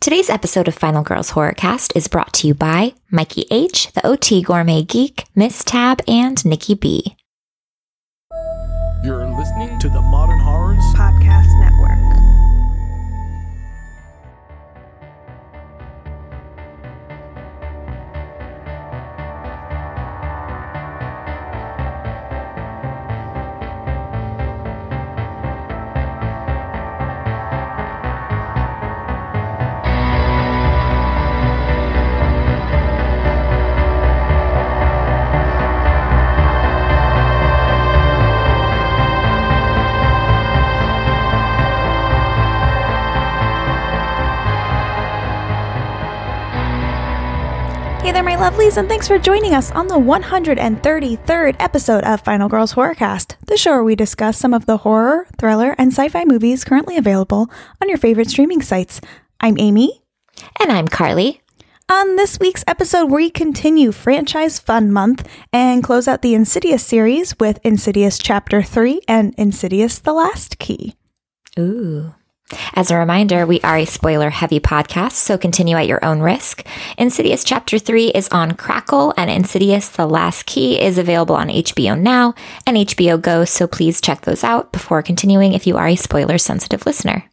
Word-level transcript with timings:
Today's 0.00 0.30
episode 0.30 0.66
of 0.66 0.74
Final 0.74 1.02
Girls 1.02 1.32
Horrorcast 1.32 1.94
is 1.94 2.08
brought 2.08 2.32
to 2.32 2.46
you 2.46 2.54
by 2.54 2.94
Mikey 3.10 3.44
H, 3.50 3.92
the 3.92 4.06
OT 4.06 4.40
Gourmet 4.40 4.82
Geek, 4.82 5.26
Miss 5.34 5.62
Tab, 5.62 6.00
and 6.08 6.42
Nikki 6.42 6.74
B. 6.74 7.18
You're 9.04 9.26
listening 9.26 9.78
to 9.78 9.90
the 9.90 10.00
Modern 10.00 10.39
lovelies, 48.40 48.78
and 48.78 48.88
thanks 48.88 49.06
for 49.06 49.18
joining 49.18 49.52
us 49.52 49.70
on 49.72 49.86
the 49.86 49.96
133rd 49.96 51.56
episode 51.60 52.02
of 52.04 52.22
Final 52.22 52.48
Girls 52.48 52.72
Horrorcast, 52.72 53.36
the 53.46 53.58
show 53.58 53.72
where 53.72 53.84
we 53.84 53.94
discuss 53.94 54.38
some 54.38 54.54
of 54.54 54.64
the 54.64 54.78
horror, 54.78 55.26
thriller, 55.38 55.74
and 55.76 55.92
sci 55.92 56.08
fi 56.08 56.24
movies 56.24 56.64
currently 56.64 56.96
available 56.96 57.50
on 57.82 57.90
your 57.90 57.98
favorite 57.98 58.30
streaming 58.30 58.62
sites. 58.62 59.02
I'm 59.40 59.58
Amy. 59.58 60.00
And 60.58 60.72
I'm 60.72 60.88
Carly. 60.88 61.42
On 61.90 62.16
this 62.16 62.38
week's 62.40 62.64
episode, 62.66 63.10
we 63.10 63.28
continue 63.28 63.92
Franchise 63.92 64.58
Fun 64.58 64.90
Month 64.90 65.28
and 65.52 65.84
close 65.84 66.08
out 66.08 66.22
the 66.22 66.34
Insidious 66.34 66.82
series 66.82 67.38
with 67.38 67.58
Insidious 67.62 68.16
Chapter 68.16 68.62
3 68.62 69.02
and 69.06 69.34
Insidious 69.36 69.98
The 69.98 70.14
Last 70.14 70.58
Key. 70.58 70.96
Ooh. 71.58 72.14
As 72.74 72.90
a 72.90 72.96
reminder, 72.96 73.46
we 73.46 73.60
are 73.60 73.76
a 73.76 73.84
spoiler 73.84 74.30
heavy 74.30 74.60
podcast, 74.60 75.12
so 75.12 75.38
continue 75.38 75.76
at 75.76 75.86
your 75.86 76.04
own 76.04 76.20
risk. 76.20 76.66
Insidious 76.98 77.44
Chapter 77.44 77.78
3 77.78 78.08
is 78.08 78.28
on 78.28 78.54
Crackle, 78.54 79.14
and 79.16 79.30
Insidious 79.30 79.88
The 79.88 80.06
Last 80.06 80.46
Key 80.46 80.80
is 80.80 80.98
available 80.98 81.36
on 81.36 81.48
HBO 81.48 81.98
Now 81.98 82.34
and 82.66 82.76
HBO 82.76 83.20
Go, 83.20 83.44
so 83.44 83.66
please 83.66 84.00
check 84.00 84.22
those 84.22 84.44
out 84.44 84.72
before 84.72 85.02
continuing 85.02 85.52
if 85.52 85.66
you 85.66 85.76
are 85.76 85.88
a 85.88 85.96
spoiler 85.96 86.38
sensitive 86.38 86.86
listener. 86.86 87.24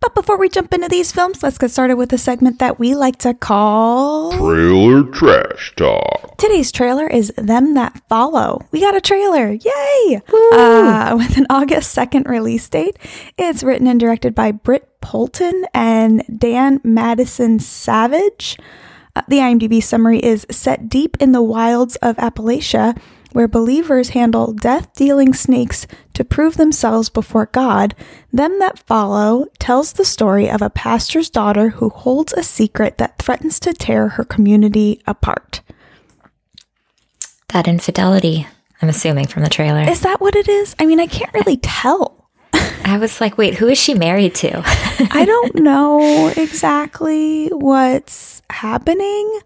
But 0.00 0.14
before 0.14 0.38
we 0.38 0.48
jump 0.48 0.72
into 0.72 0.88
these 0.88 1.10
films, 1.10 1.42
let's 1.42 1.58
get 1.58 1.72
started 1.72 1.96
with 1.96 2.12
a 2.12 2.18
segment 2.18 2.60
that 2.60 2.78
we 2.78 2.94
like 2.94 3.18
to 3.18 3.34
call. 3.34 4.32
Trailer 4.32 5.02
Trash 5.04 5.74
Talk. 5.74 6.36
Today's 6.38 6.70
trailer 6.70 7.08
is 7.08 7.32
Them 7.36 7.74
That 7.74 8.00
Follow. 8.08 8.64
We 8.70 8.80
got 8.80 8.94
a 8.94 9.00
trailer. 9.00 9.50
Yay! 9.50 10.20
Uh, 10.52 11.14
with 11.18 11.36
an 11.36 11.46
August 11.50 11.96
2nd 11.96 12.28
release 12.28 12.68
date. 12.68 12.96
It's 13.36 13.64
written 13.64 13.88
and 13.88 13.98
directed 13.98 14.36
by 14.36 14.52
Britt 14.52 14.88
Poulton 15.00 15.64
and 15.74 16.22
Dan 16.38 16.80
Madison 16.84 17.58
Savage. 17.58 18.56
Uh, 19.16 19.22
the 19.26 19.38
IMDb 19.38 19.82
summary 19.82 20.20
is 20.20 20.46
set 20.48 20.88
deep 20.88 21.16
in 21.18 21.32
the 21.32 21.42
wilds 21.42 21.96
of 21.96 22.16
Appalachia, 22.18 22.96
where 23.32 23.48
believers 23.48 24.10
handle 24.10 24.52
death 24.52 24.92
dealing 24.94 25.34
snakes 25.34 25.86
to 26.14 26.24
prove 26.24 26.56
themselves 26.56 27.08
before 27.08 27.46
God. 27.46 27.94
Them 28.32 28.58
That 28.58 28.78
Follow 28.80 29.46
tells 29.58 29.92
the 29.92 30.04
story 30.04 30.50
of 30.50 30.62
a 30.62 30.70
pastor's 30.70 31.30
daughter 31.30 31.70
who 31.70 31.88
holds 31.90 32.32
a 32.32 32.42
secret 32.42 32.98
that 32.98 33.18
threatens 33.18 33.60
to 33.60 33.72
tear 33.72 34.08
her 34.08 34.24
community 34.24 35.00
apart. 35.06 35.60
That 37.48 37.68
infidelity, 37.68 38.46
I'm 38.82 38.88
assuming 38.88 39.26
from 39.26 39.42
the 39.42 39.48
trailer. 39.48 39.82
Is 39.82 40.02
that 40.02 40.20
what 40.20 40.36
it 40.36 40.48
is? 40.48 40.74
I 40.78 40.86
mean, 40.86 41.00
I 41.00 41.06
can't 41.06 41.32
really 41.32 41.56
tell. 41.56 42.18
I 42.84 42.96
was 42.98 43.20
like, 43.20 43.36
wait, 43.36 43.54
who 43.54 43.68
is 43.68 43.78
she 43.78 43.94
married 43.94 44.34
to? 44.36 44.62
I 44.64 45.24
don't 45.26 45.56
know 45.56 46.28
exactly 46.36 47.48
what's 47.48 48.42
happening. 48.50 49.40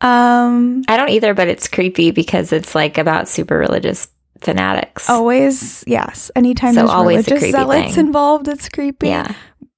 Um, 0.00 0.82
I 0.88 0.96
don't 0.96 1.08
either, 1.10 1.34
but 1.34 1.48
it's 1.48 1.66
creepy 1.68 2.10
because 2.12 2.52
it's 2.52 2.74
like 2.74 2.98
about 2.98 3.28
super 3.28 3.58
religious 3.58 4.08
fanatics. 4.40 5.10
always, 5.10 5.82
yes. 5.86 6.30
Anytime 6.36 6.74
So 6.74 6.80
there's 6.80 6.90
always 6.90 7.26
religious 7.26 7.50
zealots 7.50 7.94
thing. 7.96 8.06
involved, 8.06 8.46
it's 8.48 8.68
creepy. 8.68 9.08
yeah. 9.08 9.34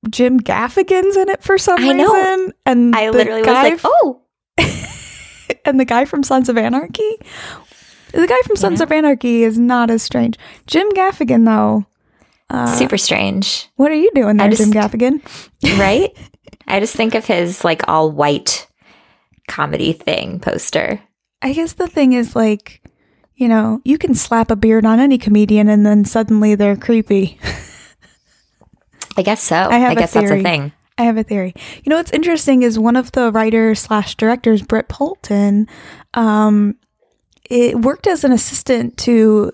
Jim 0.09 0.41
Gaffigan's 0.41 1.17
in 1.17 1.29
it 1.29 1.43
for 1.43 1.59
some 1.59 1.79
I 1.79 1.93
know. 1.93 2.13
reason, 2.13 2.53
and 2.67 2.95
I 2.97 3.11
literally 3.11 3.43
was 3.43 3.49
like, 3.49 3.81
oh, 3.85 4.23
and 5.65 5.79
the 5.79 5.85
guy 5.85 6.05
from 6.05 6.23
Sons 6.23 6.49
of 6.49 6.57
Anarchy. 6.57 7.17
The 8.13 8.27
guy 8.27 8.39
from 8.45 8.57
Sons 8.57 8.81
Yeah. 8.81 8.85
of 8.85 8.93
Anarchy 8.93 9.43
is 9.45 9.59
not 9.59 9.91
as 9.91 10.03
strange. 10.03 10.37
Jim 10.67 10.91
Gaffigan, 10.93 11.45
though. 11.45 11.87
Uh, 12.49 12.67
super 12.67 12.99
strange, 12.99 13.69
What 13.77 13.93
are 13.93 13.95
you 13.95 14.11
doing 14.15 14.37
there, 14.37 14.51
Jim 14.51 14.73
Gaffigan? 14.73 15.23
right? 15.79 16.11
I 16.67 16.81
just 16.81 16.97
think 16.97 17.15
of 17.15 17.25
his 17.25 17.63
like 17.65 17.87
all 17.89 18.11
white 18.11 18.67
comedy 19.51 19.93
thing 19.93 20.39
poster. 20.41 21.03
I 21.43 21.53
guess 21.53 21.73
the 21.75 21.89
thing 21.89 22.13
is 22.13 22.37
like, 22.37 22.81
you 23.35 23.49
know, 23.49 23.81
you 23.85 23.99
can 23.99 24.15
slap 24.15 24.51
a 24.51 24.57
beard 24.57 24.87
on 24.87 25.01
any 25.01 25.19
comedian 25.19 25.69
and 25.69 25.85
then 25.85 26.05
suddenly 26.05 26.55
they're 26.55 26.77
creepy. 26.77 27.39
I 29.17 29.23
guess 29.23 29.43
so. 29.43 29.57
I 29.57 29.79
have 29.79 29.93
a 29.93 29.95
guess 29.97 30.13
that's 30.13 30.25
a 30.27 30.29
theory. 30.29 30.43
thing. 30.43 30.73
I 30.97 31.03
have 31.05 31.17
a 31.17 31.25
theory. 31.25 31.55
You 31.83 31.91
know 31.91 31.97
what's 31.97 32.13
interesting 32.13 32.63
is 32.63 32.79
one 32.79 32.97
of 32.97 33.13
the 33.13 33.33
writers 33.33 33.81
slash 33.81 34.15
directors, 34.17 34.63
Britt 34.63 34.89
Poulton, 34.89 35.67
um, 36.15 36.77
it 37.49 37.81
worked 37.81 38.07
as 38.07 38.23
an 38.23 38.31
assistant 38.33 38.97
to 38.99 39.51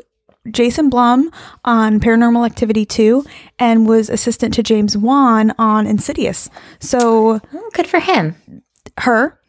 Jason 0.50 0.90
Blum 0.90 1.30
on 1.64 1.98
Paranormal 1.98 2.44
Activity 2.44 2.84
2 2.84 3.24
and 3.58 3.88
was 3.88 4.10
assistant 4.10 4.52
to 4.54 4.62
James 4.62 4.96
Wan 4.96 5.52
on 5.58 5.86
Insidious. 5.86 6.50
So 6.78 7.40
Oh, 7.54 7.70
good 7.72 7.86
for 7.86 8.00
him. 8.00 8.62
her, 8.98 9.40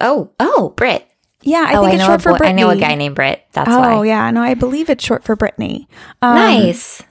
Oh, 0.00 0.30
oh, 0.40 0.72
Brit. 0.76 1.06
yeah, 1.42 1.64
I 1.68 1.74
oh, 1.76 1.82
think 1.84 1.92
I 1.92 1.94
it's 1.96 2.04
short 2.04 2.20
a 2.20 2.22
for 2.22 2.38
boy- 2.38 2.44
I 2.46 2.52
know 2.52 2.70
a 2.70 2.76
guy 2.76 2.94
named 2.94 3.14
Brit. 3.16 3.44
That's 3.52 3.70
oh 3.70 3.78
why. 3.80 3.94
Oh, 3.94 4.02
yeah, 4.02 4.30
no, 4.30 4.42
I 4.42 4.54
believe 4.54 4.88
it's 4.90 5.04
short 5.04 5.24
for 5.24 5.36
Brittany. 5.36 5.88
Um, 6.22 6.34
Nice. 6.36 7.02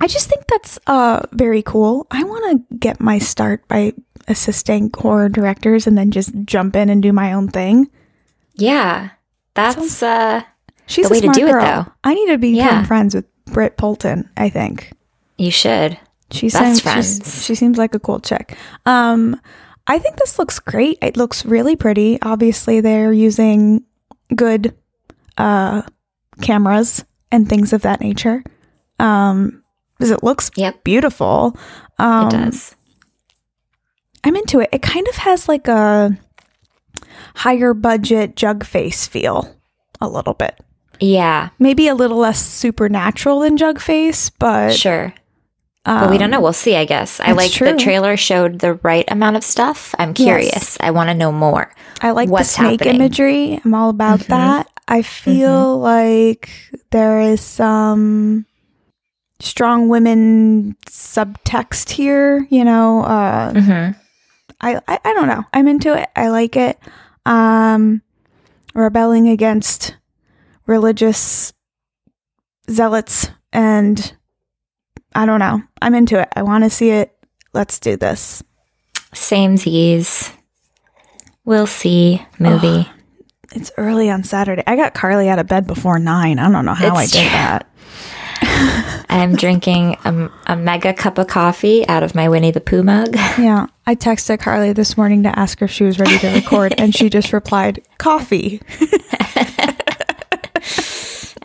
I 0.00 0.06
just 0.06 0.28
think 0.28 0.46
that's 0.46 0.78
uh 0.86 1.22
very 1.32 1.60
cool. 1.62 2.06
I 2.10 2.22
want 2.22 2.68
to 2.70 2.76
get 2.76 3.00
my 3.00 3.18
start 3.18 3.66
by 3.66 3.94
assisting 4.28 4.90
horror 4.96 5.28
directors 5.28 5.86
and 5.88 5.98
then 5.98 6.10
just 6.12 6.30
jump 6.44 6.76
in 6.76 6.88
and 6.88 7.02
do 7.02 7.12
my 7.12 7.32
own 7.32 7.48
thing. 7.48 7.88
Yeah. 8.54 9.10
That's 9.54 10.02
uh 10.02 10.42
She's 10.86 11.08
The 11.08 11.12
way 11.14 11.18
a 11.18 11.22
to 11.22 11.28
do 11.32 11.46
it, 11.48 11.50
girl. 11.52 11.62
though. 11.64 11.92
I 12.04 12.14
need 12.14 12.28
to 12.28 12.38
become 12.38 12.54
Yeah. 12.56 12.84
friends 12.84 13.14
with 13.14 13.24
Britt 13.46 13.76
Poulton. 13.76 14.30
I 14.36 14.48
think 14.50 14.92
you 15.36 15.50
should. 15.50 15.98
she 16.30 16.46
Best 16.48 16.58
seems 16.58 16.80
friends. 16.80 17.44
she 17.44 17.54
seems 17.56 17.76
like 17.76 17.94
a 17.94 17.98
cool 17.98 18.20
chick. 18.20 18.56
Um, 18.86 19.40
I 19.88 19.98
think 19.98 20.16
this 20.16 20.38
looks 20.38 20.58
great. 20.58 20.98
It 21.02 21.16
looks 21.16 21.44
really 21.46 21.74
pretty. 21.74 22.20
Obviously, 22.22 22.80
they're 22.80 23.12
using 23.12 23.84
good 24.36 24.74
uh 25.38 25.82
cameras 26.42 27.04
and 27.32 27.48
things 27.48 27.72
of 27.72 27.82
that 27.82 28.00
nature. 28.00 28.44
Um, 28.98 29.62
because 29.96 30.10
it 30.10 30.22
looks 30.22 30.50
Yep. 30.56 30.84
beautiful. 30.84 31.56
Um, 31.98 32.26
it 32.28 32.30
does. 32.30 32.74
I'm 34.24 34.36
into 34.36 34.60
it. 34.60 34.68
It 34.72 34.82
kind 34.82 35.08
of 35.08 35.16
has 35.16 35.48
like 35.48 35.66
a 35.68 36.16
higher 37.34 37.74
budget 37.74 38.36
jug 38.36 38.64
face 38.64 39.06
feel 39.06 39.54
a 40.00 40.08
little 40.08 40.34
bit. 40.34 40.60
Yeah. 41.00 41.50
Maybe 41.58 41.88
a 41.88 41.94
little 41.94 42.18
less 42.18 42.40
supernatural 42.44 43.40
than 43.40 43.56
jug 43.56 43.80
face, 43.80 44.30
but 44.30 44.72
Sure. 44.74 45.14
But 45.88 46.10
we 46.10 46.18
don't 46.18 46.26
um, 46.26 46.32
know. 46.32 46.40
We'll 46.42 46.52
see, 46.52 46.76
I 46.76 46.84
guess. 46.84 47.18
I 47.18 47.32
like 47.32 47.50
true. 47.50 47.72
the 47.72 47.78
trailer 47.78 48.14
showed 48.18 48.58
the 48.58 48.74
right 48.74 49.06
amount 49.08 49.36
of 49.36 49.42
stuff. 49.44 49.94
I'm 49.98 50.12
curious. 50.12 50.76
I 50.80 50.90
want 50.90 51.08
to 51.08 51.14
know 51.14 51.32
more. 51.32 51.72
I 52.02 52.10
like 52.10 52.28
what's 52.28 52.50
the 52.56 52.62
snake 52.64 52.80
happening. 52.80 52.96
imagery. 52.96 53.60
I'm 53.64 53.72
all 53.72 53.88
about 53.88 54.20
Mhm. 54.20 54.26
that. 54.26 54.68
I 54.86 55.00
feel 55.00 55.78
like 55.78 56.50
there 56.90 57.20
is 57.22 57.40
some 57.40 58.44
strong 59.40 59.88
women 59.88 60.76
subtext 60.86 61.90
here, 61.90 62.46
you 62.50 62.64
know, 62.64 63.02
uh 63.04 63.52
hmm 63.52 63.90
I, 64.60 64.80
I 64.86 64.98
I 65.04 65.14
don't 65.14 65.28
know. 65.28 65.44
I'm 65.54 65.68
into 65.68 65.96
it. 65.96 66.08
I 66.16 66.28
like 66.28 66.56
it. 66.56 66.78
Um, 67.24 68.02
rebelling 68.74 69.28
against 69.28 69.96
religious 70.66 71.52
zealots, 72.70 73.30
and 73.52 74.14
I 75.18 75.26
don't 75.26 75.40
know. 75.40 75.60
I'm 75.82 75.96
into 75.96 76.20
it. 76.20 76.28
I 76.36 76.44
want 76.44 76.62
to 76.62 76.70
see 76.70 76.90
it. 76.90 77.12
Let's 77.52 77.80
do 77.80 77.96
this. 77.96 78.40
Samesies. 79.12 80.32
We'll 81.44 81.66
see. 81.66 82.24
Movie. 82.38 82.88
It's 83.52 83.72
early 83.76 84.10
on 84.10 84.22
Saturday. 84.22 84.62
I 84.64 84.76
got 84.76 84.94
Carly 84.94 85.28
out 85.28 85.40
of 85.40 85.48
bed 85.48 85.66
before 85.66 85.98
nine. 85.98 86.38
I 86.38 86.48
don't 86.48 86.64
know 86.64 86.72
how 86.74 86.96
It's 86.96 87.16
I 87.16 87.20
did 87.20 87.32
that. 87.32 87.66
I'm 89.08 89.34
drinking 89.34 89.96
a, 90.04 90.30
a 90.46 90.56
mega 90.56 90.94
cup 90.94 91.18
of 91.18 91.26
coffee 91.26 91.84
out 91.88 92.04
of 92.04 92.14
my 92.14 92.28
Winnie 92.28 92.52
the 92.52 92.60
Pooh 92.60 92.84
mug. 92.84 93.14
Yeah, 93.38 93.66
I 93.88 93.96
texted 93.96 94.38
Carly 94.38 94.72
this 94.72 94.96
morning 94.96 95.24
to 95.24 95.36
ask 95.36 95.58
her 95.58 95.64
if 95.64 95.72
she 95.72 95.82
was 95.82 95.98
ready 95.98 96.16
to 96.18 96.28
record, 96.28 96.74
and 96.78 96.94
she 96.94 97.10
just 97.10 97.32
replied, 97.32 97.82
"Coffee." 97.98 98.62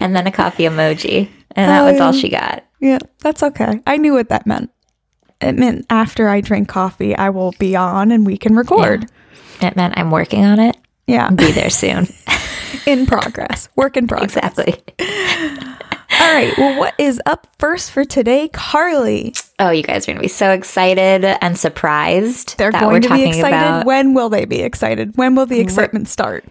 And 0.03 0.13
then 0.13 0.27
a 0.27 0.31
coffee 0.33 0.63
emoji. 0.63 1.29
And 1.55 1.69
that 1.69 1.83
was 1.91 1.99
all 2.01 2.09
Um, 2.09 2.15
she 2.17 2.29
got. 2.29 2.63
Yeah, 2.79 2.99
that's 3.19 3.43
okay. 3.43 3.79
I 3.87 3.97
knew 3.97 4.13
what 4.13 4.29
that 4.29 4.45
meant. 4.45 4.69
It 5.41 5.53
meant 5.53 5.85
after 5.89 6.27
I 6.29 6.41
drink 6.41 6.67
coffee, 6.69 7.15
I 7.15 7.29
will 7.29 7.53
be 7.59 7.75
on 7.75 8.11
and 8.11 8.25
we 8.25 8.37
can 8.37 8.55
record. 8.55 9.09
It 9.61 9.75
meant 9.75 9.93
I'm 9.97 10.09
working 10.11 10.43
on 10.45 10.59
it. 10.59 10.77
Yeah, 11.07 11.29
Be 11.31 11.51
there 11.51 11.69
soon. 11.69 12.07
in 12.85 13.05
progress, 13.05 13.67
work 13.75 13.97
in 13.97 14.07
progress. 14.07 14.35
exactly. 14.37 14.73
All 16.19 16.33
right. 16.33 16.53
Well, 16.57 16.79
what 16.79 16.93
is 16.97 17.19
up 17.25 17.47
first 17.59 17.91
for 17.91 18.05
today, 18.05 18.47
Carly? 18.49 19.33
Oh, 19.59 19.69
you 19.71 19.83
guys 19.83 20.05
are 20.07 20.11
going 20.11 20.17
to 20.17 20.21
be 20.21 20.27
so 20.29 20.51
excited 20.51 21.25
and 21.25 21.57
surprised 21.57 22.57
They're 22.57 22.71
going 22.71 23.01
to 23.01 23.09
be 23.09 23.23
excited. 23.27 23.47
about 23.47 23.85
When 23.85 24.13
will 24.13 24.29
they 24.29 24.45
be 24.45 24.61
excited? 24.61 25.17
When 25.17 25.35
will 25.35 25.45
the 25.45 25.59
excitement 25.59 26.07
start? 26.07 26.45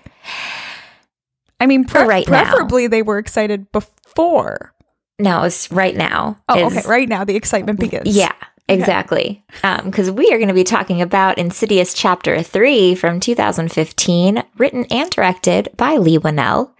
I 1.61 1.67
mean, 1.67 1.85
pre- 1.85 2.03
Right 2.07 2.29
now. 2.29 2.43
preferably 2.45 2.89
they 2.89 3.03
were 3.03 3.19
excited 3.19 3.71
before. 3.73 4.75
No, 5.23 5.45
it's 5.45 5.71
right 5.71 5.97
now. 5.97 6.37
Oh, 6.49 6.67
is- 6.67 6.77
okay. 6.77 6.89
Right 6.89 7.09
now, 7.09 7.25
the 7.25 7.37
excitement 7.37 7.79
begins. 7.79 8.15
Yeah, 8.15 8.33
exactly. 8.69 9.45
Um, 9.63 9.87
because 9.87 10.11
we 10.11 10.27
are 10.33 10.37
going 10.39 10.49
to 10.49 10.55
be 10.55 10.65
talking 10.65 11.01
about 11.01 11.39
Insidious 11.39 11.95
Chapter 11.95 12.43
3 12.43 12.95
from 12.97 13.21
2015, 13.21 14.43
written 14.59 14.85
and 14.91 15.11
directed 15.11 15.69
by 15.77 15.97
Leigh 15.97 16.19
Whannell. 16.19 16.71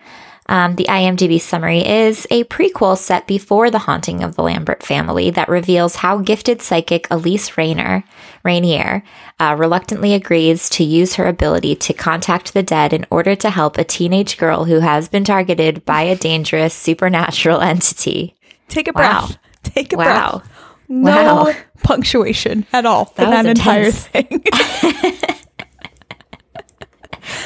Um, 0.47 0.75
the 0.77 0.85
IMDb 0.85 1.41
summary 1.41 1.87
is 1.87 2.27
a 2.31 2.45
prequel 2.45 2.99
set 2.99 3.27
before 3.27 3.71
the 3.71 3.79
haunting 3.79 4.23
of 4.23 4.35
the 4.35 4.43
Lambert 4.43 4.83
family 4.83 5.31
that 5.31 5.49
reveals 5.49 5.97
how 5.97 6.19
gifted 6.19 6.61
psychic 6.61 7.07
Elise 7.11 7.57
Rainer, 7.57 8.03
Rainier 8.43 9.03
uh, 9.39 9.55
reluctantly 9.59 10.15
agrees 10.15 10.69
to 10.71 10.85
use 10.85 11.15
her 11.15 11.27
ability 11.27 11.77
to 11.77 11.95
contact 11.95 12.55
the 12.55 12.63
dead 12.63 12.93
in 12.93 13.07
order 13.11 13.37
to 13.37 13.51
help 13.51 13.79
a 13.79 13.85
teenage 13.85 14.37
girl 14.37 14.65
who 14.65 14.81
has 14.81 15.09
been 15.09 15.25
targeted 15.25 15.85
by 15.85 16.03
a 16.03 16.17
dangerous 16.17 16.75
supernatural 16.75 17.61
entity. 17.63 18.35
Take 18.69 18.89
a 18.89 18.93
Wow. 18.93 19.27
breath. 19.29 19.39
Take 19.63 19.93
a 19.93 19.97
Wow. 19.97 20.39
breath. 20.39 20.49
No 20.89 21.11
Wow. 21.45 21.55
punctuation 21.85 22.67
at 22.73 22.85
all 22.85 23.13
That 23.17 23.25
in 23.25 23.31
that 23.31 23.45
was 23.47 23.47
entire 23.47 23.91
thing. 23.91 24.43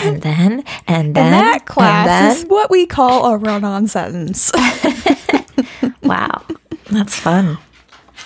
And 0.06 0.22
then, 0.22 0.64
and 0.86 1.14
then, 1.14 1.32
and 1.32 1.34
that 1.34 1.66
class 1.66 2.08
and 2.08 2.36
is 2.36 2.44
what 2.44 2.70
we 2.70 2.86
call 2.86 3.32
a 3.32 3.36
run-on 3.36 3.86
sentence. 3.88 4.50
wow, 6.02 6.42
that's 6.90 7.14
fun. 7.18 7.58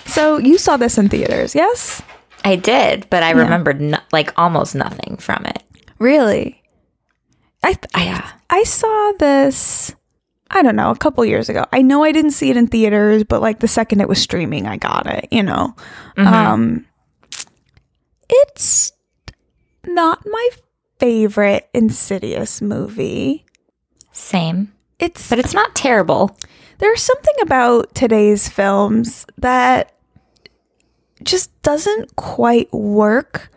so 0.05 0.37
you 0.37 0.57
saw 0.57 0.77
this 0.77 0.97
in 0.97 1.09
theaters, 1.09 1.55
yes? 1.55 2.01
I 2.43 2.55
did, 2.55 3.07
but 3.09 3.23
I 3.23 3.31
remembered 3.31 3.79
no, 3.81 3.99
like 4.11 4.33
almost 4.37 4.73
nothing 4.75 5.17
from 5.17 5.45
it. 5.45 5.63
Really? 5.99 6.61
I 7.63 7.75
I, 7.93 8.03
Yeah. 8.05 8.31
I 8.49 8.63
saw 8.63 9.11
this 9.19 9.95
I 10.53 10.63
don't 10.63 10.75
know, 10.75 10.91
a 10.91 10.97
couple 10.97 11.23
years 11.23 11.47
ago. 11.47 11.65
I 11.71 11.81
know 11.81 12.03
I 12.03 12.11
didn't 12.11 12.31
see 12.31 12.49
it 12.49 12.57
in 12.57 12.67
theaters, 12.67 13.23
but 13.23 13.41
like 13.41 13.59
the 13.59 13.67
second 13.69 14.01
it 14.01 14.09
was 14.09 14.21
streaming, 14.21 14.67
I 14.67 14.77
got 14.77 15.05
it, 15.07 15.27
you 15.31 15.43
know. 15.43 15.75
Um 16.17 16.85
it's 18.29 18.91
not 19.85 20.19
my 20.25 20.49
favorite 21.01 21.67
Insidious 21.73 22.61
movie. 22.61 23.43
Same, 24.11 24.71
It's 24.99 25.29
but 25.29 25.39
it's 25.39 25.53
not 25.55 25.73
terrible. 25.73 26.37
there's 26.77 27.01
something 27.01 27.33
about 27.41 27.93
today's 27.95 28.47
films 28.47 29.25
that 29.37 29.95
just 31.23 31.49
doesn't 31.63 32.15
quite 32.15 32.71
work 32.71 33.49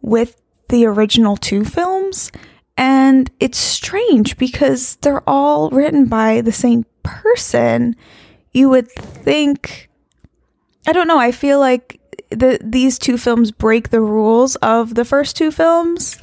with 0.00 0.36
the 0.68 0.86
original 0.86 1.36
two 1.36 1.64
films. 1.64 2.30
And 2.76 3.30
it's 3.40 3.58
strange 3.58 4.36
because 4.36 4.96
they're 4.96 5.28
all 5.28 5.70
written 5.70 6.06
by 6.06 6.40
the 6.40 6.52
same 6.52 6.84
person. 7.02 7.96
You 8.52 8.68
would 8.70 8.88
think, 8.90 9.88
I 10.86 10.92
don't 10.92 11.08
know, 11.08 11.18
I 11.18 11.32
feel 11.32 11.58
like 11.58 12.00
the, 12.30 12.58
these 12.62 12.98
two 12.98 13.18
films 13.18 13.50
break 13.50 13.90
the 13.90 14.00
rules 14.00 14.54
of 14.56 14.94
the 14.94 15.04
first 15.04 15.36
two 15.36 15.50
films. 15.50 16.18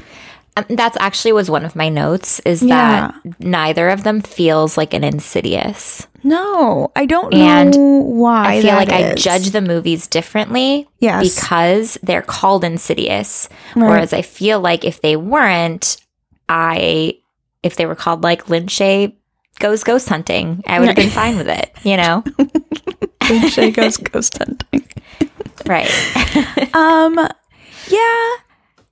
That's 0.70 0.98
actually 1.00 1.32
was 1.34 1.50
one 1.50 1.64
of 1.66 1.76
my 1.76 1.90
notes. 1.90 2.40
Is 2.46 2.62
Yeah. 2.64 3.12
that 3.24 3.40
neither 3.40 3.90
of 3.90 4.04
them 4.04 4.22
feels 4.22 4.78
like 4.78 4.94
an 4.94 5.04
Insidious, 5.04 6.06
No, 6.24 6.92
I 6.96 7.06
don't 7.06 7.34
And 7.34 7.76
know 7.78 8.00
why. 8.04 8.56
I 8.58 8.62
feel 8.62 8.76
like 8.76 8.90
I 8.90 9.14
judge 9.16 9.52
the 9.52 9.62
movies 9.62 10.08
differently 10.08 10.88
Yes. 11.00 11.36
because 11.36 11.98
they're 12.04 12.22
called 12.22 12.64
Insidious. 12.66 13.48
Right. 13.76 13.88
Whereas 13.90 14.12
I 14.14 14.22
feel 14.22 14.60
like 14.60 14.84
if 14.84 15.02
they 15.02 15.16
weren't, 15.16 15.98
I 16.50 17.14
if 17.64 17.76
they 17.76 17.86
were 17.86 17.96
called 17.96 18.24
like 18.24 18.50
Lin 18.50 18.66
Shaye 18.68 19.14
goes 19.60 19.84
ghost 19.84 20.08
hunting, 20.10 20.64
I 20.68 20.80
would 20.80 20.88
have 20.88 20.96
been 20.96 21.10
fine 21.10 21.38
with 21.38 21.50
it, 21.50 21.72
you 21.84 21.98
know? 21.98 22.22
Shaye 23.22 23.74
goes 23.74 23.98
ghost 24.12 24.38
hunting. 24.38 24.88
right. 25.66 25.90
Um, 26.74 27.16
yeah, 27.90 28.30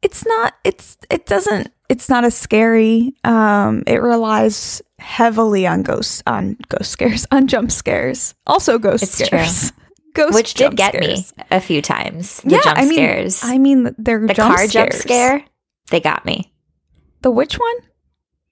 it's 0.02 0.26
not. 0.26 0.54
It's 0.64 0.98
it 1.10 1.26
doesn't. 1.26 1.72
It's 1.90 2.10
not 2.10 2.24
as 2.26 2.36
scary. 2.36 3.14
Um, 3.24 3.84
it 3.88 4.02
relies 4.02 4.82
heavily 5.00 5.66
on 5.68 5.84
ghosts, 5.84 6.22
on 6.28 6.58
ghost 6.70 6.92
scares, 6.92 7.26
on 7.32 7.48
jump 7.48 7.72
scares. 7.72 8.36
Also, 8.46 8.78
ghost 8.80 9.04
It's 9.04 9.26
scares. 9.26 9.72
Ghost 10.14 10.34
Which 10.34 10.56
did 10.56 10.76
get 10.76 10.96
scares. 10.96 11.32
me 11.38 11.44
a 11.52 11.62
few 11.62 11.80
times. 11.80 12.38
The 12.42 12.56
Yeah, 12.56 12.62
jump 12.64 12.80
I 12.80 12.86
mean, 12.86 12.94
scares. 12.96 13.40
I 13.44 13.60
mean, 13.60 13.94
they're 14.00 14.26
the 14.26 14.34
jump 14.34 14.56
car 14.56 14.66
jump 14.66 14.92
scare, 14.94 15.46
they 15.92 16.00
got 16.00 16.26
me. 16.26 16.52
The 17.22 17.30
which 17.30 17.54
one? 17.60 17.76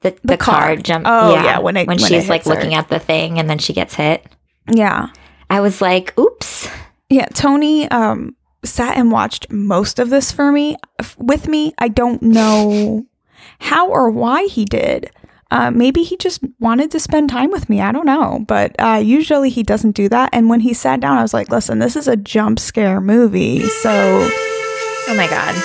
The, 0.02 0.16
the, 0.24 0.38
car. 0.38 0.60
car. 0.62 0.76
jump. 0.76 1.06
Oh, 1.08 1.34
yeah, 1.34 1.58
when 1.58 1.76
it- 1.76 1.88
when 1.88 1.98
it 1.98 2.02
she's 2.06 2.30
like 2.30 2.44
her. 2.44 2.52
looking 2.52 2.76
at 2.76 2.90
the 2.90 3.00
thing 3.00 3.40
and 3.40 3.50
then 3.50 3.58
she 3.58 3.74
gets 3.74 3.96
hit. 3.96 4.24
Yeah, 4.72 5.08
I 5.50 5.62
was 5.62 5.82
like, 5.82 6.16
oops. 6.20 6.70
yeah. 7.10 7.26
Tony 7.34 7.90
um 7.90 8.36
sat 8.66 8.98
and 8.98 9.12
watched 9.12 9.52
most 9.52 10.00
of 10.00 10.10
this 10.10 10.32
for 10.32 10.52
me 10.52 10.78
with 11.18 11.48
me. 11.48 11.74
I 11.78 11.88
don't 11.88 12.22
know 12.22 13.06
how 13.60 13.90
or 13.90 14.10
why 14.10 14.46
he 14.46 14.66
did. 14.66 15.12
Uh, 15.52 15.70
maybe 15.72 16.04
he 16.04 16.18
just 16.18 16.42
wanted 16.60 16.90
to 16.92 17.00
spend 17.00 17.30
time 17.30 17.52
with 17.52 17.70
me. 17.70 17.80
I 17.80 17.92
don't 17.92 18.06
know. 18.08 18.44
But 18.48 18.76
uh, 18.80 19.00
usually 19.04 19.50
he 19.50 19.64
doesn't 19.64 19.92
do 19.96 20.10
that. 20.10 20.30
And 20.34 20.50
when 20.50 20.60
he 20.60 20.74
sat 20.74 21.00
down, 21.00 21.18
I 21.18 21.22
was 21.22 21.34
like, 21.34 21.50
listen, 21.50 21.80
this 21.80 21.96
is 21.96 22.08
a 22.08 22.16
jump 22.18 22.60
scare 22.60 23.00
movie. 23.00 23.62
So 23.62 23.92
Oh 23.92 25.14
my 25.16 25.28
god. 25.28 25.56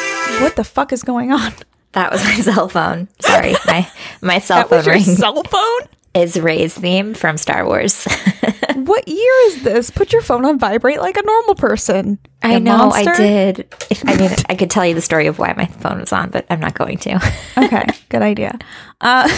what 0.43 0.57
the 0.57 0.65
fuck 0.65 0.93
is 0.93 1.03
going 1.03 1.33
on? 1.33 1.53
That 1.93 2.13
was 2.13 2.23
my 2.23 2.35
cell 2.41 2.69
phone. 2.69 3.09
Sorry. 3.21 3.55
My 3.67 3.91
my 4.21 4.39
cell 4.39 4.69
phone 4.69 4.85
rings 4.85 5.17
cell 5.17 5.43
phone? 5.43 5.81
Is 6.15 6.41
Rey's 6.41 6.75
theme 6.75 7.15
from 7.15 7.37
Star 7.37 7.65
Wars. 7.65 8.07
What 8.87 9.07
year 9.07 9.33
is 9.47 9.63
this? 9.63 9.91
Put 9.91 10.13
your 10.13 10.23
phone 10.23 10.45
on 10.45 10.59
vibrate 10.59 11.01
like 11.01 11.17
a 11.17 11.23
normal 11.23 11.55
person. 11.55 12.19
I 12.43 12.59
know 12.59 12.77
monster. 12.77 13.11
I 13.11 13.17
did. 13.17 13.75
If, 13.91 14.03
I 14.09 14.17
mean, 14.17 14.31
I 14.49 14.55
could 14.55 14.71
tell 14.71 14.87
you 14.87 14.95
the 14.95 15.01
story 15.01 15.27
of 15.27 15.39
why 15.39 15.53
my 15.57 15.67
phone 15.67 16.01
was 16.01 16.13
on, 16.13 16.31
but 16.31 16.47
I'm 16.51 16.61
not 16.61 16.75
going 16.75 16.99
to. 16.99 17.17
okay, 17.59 17.85
good 18.09 18.23
idea. 18.23 18.59
Uh, 19.01 19.29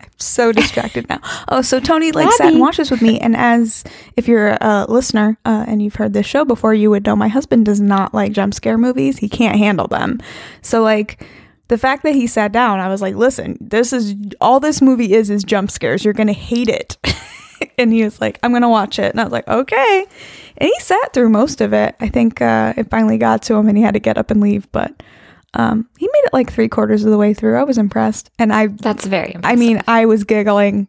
I'm 0.00 0.10
so 0.18 0.52
distracted 0.52 1.08
now. 1.08 1.20
Oh, 1.48 1.62
so 1.62 1.80
Tony 1.80 2.12
like 2.12 2.30
sat 2.32 2.48
and 2.48 2.60
watches 2.60 2.90
with 2.90 3.02
me, 3.02 3.18
and 3.20 3.36
as 3.36 3.84
if 4.16 4.26
you're 4.28 4.58
a 4.60 4.86
listener 4.88 5.38
uh, 5.44 5.64
and 5.68 5.80
you've 5.82 5.94
heard 5.94 6.12
this 6.12 6.26
show 6.26 6.44
before, 6.44 6.74
you 6.74 6.90
would 6.90 7.06
know 7.06 7.16
my 7.16 7.28
husband 7.28 7.66
does 7.66 7.80
not 7.80 8.12
like 8.12 8.32
jump 8.32 8.52
scare 8.52 8.78
movies. 8.78 9.18
He 9.18 9.28
can't 9.28 9.56
handle 9.56 9.86
them. 9.86 10.20
So 10.62 10.82
like. 10.82 11.24
The 11.68 11.78
fact 11.78 12.02
that 12.04 12.14
he 12.14 12.26
sat 12.26 12.52
down, 12.52 12.80
I 12.80 12.88
was 12.88 13.02
like, 13.02 13.16
"Listen, 13.16 13.58
this 13.60 13.92
is 13.92 14.14
all 14.40 14.60
this 14.60 14.80
movie 14.80 15.12
is 15.12 15.30
is 15.30 15.44
jump 15.44 15.70
scares. 15.70 16.04
You're 16.04 16.14
gonna 16.14 16.32
hate 16.32 16.68
it." 16.68 16.96
and 17.78 17.92
he 17.92 18.04
was 18.04 18.20
like, 18.20 18.38
"I'm 18.42 18.52
gonna 18.52 18.68
watch 18.68 18.98
it," 18.98 19.10
and 19.10 19.20
I 19.20 19.24
was 19.24 19.32
like, 19.32 19.48
"Okay." 19.48 20.06
And 20.58 20.68
he 20.68 20.80
sat 20.80 21.12
through 21.12 21.28
most 21.30 21.60
of 21.60 21.72
it. 21.72 21.96
I 22.00 22.08
think 22.08 22.40
uh, 22.40 22.74
it 22.76 22.90
finally 22.90 23.18
got 23.18 23.42
to 23.42 23.54
him, 23.54 23.68
and 23.68 23.76
he 23.76 23.82
had 23.82 23.94
to 23.94 24.00
get 24.00 24.18
up 24.18 24.30
and 24.30 24.40
leave. 24.40 24.70
But 24.72 25.02
um, 25.54 25.88
he 25.98 26.06
made 26.06 26.24
it 26.24 26.32
like 26.32 26.52
three 26.52 26.68
quarters 26.68 27.04
of 27.04 27.10
the 27.10 27.18
way 27.18 27.34
through. 27.34 27.58
I 27.58 27.64
was 27.64 27.78
impressed, 27.78 28.30
and 28.38 28.52
I, 28.52 28.68
That's 28.68 29.06
very. 29.06 29.34
Impressive. 29.34 29.44
I 29.44 29.56
mean, 29.58 29.82
I 29.88 30.06
was 30.06 30.24
giggling 30.24 30.88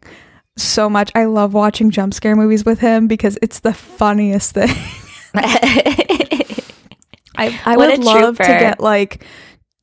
so 0.56 0.90
much. 0.90 1.10
I 1.14 1.24
love 1.24 1.54
watching 1.54 1.90
jump 1.90 2.14
scare 2.14 2.36
movies 2.36 2.64
with 2.64 2.78
him 2.80 3.06
because 3.08 3.38
it's 3.42 3.60
the 3.60 3.72
funniest 3.72 4.52
thing. 4.54 4.68
I, 7.40 7.58
I 7.64 7.76
would 7.76 8.00
love 8.00 8.36
to 8.38 8.42
get 8.42 8.80
like, 8.80 9.24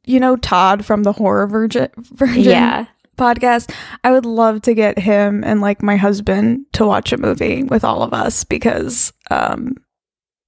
you 0.05 0.19
know, 0.19 0.35
Todd 0.35 0.85
from 0.85 1.03
the 1.03 1.11
Horror 1.13 1.47
Virgin, 1.47 1.89
Virgin 1.97 2.41
yeah. 2.43 2.85
podcast. 3.17 3.73
I 4.03 4.11
would 4.11 4.25
love 4.25 4.61
to 4.63 4.73
get 4.73 4.97
him 4.99 5.43
and 5.43 5.61
like 5.61 5.81
my 5.83 5.95
husband 5.97 6.65
to 6.73 6.85
watch 6.85 7.11
a 7.13 7.17
movie 7.17 7.63
with 7.63 7.83
all 7.83 8.03
of 8.03 8.13
us 8.13 8.43
because 8.43 9.11
um, 9.31 9.75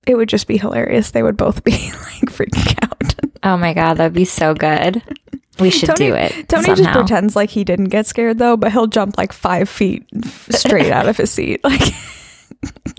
it 0.06 0.16
would 0.16 0.30
just 0.30 0.48
be 0.48 0.58
hilarious. 0.58 1.12
They 1.12 1.24
would 1.24 1.38
both 1.38 1.64
be 1.64 1.72
like 1.72 2.30
freaking 2.32 2.84
out. 2.84 3.14
Oh 3.44 3.58
my 3.58 3.74
god, 3.74 3.96
that'd 3.96 4.14
be 4.14 4.26
so 4.26 4.54
good. 4.54 5.02
We 5.60 5.72
should 5.72 5.88
Tony- 5.96 6.10
do 6.10 6.14
it. 6.16 6.50
Tony 6.50 6.68
just 6.76 6.92
pretends 6.92 7.36
like 7.36 7.50
he 7.50 7.64
didn't 7.64 7.86
get 7.90 8.06
scared 8.06 8.38
though, 8.38 8.58
but 8.58 8.72
he'll 8.72 8.86
jump 8.88 9.18
like 9.18 9.34
five 9.34 9.68
feet 9.68 10.06
straight 10.52 10.92
out 10.92 11.08
of 11.08 11.18
his 11.18 11.32
seat. 11.32 11.62
Like 11.70 11.94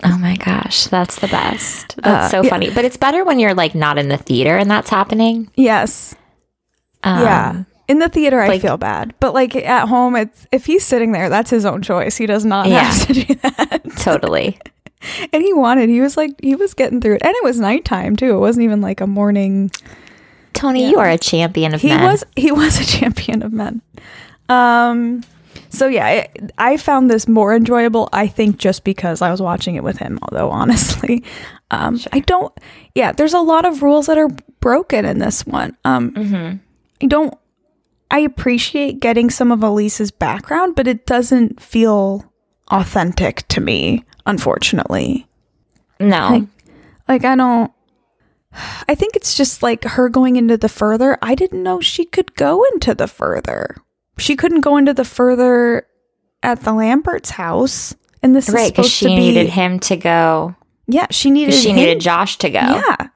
Oh 0.03 0.17
my 0.17 0.35
gosh, 0.37 0.85
that's 0.87 1.19
the 1.19 1.27
best. 1.27 1.95
That's 2.01 2.27
Uh, 2.33 2.37
so 2.37 2.43
yeah. 2.43 2.49
funny. 2.49 2.69
But 2.69 2.85
it's 2.85 2.95
better 2.97 3.25
when 3.25 3.39
you're 3.39 3.53
like 3.53 3.75
not 3.75 3.97
in 3.97 4.07
the 4.07 4.17
theater 4.17 4.55
and 4.55 4.69
that's 4.71 4.89
happening. 4.89 5.51
yes. 5.55 6.15
Um, 7.03 7.21
yeah. 7.23 7.63
In 7.87 7.97
the 7.99 8.09
theater, 8.09 8.39
I 8.39 8.59
feel 8.59 8.77
bad, 8.77 9.15
but 9.19 9.33
like 9.33 9.55
at 9.55 9.87
home, 9.87 10.15
it's 10.15 10.45
if 10.51 10.65
he's 10.67 10.85
sitting 10.85 11.11
there, 11.11 11.27
that's 11.29 11.49
his 11.49 11.65
own 11.65 11.81
choice. 11.81 12.15
He 12.17 12.27
does 12.27 12.45
not 12.45 12.67
Yeah. 12.67 12.83
have 12.83 13.07
to 13.07 13.13
do 13.13 13.33
that. 13.35 13.81
Totally. 13.97 14.59
and 15.33 15.41
he 15.41 15.53
wanted. 15.53 15.89
He 15.89 15.99
was 16.01 16.15
like, 16.15 16.39
he 16.41 16.53
was 16.55 16.73
getting 16.75 17.01
through 17.01 17.15
it, 17.15 17.23
and 17.23 17.33
it 17.35 17.43
was 17.43 17.59
nighttime 17.59 18.15
too. 18.15 18.35
It 18.35 18.39
wasn't 18.39 18.65
even 18.65 18.79
like 18.81 19.01
a 19.01 19.07
morning. 19.07 19.71
Tony, 20.53 20.83
Yeah. 20.83 20.89
you 20.89 20.99
are 20.99 21.09
a 21.09 21.17
champion 21.17 21.73
of 21.73 21.81
He 21.81 21.87
men. 21.87 22.03
was 22.03 22.23
he 22.35 22.51
was 22.51 22.79
a 22.79 22.85
champion 22.99 23.41
of 23.41 23.53
men. 23.53 23.81
Um. 24.49 25.23
So 25.71 25.87
yeah, 25.87 26.05
I, 26.05 26.27
I 26.57 26.77
found 26.77 27.09
this 27.09 27.27
more 27.27 27.55
enjoyable. 27.55 28.09
I 28.13 28.27
think 28.27 28.57
just 28.57 28.83
because 28.83 29.21
I 29.21 29.29
was 29.31 29.41
watching 29.41 29.75
it 29.75 29.83
with 29.83 29.97
him. 29.97 30.19
Although 30.23 30.49
honestly, 30.61 31.23
um, 31.71 31.99
I 32.13 32.19
don't. 32.19 32.53
Yeah, 32.93 33.13
there's 33.13 33.33
a 33.33 33.39
lot 33.39 33.65
of 33.65 33.81
rules 33.81 34.05
that 34.07 34.17
are 34.17 34.29
broken 34.59 35.05
in 35.05 35.17
this 35.19 35.45
one. 35.47 35.75
Um, 35.85 36.11
Mm-hmm. 36.11 36.57
I 37.01 37.05
don't. 37.07 37.33
I 38.11 38.19
appreciate 38.19 38.99
getting 38.99 39.29
some 39.29 39.51
of 39.51 39.61
Elise's 39.63 40.09
background, 40.11 40.75
but 40.75 40.87
it 40.87 41.05
doesn't 41.05 41.61
feel 41.61 42.31
authentic 42.71 43.47
to 43.49 43.61
me. 43.61 44.03
Unfortunately, 44.25 45.27
No. 45.99 46.29
Like- 46.29 46.43
like 47.07 47.25
I 47.25 47.35
don't. 47.35 47.71
I 48.87 48.95
think 48.95 49.15
it's 49.15 49.35
just 49.35 49.61
like 49.61 49.83
her 49.83 50.09
going 50.09 50.35
into 50.35 50.57
the 50.57 50.69
further. 50.69 51.17
I 51.21 51.35
didn't 51.35 51.61
know 51.63 51.79
she 51.81 52.03
could 52.05 52.35
go 52.35 52.63
into 52.73 52.95
the 52.95 53.07
further. 53.07 53.75
She 54.17 54.35
couldn't 54.35 54.61
go 54.61 54.75
into 54.77 54.93
the 54.93 55.05
further 55.05 55.85
at 56.43 56.61
the 56.61 56.73
Lambert's 56.73 57.31
house, 57.31 57.95
and 58.23 58.35
this 58.35 58.49
right, 58.49 58.63
is 58.65 58.71
because 58.71 58.85
supposed 58.91 58.91
she 58.93 59.05
to 59.05 59.09
be. 59.09 59.15
needed 59.19 59.49
him 59.49 59.79
to 59.81 59.95
go. 59.97 60.55
Yeah, 60.87 61.07
she 61.11 61.29
needed. 61.31 61.53
she 61.53 61.69
him- 61.69 61.75
needed 61.77 61.99
Josh 62.01 62.37
to 62.39 62.49
go. 62.49 62.59
Yeah, 62.59 63.07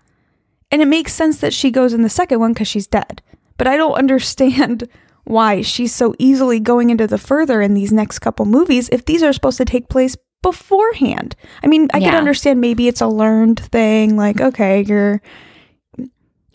and 0.72 0.82
it 0.82 0.88
makes 0.88 1.13
sense 1.13 1.38
that 1.40 1.54
she 1.54 1.72
goes 1.72 1.94
in 1.94 2.02
the 2.04 2.10
second 2.10 2.40
one 2.40 2.54
because 2.54 2.68
she's 2.68 2.88
dead. 2.88 3.22
But 3.57 3.67
I 3.67 3.77
don't 3.77 3.93
understand 4.03 4.88
why 5.25 5.62
she's 5.62 5.93
so 5.95 6.13
easily 6.19 6.60
going 6.60 6.89
into 6.89 7.07
the 7.07 7.17
further 7.17 7.62
in 7.62 7.74
these 7.74 7.93
next 7.93 8.19
couple 8.19 8.45
movies 8.45 8.89
if 8.91 9.05
these 9.05 9.24
are 9.24 9.31
supposed 9.33 9.57
to 9.57 9.65
take 9.65 9.88
place 9.89 10.17
beforehand. 10.41 11.36
I 11.63 11.67
mean, 11.67 11.88
I 11.93 12.00
could 12.00 12.07
Yeah. 12.12 12.17
understand 12.17 12.60
maybe 12.60 12.89
it's 12.89 13.00
a 13.00 13.07
learned 13.07 13.60
thing, 13.62 14.17
like 14.17 14.41
okay, 14.41 14.83
you're 14.83 15.22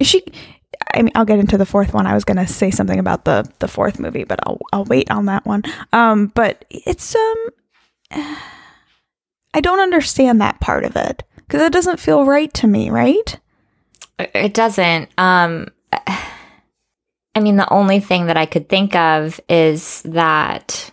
she. 0.00 0.22
I 0.94 1.02
mean, 1.02 1.12
I'll 1.14 1.24
get 1.24 1.38
into 1.38 1.58
the 1.58 1.66
fourth 1.66 1.92
one. 1.94 2.06
I 2.06 2.14
was 2.14 2.24
gonna 2.24 2.46
say 2.46 2.70
something 2.70 2.98
about 2.98 3.24
the 3.24 3.50
the 3.58 3.68
fourth 3.68 3.98
movie, 3.98 4.24
but 4.24 4.38
I'll 4.46 4.58
I'll 4.72 4.84
wait 4.84 5.10
on 5.10 5.24
that 5.26 5.46
one. 5.46 5.62
Um, 5.92 6.26
but 6.34 6.64
it's 6.70 7.14
um, 7.16 7.46
I 9.54 9.60
don't 9.60 9.80
understand 9.80 10.40
that 10.40 10.60
part 10.60 10.84
of 10.84 10.94
it 10.96 11.24
because 11.36 11.62
it 11.62 11.72
doesn't 11.72 12.00
feel 12.00 12.24
right 12.26 12.52
to 12.54 12.66
me, 12.66 12.90
right? 12.90 13.38
It 14.18 14.52
doesn't. 14.54 15.08
Um, 15.18 15.68
I 17.34 17.40
mean, 17.40 17.56
the 17.56 17.70
only 17.72 18.00
thing 18.00 18.26
that 18.26 18.36
I 18.36 18.46
could 18.46 18.68
think 18.68 18.94
of 18.96 19.40
is 19.48 20.02
that, 20.02 20.90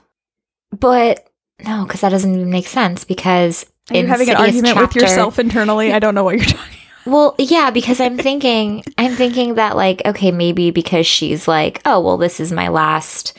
but 0.77 1.27
no, 1.65 1.85
because 1.85 2.01
that 2.01 2.09
doesn't 2.09 2.33
even 2.35 2.49
make 2.51 2.67
sense. 2.67 3.03
Because 3.03 3.65
Are 3.89 3.95
in 3.97 4.07
having 4.07 4.29
an 4.29 4.35
argument 4.37 4.77
with 4.77 4.95
yourself 4.95 5.39
internally? 5.39 5.91
I 5.93 5.99
don't 5.99 6.13
know 6.15 6.23
what 6.23 6.35
you're 6.37 6.45
talking. 6.45 6.77
Well, 7.07 7.35
yeah, 7.37 7.69
because 7.69 7.99
I'm 7.99 8.17
thinking, 8.17 8.83
I'm 8.97 9.13
thinking 9.13 9.55
that 9.55 9.75
like, 9.75 10.01
okay, 10.05 10.31
maybe 10.31 10.71
because 10.71 11.05
she's 11.07 11.47
like, 11.47 11.81
oh, 11.85 11.99
well, 12.01 12.17
this 12.17 12.39
is 12.39 12.51
my 12.51 12.67
last. 12.67 13.37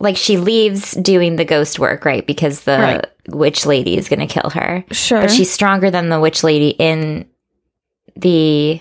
Like 0.00 0.16
she 0.16 0.36
leaves 0.38 0.92
doing 0.92 1.36
the 1.36 1.44
ghost 1.44 1.78
work, 1.80 2.04
right? 2.04 2.24
Because 2.24 2.60
the 2.62 2.78
Right. 2.78 3.06
witch 3.28 3.66
lady 3.66 3.96
is 3.96 4.08
going 4.08 4.20
to 4.26 4.32
kill 4.32 4.50
her. 4.50 4.84
Sure. 4.92 5.20
but 5.22 5.30
she's 5.32 5.50
stronger 5.50 5.90
than 5.90 6.08
the 6.08 6.20
witch 6.20 6.44
lady 6.44 6.68
in 6.70 7.28
the 8.14 8.80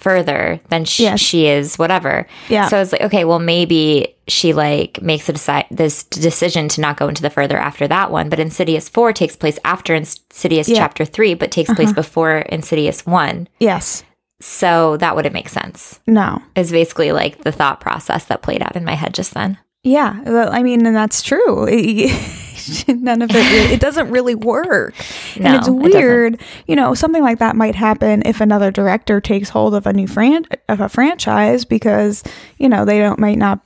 further 0.00 0.60
than 0.68 0.84
she, 0.84 1.04
Yes. 1.04 1.20
she 1.20 1.46
is 1.46 1.78
whatever 1.78 2.26
Yeah. 2.48 2.68
so 2.68 2.80
it's 2.80 2.92
like 2.92 3.02
okay 3.02 3.24
well 3.24 3.38
maybe 3.38 4.14
she 4.28 4.52
like 4.52 5.00
makes 5.02 5.28
a 5.28 5.32
decide 5.32 5.66
this 5.70 6.04
decision 6.04 6.68
to 6.68 6.80
not 6.80 6.96
go 6.96 7.08
into 7.08 7.22
the 7.22 7.30
further 7.30 7.56
after 7.58 7.86
that 7.88 8.10
one 8.10 8.28
but 8.28 8.40
insidious 8.40 8.88
4 8.88 9.12
takes 9.12 9.36
place 9.36 9.58
after 9.64 9.94
insidious 9.94 10.68
Yeah. 10.68 10.76
Uh-huh. 10.76 10.84
chapter 10.84 11.04
3 11.04 11.34
but 11.34 11.50
takes 11.50 11.72
place 11.74 11.92
before 11.92 12.38
insidious 12.38 13.04
1 13.06 13.48
yes. 13.60 14.04
so 14.40 14.96
that 14.98 15.14
wouldn't 15.16 15.34
make 15.34 15.48
sense 15.48 16.00
No. 16.06 16.40
is 16.56 16.70
basically 16.70 17.12
like 17.12 17.42
the 17.44 17.52
thought 17.52 17.80
process 17.80 18.24
that 18.26 18.42
played 18.42 18.62
out 18.62 18.76
in 18.76 18.84
my 18.84 18.94
head 18.94 19.14
just 19.14 19.34
then 19.34 19.58
Yeah. 19.82 20.20
well, 20.26 20.52
I 20.52 20.62
mean, 20.62 20.84
and 20.86 20.94
that's 20.94 21.22
true. 21.22 21.66
None 22.88 23.22
of 23.22 23.30
it. 23.32 23.70
It 23.72 23.80
doesn't 23.80 24.10
really 24.10 24.34
work. 24.34 24.94
No, 25.38 25.46
and 25.46 25.56
it's 25.56 25.68
it 25.68 25.72
weird. 25.72 26.40
You 26.66 26.76
know, 26.76 26.94
something 26.94 27.22
like 27.22 27.38
that 27.38 27.56
might 27.56 27.74
happen 27.74 28.22
if 28.24 28.40
another 28.40 28.70
director 28.70 29.20
takes 29.20 29.48
hold 29.48 29.74
of 29.74 29.86
a 29.86 29.92
new 29.92 30.06
fran- 30.06 30.46
of 30.68 30.80
a 30.80 30.88
franchise 30.88 31.64
because 31.64 32.22
you 32.58 32.68
know 32.68 32.84
they 32.84 32.98
don't 32.98 33.18
might 33.18 33.38
not 33.38 33.60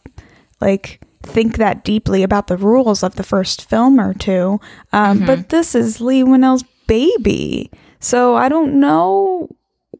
like 0.61 1.01
think 1.23 1.57
that 1.57 1.85
deeply 1.85 2.23
about 2.23 2.47
the 2.49 2.57
rules 2.57 3.03
of 3.03 3.15
the 3.17 3.23
first 3.23 3.69
film 3.69 3.99
or 4.01 4.15
two. 4.15 4.61
Um, 4.93 5.19
Mm-hmm. 5.19 5.27
But 5.27 5.49
this 5.49 5.75
is 5.75 6.01
Leigh 6.01 6.23
Whannell's 6.23 6.65
baby, 6.87 7.71
so 8.01 8.35
I 8.37 8.49
don't 8.49 8.79
know 8.81 9.49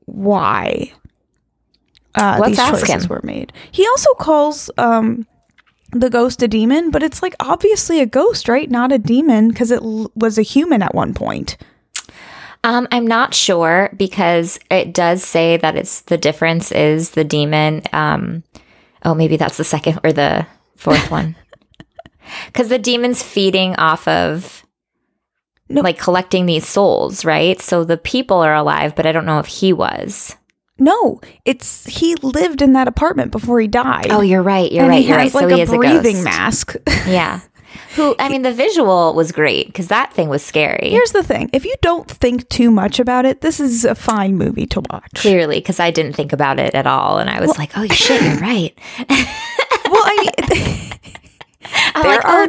why 0.07 0.93
uh, 2.15 2.39
Let's 2.41 2.57
these 2.59 2.69
choices 2.69 3.05
him. 3.05 3.09
were 3.09 3.21
made. 3.25 3.53
He 3.73 3.87
also 3.89 4.13
calls 4.15 4.71
um, 4.79 5.27
the 6.01 6.11
ghost 6.11 6.43
a 6.43 6.49
demon, 6.49 6.91
but 6.91 7.03
it's 7.03 7.23
like 7.23 7.35
obviously 7.41 8.01
a 8.01 8.07
ghost, 8.07 8.49
right? 8.49 8.71
Not 8.71 8.93
a 8.93 8.99
demon 8.99 9.49
because 9.49 9.71
it 9.71 9.83
l- 9.83 10.11
was 10.15 10.39
a 10.39 10.43
human 10.43 10.83
at 10.83 10.95
one 10.95 11.15
point. 11.15 11.57
Um, 12.65 12.89
I'm 12.91 13.07
not 13.07 13.35
sure 13.35 13.93
because 13.97 14.59
it 14.71 14.95
does 14.95 15.23
say 15.23 15.59
that 15.59 15.77
it's 15.77 16.01
the 16.03 16.17
difference 16.17 16.73
is 16.73 17.11
the 17.11 17.25
demon. 17.25 17.83
Um, 17.93 18.43
oh, 19.05 19.15
maybe 19.15 19.37
that's 19.37 19.59
the 19.59 19.65
second 19.65 20.01
or 20.03 20.13
the 20.13 20.47
fourth 20.77 21.11
one. 21.11 21.37
Because 22.47 22.69
the 22.71 22.79
demon's 22.79 23.23
feeding 23.23 23.77
off 23.77 24.09
of 24.09 24.65
No. 25.69 25.83
like 25.83 25.99
collecting 25.99 26.47
these 26.47 26.67
souls, 26.67 27.23
right? 27.23 27.61
So 27.61 27.85
the 27.85 27.99
people 27.99 28.39
are 28.39 28.55
alive, 28.55 28.95
but 28.97 29.05
I 29.07 29.13
don't 29.13 29.27
know 29.27 29.41
if 29.41 29.47
he 29.47 29.75
was. 29.75 30.35
No, 30.79 31.21
it's 31.45 31.87
he 31.87 32.15
lived 32.17 32.61
in 32.61 32.73
that 32.73 32.89
apartment 32.89 33.31
before 33.31 33.61
he 33.61 33.69
died. 33.69 34.09
Oh, 34.11 34.21
you're 34.23 34.43
right. 34.43 34.71
You're 34.73 34.83
and 34.83 34.91
right. 34.91 35.03
he 35.03 35.09
You're 35.09 35.17
right. 35.17 35.23
has 35.25 35.35
like 35.35 35.43
so 35.49 35.49
a 35.51 35.55
he 35.57 35.63
is 35.63 35.71
breathing 35.71 36.19
a 36.19 36.23
mask. 36.25 36.75
Yeah. 37.07 37.41
Who? 37.97 38.15
I 38.19 38.29
mean, 38.29 38.43
the 38.43 38.53
visual 38.53 39.15
was 39.15 39.31
great 39.31 39.67
because 39.69 39.87
that 39.89 40.13
thing 40.13 40.29
was 40.29 40.45
scary. 40.45 40.91
Here's 40.91 41.13
the 41.13 41.23
thing: 41.23 41.49
if 41.53 41.65
you 41.65 41.75
don't 41.81 42.09
think 42.11 42.49
too 42.49 42.71
much 42.73 42.99
about 42.99 43.25
it, 43.25 43.41
this 43.41 43.61
is 43.61 43.85
a 43.85 43.95
fine 43.95 44.37
movie 44.37 44.67
to 44.67 44.81
watch. 44.91 45.11
Clearly, 45.15 45.59
because 45.59 45.79
I 45.79 45.91
didn't 45.93 46.15
think 46.15 46.33
about 46.33 46.59
it 46.59 46.75
at 46.75 46.87
all, 46.89 47.19
and 47.19 47.31
I 47.31 47.41
was 47.41 47.57
like, 47.57 47.71
"Oh 47.77 47.87
shit, 47.87 48.21
you're 48.23 48.39
right." 48.41 48.77
Well, 49.87 50.03
I 50.05 50.31
mean, 50.51 50.93
I'm 51.95 52.03
There 52.03 52.13
like, 52.17 52.25
oh, 52.25 52.29
are- 52.29 52.43
"Oh 52.45 52.47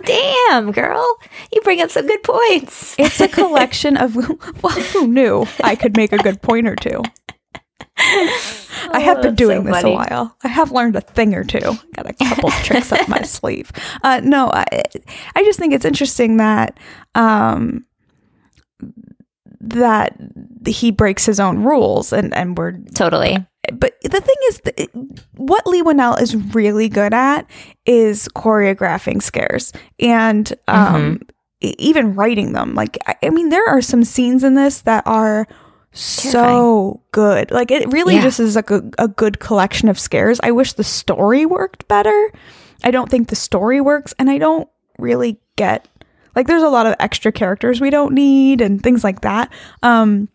damn, 0.49 0.71
girl, 0.71 1.17
you 1.53 1.61
bring 1.61 1.81
up 1.81 1.91
some 1.91 2.07
good 2.07 2.23
points." 2.23 2.95
it's 2.97 3.19
a 3.21 3.27
collection 3.27 3.97
of. 3.97 4.15
Well, 4.15 4.73
who 4.93 5.07
knew 5.07 5.45
I 5.63 5.75
could 5.75 5.95
make 5.95 6.11
a 6.13 6.17
good 6.17 6.41
point 6.41 6.67
or 6.67 6.75
two? 6.75 7.03
I 7.97 8.99
have 8.99 9.17
been 9.21 9.27
Oh, 9.27 9.29
that's 9.31 9.35
doing 9.35 9.59
so 9.59 9.63
this 9.71 9.81
funny. 9.81 9.93
a 9.93 9.95
while. 9.95 10.37
I 10.43 10.47
have 10.49 10.71
learned 10.71 10.95
a 10.95 11.01
thing 11.01 11.33
or 11.33 11.43
two. 11.43 11.59
Got 11.95 12.09
a 12.09 12.13
couple 12.13 12.49
tricks 12.63 12.91
up 12.91 13.07
my 13.07 13.21
sleeve. 13.21 13.71
Uh, 14.03 14.21
no, 14.23 14.49
I, 14.51 14.65
I 15.35 15.43
just 15.43 15.57
think 15.59 15.73
it's 15.73 15.85
interesting 15.85 16.37
that 16.37 16.77
um, 17.15 17.85
that 19.61 20.15
he 20.67 20.91
breaks 20.91 21.25
his 21.25 21.39
own 21.39 21.63
rules, 21.63 22.11
and 22.13 22.33
and 22.35 22.57
we're 22.57 22.73
Totally. 22.93 23.37
but 23.73 23.95
the 24.03 24.21
thing 24.21 24.35
is, 24.49 24.61
th- 24.61 24.89
what 25.35 25.65
Leigh 25.65 25.81
Whannell 25.81 26.21
is 26.21 26.35
really 26.35 26.89
good 26.89 27.13
at 27.13 27.49
is 27.85 28.27
choreographing 28.35 29.21
scares 29.23 29.71
and 29.99 30.53
um, 30.67 31.21
e- 31.61 31.73
even 31.79 32.13
writing 32.15 32.53
them. 32.53 32.75
Like, 32.75 32.97
I, 33.07 33.15
I 33.23 33.29
mean, 33.29 33.49
there 33.49 33.65
are 33.67 33.81
some 33.81 34.03
scenes 34.03 34.43
in 34.43 34.53
this 34.55 34.81
that 34.81 35.03
are 35.07 35.47
so 35.99 36.99
good. 37.11 37.51
Like, 37.51 37.71
it 37.71 37.91
really 37.91 38.15
Yeah. 38.15 38.21
just 38.21 38.39
is 38.39 38.55
like 38.55 38.69
a, 38.69 38.83
a 38.99 39.07
good 39.07 39.39
collection 39.39 39.89
of 39.89 39.99
scares. 39.99 40.39
I 40.43 40.51
wish 40.51 40.73
the 40.73 40.83
story 40.83 41.45
worked 41.45 41.87
better. 41.87 42.31
I 42.83 42.91
don't 42.91 43.09
think 43.09 43.29
the 43.29 43.35
story 43.35 43.81
works, 43.81 44.13
and 44.19 44.29
I 44.29 44.37
don't 44.37 44.67
really 44.99 45.39
get 45.55 45.87
like 46.35 46.47
there's 46.47 46.63
a 46.63 46.69
lot 46.69 46.85
of 46.85 46.95
extra 46.99 47.31
characters 47.31 47.79
we 47.79 47.89
don't 47.89 48.13
need 48.13 48.59
and 48.61 48.81
things 48.83 49.03
like 49.03 49.21
that. 49.21 49.51
Um, 49.81 50.27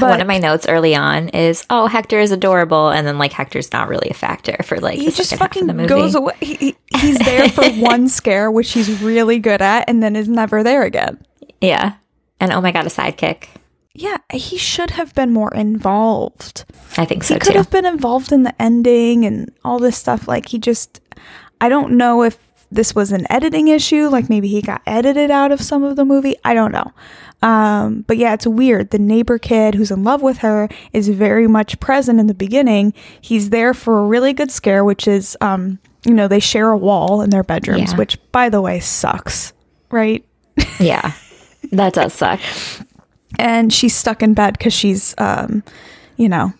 but 0.00 0.08
One 0.08 0.20
of 0.22 0.26
my 0.26 0.38
notes 0.38 0.66
early 0.66 0.94
on 0.94 1.28
is, 1.28 1.66
"Oh, 1.68 1.86
Hector 1.86 2.18
is 2.18 2.32
adorable," 2.32 2.88
and 2.88 3.06
then 3.06 3.18
like 3.18 3.32
Hector's 3.32 3.70
not 3.72 3.88
really 3.88 4.08
a 4.08 4.14
factor 4.14 4.56
for 4.64 4.80
like 4.80 4.98
he 4.98 5.10
just 5.10 5.34
fucking 5.36 5.62
of 5.62 5.68
the 5.68 5.74
movie. 5.74 5.88
goes 5.88 6.14
away. 6.14 6.32
He, 6.40 6.54
he- 6.54 6.76
he's 6.98 7.18
there 7.18 7.48
for 7.50 7.68
one 7.72 8.08
scare, 8.08 8.50
which 8.50 8.72
he's 8.72 9.02
really 9.02 9.38
good 9.38 9.60
at, 9.60 9.84
and 9.88 10.02
then 10.02 10.16
is 10.16 10.28
never 10.28 10.62
there 10.62 10.82
again. 10.84 11.22
Yeah, 11.60 11.94
and 12.40 12.52
oh 12.52 12.62
my 12.62 12.72
god, 12.72 12.86
a 12.86 12.88
sidekick. 12.88 13.48
Yeah, 13.94 14.16
he 14.32 14.56
should 14.56 14.90
have 14.92 15.14
been 15.14 15.32
more 15.32 15.52
involved. 15.54 16.64
I 16.96 17.04
think 17.04 17.24
so 17.24 17.34
he 17.34 17.40
could 17.40 17.52
too. 17.52 17.58
have 17.58 17.70
been 17.70 17.84
involved 17.84 18.32
in 18.32 18.42
the 18.42 18.62
ending 18.62 19.24
and 19.26 19.52
all 19.64 19.78
this 19.78 19.98
stuff. 19.98 20.26
Like 20.26 20.48
he 20.48 20.58
just, 20.58 21.00
I 21.60 21.68
don't 21.68 21.92
know 21.98 22.22
if 22.22 22.38
this 22.70 22.94
was 22.94 23.12
an 23.12 23.26
editing 23.30 23.68
issue, 23.68 24.08
like 24.08 24.30
maybe 24.30 24.48
he 24.48 24.62
got 24.62 24.80
edited 24.86 25.30
out 25.30 25.52
of 25.52 25.60
some 25.60 25.82
of 25.82 25.96
the 25.96 26.06
movie. 26.06 26.36
I 26.42 26.54
don't 26.54 26.72
know. 26.72 26.90
Um, 27.42 28.04
but 28.06 28.16
yeah, 28.16 28.32
it's 28.32 28.46
weird. 28.46 28.90
The 28.90 28.98
neighbor 28.98 29.38
kid 29.38 29.74
who's 29.74 29.90
in 29.90 30.04
love 30.04 30.22
with 30.22 30.38
her 30.38 30.68
is 30.94 31.08
very 31.10 31.46
much 31.46 31.78
present 31.80 32.18
in 32.18 32.28
the 32.28 32.34
beginning. 32.34 32.94
He's 33.20 33.50
there 33.50 33.74
for 33.74 33.98
a 33.98 34.06
really 34.06 34.32
good 34.32 34.50
scare, 34.50 34.84
which 34.84 35.06
is, 35.06 35.36
um, 35.42 35.78
you 36.06 36.14
know, 36.14 36.28
they 36.28 36.40
share 36.40 36.70
a 36.70 36.78
wall 36.78 37.20
in 37.20 37.28
their 37.30 37.42
bedrooms, 37.42 37.90
Yeah. 37.92 37.98
which, 37.98 38.16
by 38.32 38.48
the 38.48 38.62
way, 38.62 38.80
sucks, 38.80 39.52
right? 39.90 40.24
Yeah. 40.80 41.12
That 41.70 41.92
does 41.94 42.12
suck. 42.12 42.40
And 43.38 43.72
she's 43.72 43.94
stuck 43.94 44.22
in 44.22 44.34
bed 44.34 44.56
because 44.58 44.72
she's 44.72 45.14
um 45.18 45.62
you 46.16 46.28
know 46.28 46.52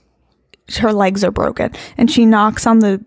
her 0.78 0.92
legs 0.92 1.22
are 1.24 1.30
broken. 1.32 1.70
And 1.98 2.10
she 2.10 2.24
knocks 2.24 2.66
on 2.66 2.78
the 2.78 3.04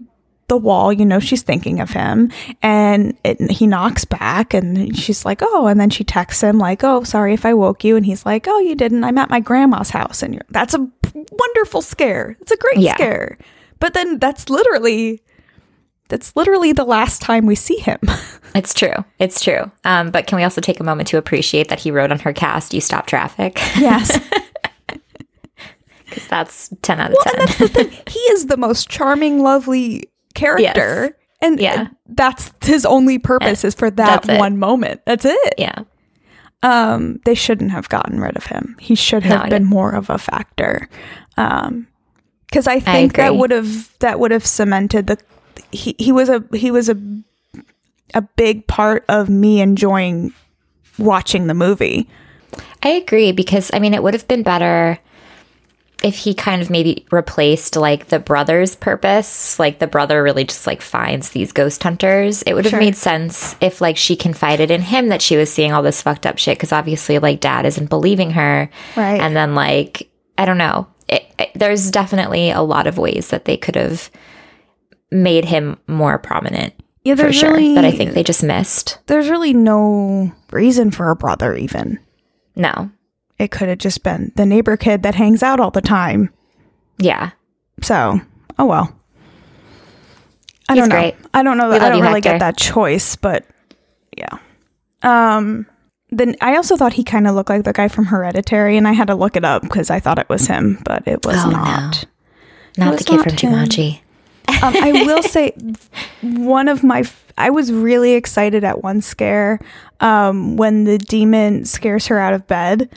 the 0.47 0.57
wall 0.57 0.93
you 0.93 1.05
know 1.05 1.19
she's 1.19 1.41
thinking 1.41 1.79
of 1.79 1.89
him. 1.89 2.31
And 2.61 3.17
it, 3.23 3.39
he 3.49 3.65
knocks 3.65 4.05
back 4.05 4.53
and 4.53 4.95
she's 4.95 5.25
like 5.25 5.39
oh 5.41 5.67
and 5.67 5.79
then 5.79 5.89
she 5.89 6.03
texts 6.03 6.43
him 6.43 6.59
like 6.59 6.83
oh 6.83 7.03
sorry 7.03 7.33
if 7.33 7.45
i 7.45 7.53
woke 7.53 7.83
you. 7.83 7.95
And 7.95 8.05
he's 8.05 8.25
like 8.25 8.45
oh 8.47 8.59
you 8.59 8.75
didn't. 8.75 9.03
I'm 9.03 9.17
at 9.17 9.29
my 9.29 9.39
grandma's 9.39 9.89
house. 9.89 10.21
And 10.21 10.33
you're 10.35 10.43
that's 10.49 10.73
a 10.75 10.87
wonderful 11.31 11.81
scare. 11.81 12.37
It's 12.41 12.51
a 12.51 12.57
great 12.57 12.77
Yeah. 12.77 12.93
scare. 12.93 13.37
But 13.79 13.93
then 13.93 14.19
that's 14.19 14.49
literally 14.49 15.21
that's 16.07 16.35
literally 16.35 16.71
the 16.71 16.83
last 16.83 17.21
time 17.21 17.45
we 17.45 17.55
see 17.55 17.77
him 17.77 17.99
It's 18.55 18.73
true. 18.73 18.93
It's 19.19 19.41
true. 19.43 19.69
Um, 19.83 20.11
but 20.11 20.27
can 20.27 20.37
we 20.37 20.43
also 20.43 20.61
take 20.61 20.79
a 20.79 20.83
moment 20.83 21.09
to 21.09 21.17
appreciate 21.17 21.67
that 21.67 21.79
he 21.79 21.91
wrote 21.91 22.09
on 22.11 22.19
her 22.19 22.31
cast, 22.31 22.73
You 22.73 22.79
Stop 22.79 23.05
Traffic? 23.05 23.55
yes 23.77 24.17
Because 26.05 26.27
that's 26.27 26.69
10 26.81 26.99
out 27.01 27.11
of 27.11 27.17
10. 27.23 27.33
and 27.39 27.47
that's 27.49 27.57
the 27.57 27.67
thing. 27.67 27.89
He 28.07 28.19
is 28.19 28.45
the 28.47 28.55
most 28.57 28.87
charming, 28.89 29.41
lovely 29.43 30.09
character. 30.35 31.17
And 31.41 31.59
Yeah. 31.59 31.87
that's 32.07 32.53
his 32.63 32.85
only 32.85 33.19
purpose 33.19 33.63
is 33.65 33.75
for 33.75 33.89
that 33.91 34.23
That's 34.23 34.29
it. 34.29 34.39
one 34.39 34.57
moment. 34.57 35.01
That's 35.05 35.25
it. 35.25 35.53
yeah. 35.57 35.79
Um, 36.63 37.19
they 37.25 37.35
shouldn't 37.35 37.71
have 37.71 37.89
gotten 37.89 38.19
rid 38.21 38.37
of 38.37 38.45
him. 38.45 38.77
He 38.79 38.95
should 38.95 39.23
have 39.23 39.41
I 39.41 39.43
been 39.49 39.63
didn't. 39.63 39.67
more 39.67 39.91
of 39.91 40.09
a 40.09 40.17
factor. 40.17 40.87
Um, 41.37 41.87
because 42.47 42.67
I 42.67 42.79
think 42.79 43.15
that 43.17 43.35
would 43.35 43.51
have 43.51 43.89
that 43.99 44.19
would 44.19 44.31
have 44.31 44.45
cemented 44.45 45.07
the 45.07 45.17
he, 45.71 45.95
he 45.99 46.11
was 46.11 46.29
a 46.29 46.43
he 46.53 46.71
was 46.71 46.89
a 46.89 46.97
a 48.13 48.21
big 48.21 48.65
part 48.67 49.03
of 49.09 49.29
me 49.29 49.61
enjoying 49.61 50.33
watching 50.97 51.47
the 51.47 51.53
movie. 51.53 52.07
I 52.83 52.89
agree 52.89 53.31
because 53.31 53.71
I 53.73 53.79
mean 53.79 53.93
it 53.93 54.03
would 54.03 54.13
have 54.13 54.27
been 54.27 54.43
better 54.43 54.99
if 56.03 56.17
he 56.17 56.33
kind 56.35 56.61
of 56.61 56.69
maybe 56.69 57.05
replaced 57.09 57.75
like 57.75 58.09
the 58.09 58.19
brother's 58.19 58.75
purpose, 58.75 59.57
like 59.57 59.79
the 59.79 59.87
brother 59.87 60.21
really 60.21 60.43
just 60.43 60.67
like 60.67 60.81
finds 60.81 61.29
these 61.31 61.51
ghost 61.51 61.81
hunters. 61.81 62.43
It 62.43 62.53
would 62.53 62.65
have 62.65 62.71
Sure. 62.71 62.79
made 62.79 62.95
sense 62.95 63.55
if 63.59 63.81
like 63.81 63.97
she 63.97 64.15
confided 64.15 64.69
in 64.69 64.81
him 64.81 65.07
that 65.09 65.21
she 65.21 65.35
was 65.35 65.51
seeing 65.51 65.71
all 65.73 65.81
this 65.81 66.01
fucked 66.03 66.25
up 66.27 66.37
shit 66.37 66.57
because 66.57 66.71
obviously 66.71 67.17
like 67.17 67.39
dad 67.39 67.65
isn't 67.65 67.89
believing 67.89 68.31
her. 68.31 68.69
Right. 68.95 69.19
And 69.19 69.35
then 69.35 69.55
like 69.55 70.09
I 70.37 70.45
don't 70.45 70.57
know. 70.59 70.87
It, 71.07 71.25
it- 71.39 71.51
there's 71.55 71.89
definitely 71.89 72.51
a 72.51 72.61
lot 72.61 72.85
of 72.87 72.97
ways 72.97 73.29
that 73.29 73.45
they 73.45 73.57
could 73.57 73.75
have 73.75 74.11
made 75.11 75.45
him 75.45 75.77
more 75.87 76.17
prominent 76.17 76.73
Yeah, 77.03 77.15
there's 77.15 77.35
sure 77.35 77.51
really 77.53 77.75
that 77.75 77.85
I 77.85 77.91
think 77.91 78.13
they 78.13 78.23
just 78.23 78.43
missed. 78.43 78.99
there's 79.07 79.29
really 79.29 79.53
no 79.53 80.31
reason 80.51 80.91
for 80.91 81.09
a 81.11 81.15
brother 81.15 81.55
even. 81.55 81.99
No. 82.55 82.89
it 83.37 83.51
could 83.51 83.67
have 83.69 83.77
just 83.79 84.03
been 84.03 84.31
the 84.35 84.45
neighbor 84.45 84.77
kid 84.77 85.03
that 85.03 85.15
hangs 85.15 85.43
out 85.43 85.59
all 85.59 85.71
the 85.71 85.81
time. 85.81 86.29
Yeah. 86.97 87.31
So, 87.81 88.19
oh 88.57 88.65
well. 88.65 88.95
I 90.67 90.73
He's 90.73 90.81
don't 90.81 90.89
know. 90.89 90.95
great. 90.95 91.15
I 91.33 91.43
don't 91.43 91.57
know. 91.57 91.69
That, 91.69 91.81
I 91.81 91.89
don't 91.89 91.99
you, 91.99 92.03
really 92.05 92.21
get 92.21 92.39
that 92.39 92.57
choice, 92.57 93.15
but 93.15 93.45
yeah. 94.17 94.37
Um. 95.03 95.67
Then 96.11 96.35
I 96.39 96.55
also 96.55 96.77
thought 96.77 96.93
he 96.93 97.03
kind 97.03 97.27
of 97.27 97.35
looked 97.35 97.49
like 97.49 97.63
the 97.65 97.73
guy 97.73 97.87
from 97.89 98.05
Hereditary, 98.05 98.77
and 98.77 98.87
I 98.87 98.93
had 98.93 99.07
to 99.07 99.15
look 99.15 99.35
it 99.35 99.43
up 99.43 99.63
because 99.63 99.89
I 99.89 99.99
thought 99.99 100.17
it 100.19 100.29
was 100.29 100.47
him, 100.47 100.79
but 100.85 101.05
it 101.07 101.25
was 101.25 101.35
Oh, 101.43 101.49
no. 101.49 101.57
not. 101.57 102.05
Not 102.77 102.91
was 102.93 102.99
the 103.01 103.05
kid 103.05 103.17
not 103.17 103.23
from 103.23 103.33
him. 103.37 103.53
Jumanji. 103.67 103.99
Um, 104.63 104.75
I 104.75 105.03
will 105.05 105.23
say 105.35 105.53
one 106.21 106.67
of 106.67 106.83
my 106.83 106.99
f- 106.99 107.33
I 107.37 107.49
was 107.49 107.71
really 107.71 108.13
excited 108.13 108.63
at 108.63 108.83
one 108.83 109.01
scare 109.01 109.59
um, 109.99 110.55
when 110.57 110.83
the 110.85 110.97
demon 110.97 111.65
scares 111.65 112.07
her 112.07 112.17
out 112.19 112.33
of 112.33 112.47
bed 112.47 112.89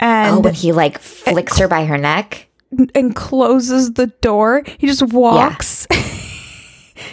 and 0.00 0.36
oh, 0.36 0.40
when 0.40 0.54
he 0.54 0.72
like 0.72 0.98
flicks 0.98 1.58
her 1.58 1.68
by 1.68 1.84
her 1.84 1.98
neck. 1.98 2.48
and 2.94 3.14
closes 3.14 3.92
the 3.94 4.06
door. 4.20 4.62
He 4.78 4.86
just 4.86 5.02
walks. 5.02 5.86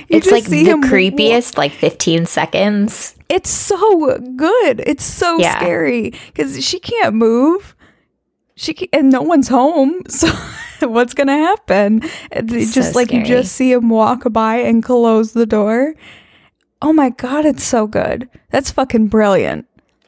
You 0.10 0.18
It's 0.18 0.30
like 0.30 0.44
the 0.44 0.64
creepiest, 0.66 1.58
like 1.58 1.72
15 1.72 2.26
seconds. 2.26 3.16
It's 3.30 3.50
so 3.50 4.18
good. 4.36 4.82
It's 4.86 5.04
so 5.04 5.38
Yeah. 5.40 5.58
scary 5.58 6.12
because 6.28 6.64
she 6.64 6.80
can't 6.80 7.16
move. 7.16 7.74
She 8.56 8.74
can, 8.74 8.90
and 8.94 9.10
no 9.10 9.22
one's 9.22 9.48
home. 9.48 10.02
So 10.10 10.28
what's 10.88 11.14
gonna 11.14 11.38
happen? 11.38 12.02
And 12.32 12.52
it's 12.52 12.74
So 12.74 12.82
just 12.82 12.96
like 12.96 13.12
you 13.12 13.24
just 13.24 13.54
see 13.54 13.72
him 13.72 13.90
walk 13.90 14.24
by 14.32 14.58
and 14.58 14.84
close 14.84 15.34
the 15.34 15.46
door. 15.46 15.94
Oh 16.82 16.94
my 16.94 17.10
god, 17.10 17.46
it's 17.46 17.64
so 17.64 17.88
good. 17.88 18.30
That's 18.52 18.72
fucking 18.72 19.08
brilliant. 19.08 19.66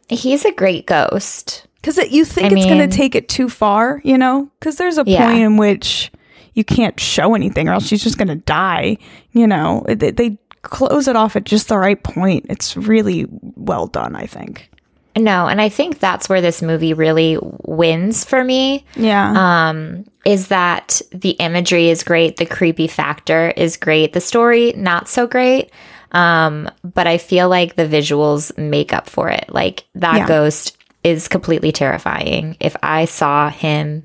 He's 0.08 0.46
a 0.46 0.52
great 0.52 0.86
ghost. 0.86 1.68
Because 1.82 1.98
you 2.12 2.26
think 2.26 2.52
I 2.52 2.56
it's 2.56 2.66
going 2.66 2.90
to 2.90 2.96
take 2.96 3.16
it 3.16 3.30
too 3.30 3.48
far, 3.48 4.02
you 4.04 4.18
know? 4.18 4.50
Because 4.60 4.76
there's 4.76 4.98
a 4.98 5.04
Yeah. 5.08 5.26
point 5.26 5.40
in 5.40 5.56
which 5.58 6.12
you 6.54 6.64
can't 6.66 7.00
show 7.00 7.36
anything 7.36 7.70
or 7.70 7.74
else 7.74 7.88
she's 7.88 8.04
just 8.04 8.18
going 8.18 8.28
to 8.28 8.36
die, 8.36 8.98
you 9.32 9.48
know? 9.48 9.86
They, 9.88 10.12
they 10.12 10.38
close 10.62 11.08
it 11.08 11.16
off 11.16 11.36
at 11.38 11.46
just 11.46 11.70
the 11.70 11.78
right 11.78 12.02
point. 12.04 12.48
It's 12.50 12.76
really 12.76 13.28
well 13.56 13.88
done, 13.88 14.16
I 14.16 14.26
think. 14.26 14.70
No, 15.18 15.48
and 15.48 15.60
I 15.62 15.70
think 15.70 16.00
that's 16.00 16.30
where 16.30 16.42
this 16.42 16.62
movie 16.62 16.94
really 16.94 17.38
wins 17.42 18.24
for 18.24 18.44
me. 18.44 18.86
Yeah. 18.96 19.70
Um, 19.70 20.06
is 20.26 20.48
that 20.48 21.02
the 21.12 21.32
imagery 21.32 21.90
is 21.90 22.04
great, 22.04 22.38
the 22.38 22.46
creepy 22.46 22.88
factor 22.88 23.52
is 23.58 23.76
great, 23.78 24.14
the 24.14 24.22
story 24.22 24.74
not 24.76 25.08
so 25.10 25.28
great. 25.28 25.72
Um, 26.12 26.70
but 26.84 27.06
I 27.08 27.18
feel 27.18 27.50
like 27.50 27.76
the 27.76 27.86
visuals 27.88 28.56
make 28.58 28.94
up 28.94 29.08
for 29.10 29.30
it. 29.30 29.46
Like 29.50 29.86
that 29.96 30.18
Yeah. 30.18 30.28
ghost 30.28 30.78
is 31.04 31.28
completely 31.28 31.72
terrifying. 31.72 32.58
If 32.60 32.76
I 32.82 33.06
saw 33.06 33.50
him 33.50 34.04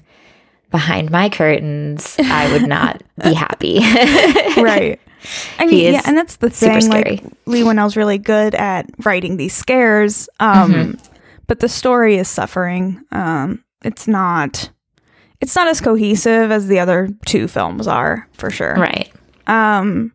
behind 0.71 1.11
my 1.11 1.29
curtains, 1.29 2.17
I 2.19 2.53
would 2.53 2.67
not 2.69 3.03
be 3.23 3.33
happy. 3.33 3.79
right. 4.61 5.01
I 5.59 5.67
mean, 5.67 5.93
yeah, 5.95 6.03
and 6.05 6.17
that's 6.17 6.37
the 6.37 6.51
thing. 6.51 6.81
scary. 6.81 7.03
Like 7.17 7.25
Leigh 7.47 7.63
Whannell's 7.63 7.97
really 7.97 8.19
good 8.19 8.55
at 8.55 8.87
writing 9.05 9.37
these 9.37 9.55
scares, 9.55 10.29
um, 10.41 10.73
Mm-hmm. 10.73 11.05
but 11.47 11.61
the 11.61 11.69
story 11.69 12.17
is 12.17 12.29
suffering. 12.29 13.01
Um, 13.13 13.65
it's 13.85 14.07
not. 14.09 14.71
It's 15.41 15.57
not 15.57 15.67
as 15.69 15.81
cohesive 15.81 16.51
as 16.51 16.69
the 16.69 16.79
other 16.79 17.09
two 17.27 17.49
films 17.49 17.87
are, 17.87 18.27
for 18.33 18.51
sure. 18.51 18.75
right. 18.75 19.13
Um, 19.47 20.13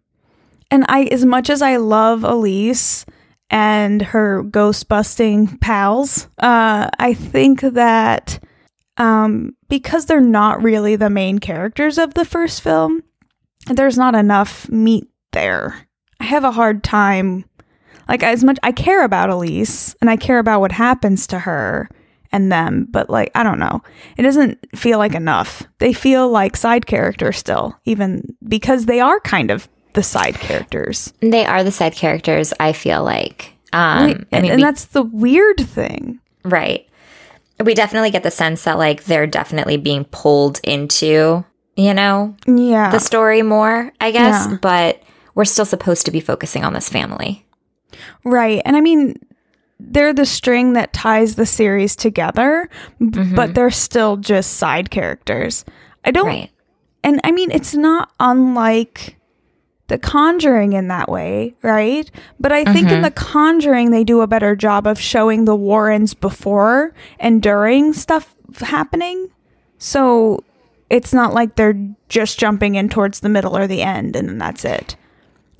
and 0.71 0.85
I, 0.87 1.03
as 1.05 1.23
much 1.25 1.49
as 1.49 1.61
I 1.61 1.75
love 1.77 2.23
Elise 2.23 3.05
and 3.51 4.01
her 4.01 4.41
ghost 4.43 4.87
busting 4.87 5.57
pals, 5.59 6.27
uh, 6.39 6.89
I 6.97 7.13
think 7.13 7.61
that 7.61 8.39
um, 8.97 9.55
because 9.67 10.05
they're 10.07 10.19
not 10.19 10.63
really 10.63 10.95
the 10.95 11.09
main 11.09 11.39
characters 11.39 11.97
of 11.99 12.13
the 12.15 12.25
first 12.25 12.61
film, 12.61 13.03
there's 13.67 13.97
not 13.97 14.15
enough 14.15 14.69
meat 14.69 15.07
there. 15.31 15.87
I 16.19 16.25
have 16.25 16.43
a 16.43 16.51
hard 16.51 16.83
time, 16.83 17.45
like, 18.07 18.23
as 18.23 18.43
much 18.43 18.57
I 18.63 18.71
care 18.71 19.03
about 19.03 19.29
Elise 19.29 19.95
and 20.01 20.09
I 20.09 20.15
care 20.17 20.39
about 20.39 20.59
what 20.61 20.71
happens 20.71 21.27
to 21.27 21.39
her 21.39 21.89
and 22.31 22.51
them, 22.51 22.87
but 22.89 23.09
like, 23.09 23.31
I 23.35 23.43
don't 23.43 23.59
know. 23.59 23.81
It 24.17 24.23
doesn't 24.23 24.59
feel 24.77 24.97
like 24.99 25.15
enough. 25.15 25.63
They 25.79 25.93
feel 25.93 26.29
like 26.29 26.55
side 26.55 26.85
characters 26.85 27.37
still, 27.37 27.75
even 27.85 28.35
because 28.47 28.85
they 28.85 28.99
are 28.99 29.19
kind 29.21 29.49
of 29.49 29.67
the 29.93 30.03
side 30.03 30.35
characters. 30.35 31.11
They 31.21 31.45
are 31.45 31.63
the 31.63 31.71
side 31.71 31.93
characters, 31.93 32.53
I 32.59 32.73
feel 32.73 33.03
like. 33.03 33.53
Um, 33.73 33.79
I 33.81 34.25
and, 34.31 34.43
mean, 34.43 34.51
and 34.51 34.55
we- 34.57 34.61
that's 34.63 34.85
the 34.85 35.03
weird 35.03 35.59
thing. 35.59 36.19
Right. 36.43 36.85
We 37.63 37.73
definitely 37.73 38.11
get 38.11 38.23
the 38.23 38.31
sense 38.31 38.63
that 38.63 38.77
like 38.77 39.03
they're 39.05 39.27
definitely 39.27 39.77
being 39.77 40.05
pulled 40.05 40.59
into, 40.63 41.43
you 41.79 41.93
know, 41.93 42.35
Yeah. 42.45 42.91
the 42.91 42.99
story 42.99 43.41
more, 43.41 43.91
I 44.01 44.11
guess, 44.11 44.47
Yeah. 44.49 44.57
but 44.61 45.01
we're 45.35 45.45
still 45.45 45.65
supposed 45.65 46.05
to 46.05 46.11
be 46.11 46.19
focusing 46.19 46.63
on 46.65 46.73
this 46.73 46.89
family. 46.89 47.45
Right. 48.23 48.61
And 48.65 48.75
I 48.75 48.81
mean, 48.81 49.15
they're 49.79 50.13
the 50.13 50.25
string 50.25 50.73
that 50.73 50.91
ties 50.91 51.35
the 51.35 51.45
series 51.45 51.95
together, 51.95 52.69
Mm-hmm. 53.01 53.35
but 53.35 53.53
they're 53.55 53.71
still 53.71 54.17
just 54.17 54.57
side 54.57 54.91
characters. 54.91 55.63
I 56.03 56.11
don't, 56.11 56.25
Right. 56.27 56.49
and 57.03 57.21
I 57.23 57.31
mean, 57.31 57.49
it's 57.51 57.73
not 57.75 58.11
unlike 58.19 59.15
The 59.87 59.97
Conjuring 59.97 60.73
in 60.73 60.89
that 60.89 61.09
way, 61.09 61.55
right? 61.63 62.11
But 62.39 62.51
I 62.51 62.63
think 62.65 62.87
Mm-hmm. 62.87 62.95
in 62.97 63.01
The 63.01 63.11
Conjuring, 63.11 63.91
they 63.91 64.03
do 64.03 64.21
a 64.21 64.27
better 64.27 64.55
job 64.55 64.85
of 64.85 64.99
showing 64.99 65.45
the 65.45 65.55
Warrens 65.55 66.13
before 66.13 66.93
and 67.19 67.41
during 67.41 67.93
stuff 67.93 68.35
happening. 68.59 69.29
So 69.77 70.43
it's 70.89 71.13
not 71.13 71.33
like 71.33 71.55
they're 71.55 71.77
just 72.09 72.39
jumping 72.39 72.75
in 72.75 72.89
towards 72.89 73.19
the 73.19 73.29
middle 73.29 73.55
or 73.55 73.67
the 73.67 73.81
end 73.81 74.15
and 74.15 74.27
then 74.27 74.37
that's 74.37 74.65
it. 74.65 74.95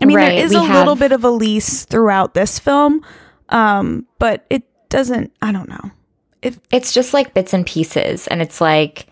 I 0.01 0.05
mean, 0.05 0.15
Right, 0.17 0.29
there 0.35 0.45
is 0.45 0.53
a 0.53 0.61
little 0.61 0.95
bit 0.95 1.11
of 1.11 1.23
Elise 1.23 1.83
throughout 1.85 2.33
this 2.33 2.57
film, 2.57 3.03
um, 3.49 4.05
but 4.17 4.45
it 4.49 4.63
doesn't. 4.89 5.31
I 5.41 5.51
don't 5.51 5.67
know. 5.69 5.91
it's 6.71 6.93
just 6.93 7.13
like 7.13 7.33
bits 7.33 7.53
and 7.53 7.65
pieces 7.65 8.25
and 8.27 8.41
it's 8.41 8.61
like 8.61 9.07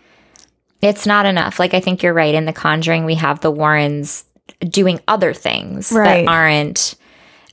it's 0.80 1.04
not 1.06 1.26
enough 1.26 1.58
like 1.58 1.74
i 1.74 1.80
think 1.80 2.02
you're 2.02 2.14
right 2.14 2.34
in 2.34 2.46
the 2.46 2.52
conjuring 2.54 3.04
we 3.04 3.16
have 3.16 3.40
the 3.40 3.50
warrens 3.50 4.24
doing 4.70 4.98
other 5.08 5.34
things 5.34 5.92
Right. 5.92 6.24
that 6.24 6.30
aren't 6.30 6.94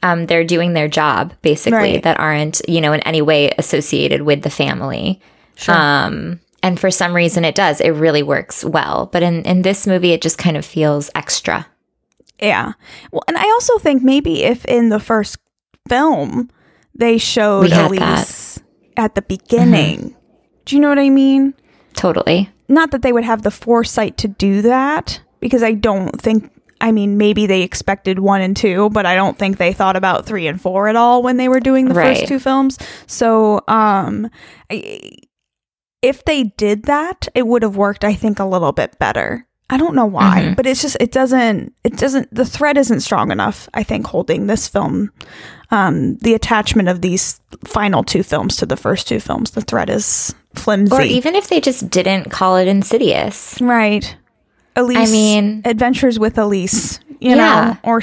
um, 0.01 0.28
they're 0.28 0.45
doing 0.45 0.73
their 0.73 0.88
job 0.88 1.34
basically 1.41 1.78
Right. 1.78 2.04
that 2.04 2.17
aren't 2.21 2.62
you 2.69 2.80
know 2.80 2.93
in 2.93 3.01
any 3.01 3.21
way 3.21 3.51
associated 3.58 4.21
with 4.21 4.43
the 4.43 4.49
family 4.49 5.19
um 5.67 6.39
and 6.65 6.80
for 6.80 6.89
some 6.91 7.13
reason 7.15 7.45
it 7.45 7.56
does 7.56 7.80
it 7.82 7.91
really 7.91 8.23
works 8.23 8.65
well 8.65 9.08
but 9.13 9.21
in 9.23 9.43
in 9.43 9.62
this 9.62 9.86
movie 9.88 10.12
it 10.13 10.21
just 10.21 10.38
kind 10.38 10.58
of 10.58 10.65
feels 10.65 11.10
extra 11.15 11.65
Yeah. 12.41 12.73
Well, 13.12 13.23
and 13.30 13.38
I 13.38 13.47
also 13.56 13.78
think 13.80 14.04
maybe 14.04 14.43
if 14.43 14.65
in 14.65 14.89
the 14.89 14.99
first 14.99 15.38
film 15.88 16.49
they 16.93 17.17
showed 17.17 17.71
Elise 17.71 18.60
at 18.97 19.15
the 19.15 19.21
beginning, 19.21 20.15
do 20.65 20.75
you 20.75 20.82
know 20.82 20.89
what 20.89 20.99
I 20.99 21.10
mean? 21.10 21.54
totally 21.93 22.49
Not 22.67 22.91
that 22.91 23.01
they 23.04 23.13
would 23.13 23.23
have 23.23 23.43
the 23.43 23.51
foresight 23.51 24.17
to 24.17 24.28
do 24.28 24.62
that, 24.63 25.21
because 25.39 25.63
I 25.63 25.73
don't 25.75 26.12
think. 26.21 26.51
I 26.82 26.91
mean, 26.91 27.17
maybe 27.17 27.47
they 27.47 27.62
expected 27.63 28.19
one 28.19 28.41
and 28.41 28.56
two, 28.56 28.89
but 28.89 29.06
I 29.06 29.15
don't 29.15 29.38
think 29.39 29.58
they 29.58 29.71
thought 29.73 29.95
about 29.95 30.25
three 30.25 30.45
and 30.47 30.60
four 30.60 30.89
at 30.89 30.95
all 30.97 31.23
when 31.23 31.38
they 31.38 31.47
were 31.47 31.62
doing 31.62 31.88
the 31.88 31.95
Right. 31.95 32.17
first 32.17 32.28
two 32.28 32.39
films. 32.39 32.78
So, 33.08 33.62
um, 33.69 34.28
I, 34.69 35.12
if 36.06 36.24
they 36.26 36.44
did 36.58 36.84
that, 36.84 37.28
it 37.36 37.48
would 37.48 37.63
have 37.63 37.76
worked. 37.78 38.04
I 38.04 38.13
think 38.13 38.39
a 38.39 38.46
little 38.46 38.72
bit 38.72 38.98
better. 39.00 39.46
I 39.70 39.78
don't 39.78 39.96
know 39.96 40.06
why, 40.06 40.41
Mhm. 40.44 40.56
but 40.56 40.68
it's 40.68 40.82
just 40.82 40.96
it 41.00 41.12
doesn't 41.12 41.74
it 41.84 41.98
doesn't 41.98 42.34
the 42.34 42.46
thread 42.46 42.78
isn't 42.78 43.00
strong 43.02 43.32
enough. 43.32 43.68
I 43.74 43.82
think 43.82 44.06
holding 44.06 44.46
this 44.46 44.68
film, 44.68 45.12
um, 45.72 46.18
the 46.18 46.36
attachment 46.36 46.88
of 46.88 47.02
these 47.02 47.39
final 47.65 48.04
two 48.04 48.22
films 48.22 48.58
to 48.58 48.68
the 48.68 48.78
first 48.78 49.08
two 49.08 49.20
films, 49.20 49.52
the 49.52 49.62
thread 49.62 49.89
is 49.89 50.36
flimsy. 50.54 50.94
or 50.96 51.02
even 51.02 51.34
if 51.36 51.48
they 51.50 51.60
just 51.60 51.89
didn't 51.89 52.30
call 52.30 52.58
it 52.58 52.68
insidious 52.68 53.58
Right. 53.60 54.15
Elise. 54.76 55.10
I 55.10 55.12
mean- 55.12 55.62
Adventures 55.65 56.20
with 56.20 56.38
Elise. 56.38 57.00
You 57.20 57.30
Yeah. 57.32 57.36
know, 57.36 57.78
or 57.84 58.02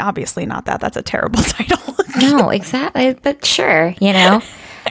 obviously 0.00 0.44
not 0.44 0.64
that. 0.64 0.80
That's 0.80 0.96
a 0.96 1.02
terrible 1.02 1.42
title. 1.56 1.78
no 2.18 2.48
exactly 2.48 3.14
but 3.22 3.44
sure 3.44 3.94
you 4.00 4.10
know 4.12 4.40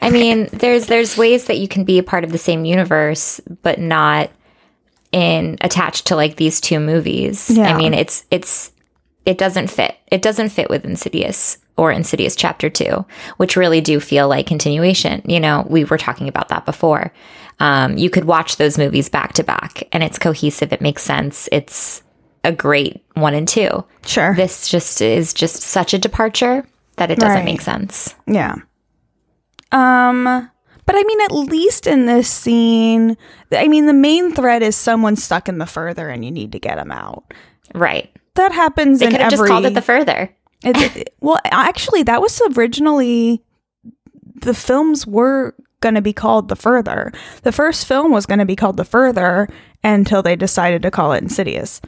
i 0.05 0.09
mean 0.09 0.47
there's 0.53 0.87
there's 0.87 1.17
ways 1.17 1.45
that 1.45 1.57
you 1.57 1.67
can 1.67 1.83
be 1.83 1.97
a 1.99 2.03
part 2.03 2.23
of 2.23 2.31
the 2.31 2.37
same 2.37 2.65
universe 2.65 3.39
but 3.61 3.79
not 3.79 4.29
in 5.11 5.57
attached 5.61 6.07
to 6.07 6.15
like 6.15 6.35
these 6.35 6.59
two 6.61 6.79
movies 6.79 7.49
Yeah. 7.49 7.73
i 7.73 7.77
mean 7.77 7.93
it's 7.93 8.25
it's 8.31 8.71
it 9.25 9.37
doesn't 9.37 9.67
fit 9.69 9.95
it 10.07 10.21
doesn't 10.21 10.49
fit 10.49 10.69
with 10.69 10.85
insidious 10.85 11.57
or 11.77 11.91
insidious 11.91 12.35
chapter 12.35 12.69
2 12.69 13.05
which 13.37 13.55
really 13.55 13.81
do 13.81 13.99
feel 13.99 14.27
like 14.27 14.47
continuation 14.47 15.21
you 15.25 15.39
know 15.39 15.65
we 15.69 15.83
were 15.83 15.97
talking 15.97 16.27
about 16.27 16.49
that 16.49 16.65
before 16.65 17.11
um, 17.57 17.97
you 17.97 18.09
could 18.09 18.25
watch 18.25 18.57
those 18.57 18.77
movies 18.77 19.07
back 19.07 19.31
to 19.33 19.43
back 19.43 19.87
and 19.93 20.03
it's 20.03 20.19
cohesive 20.19 20.73
it 20.73 20.81
makes 20.81 21.01
sense 21.03 21.47
it's 21.53 22.03
a 22.43 22.51
great 22.51 23.01
one 23.13 23.33
and 23.33 23.47
two 23.47 23.83
sure. 24.05 24.35
this 24.35 24.67
just 24.67 25.01
is 25.01 25.33
just 25.33 25.61
such 25.61 25.93
a 25.93 25.97
departure 25.97 26.67
that 26.97 27.11
it 27.11 27.17
doesn't 27.19 27.37
Right. 27.37 27.45
make 27.45 27.61
sense. 27.61 28.13
yeah. 28.27 28.55
Um. 29.75 30.49
But 30.87 30.95
I 30.95 31.03
mean, 31.03 31.19
at 31.21 31.31
least 31.31 31.87
in 31.87 32.05
this 32.05 32.29
scene, 32.29 33.17
I 33.51 33.67
mean, 33.67 33.87
the 33.87 33.93
main 33.93 34.31
thread 34.35 34.61
is 34.61 34.75
someone 34.75 35.15
stuck 35.15 35.49
in 35.49 35.57
the 35.57 35.65
further, 35.65 36.09
and 36.09 36.23
you 36.23 36.29
need 36.29 36.51
to 36.51 36.59
get 36.59 36.75
them 36.75 36.91
out. 36.91 37.23
Right. 37.73 38.11
That 38.35 38.51
happens 38.51 38.99
They 38.99 39.07
could 39.07 39.19
have 39.19 39.33
every. 39.33 39.47
just 39.47 39.51
called 39.51 39.65
it 39.65 39.73
the 39.73 39.81
further. 39.81 40.29
It- 40.63 40.95
it- 40.95 41.15
well, 41.21 41.39
actually, 41.45 42.03
that 42.03 42.21
was 42.21 42.39
originally 42.55 43.41
the 44.35 44.53
films 44.53 45.07
were 45.07 45.55
going 45.81 45.95
to 45.95 46.01
be 46.01 46.13
called 46.13 46.49
The 46.49 46.55
Further. 46.55 47.11
The 47.41 47.51
first 47.51 47.87
film 47.87 48.11
was 48.11 48.25
going 48.27 48.39
to 48.39 48.45
be 48.45 48.55
called 48.55 48.77
The 48.77 48.85
Further 48.85 49.47
until 49.83 50.21
they 50.21 50.35
decided 50.35 50.81
to 50.83 50.91
call 50.91 51.13
it 51.13 51.23
Insidious. 51.23 51.81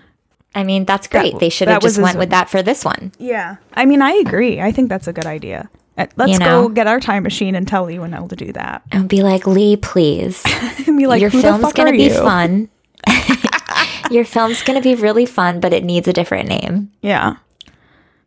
I 0.56 0.64
mean, 0.64 0.86
that's 0.86 1.08
great. 1.08 1.34
That- 1.34 1.40
they 1.40 1.50
should 1.50 1.68
have 1.68 1.82
just 1.84 1.98
went 2.00 2.16
his- 2.16 2.18
with 2.20 2.30
that 2.32 2.50
for 2.50 2.64
this 2.64 2.84
one. 2.84 3.12
Yeah. 3.20 3.58
I 3.76 3.86
mean, 3.86 4.02
I 4.02 4.14
agree. 4.14 4.60
I 4.60 4.72
think 4.72 4.90
that's 4.90 5.08
a 5.08 5.14
good 5.14 5.28
idea. 5.28 5.70
Let's 6.16 6.34
You 6.34 6.40
go 6.40 6.70
get 6.70 6.88
our 6.88 7.00
time 7.00 7.24
machine 7.24 7.56
and 7.56 7.68
tell 7.68 7.86
Leigh 7.86 7.98
Whannell 7.98 8.30
to 8.30 8.36
do 8.36 8.52
that. 8.54 8.84
And 8.92 9.10
be 9.10 9.24
like, 9.24 9.48
Lee, 9.48 9.78
please. 9.78 10.44
And 10.88 10.98
be 10.98 11.08
like, 11.08 11.22
Your 11.22 11.32
film's 11.32 11.74
gonna 11.74 11.92
be 11.92 12.04
you? 12.06 12.14
fun. 12.14 12.70
Your 14.12 14.26
film's 14.26 14.62
gonna 14.64 14.82
be 14.82 14.96
really 14.96 15.26
fun, 15.26 15.60
but 15.60 15.74
it 15.74 15.84
needs 15.84 16.08
a 16.08 16.14
different 16.14 16.50
name. 16.50 16.92
Yeah. 17.02 17.38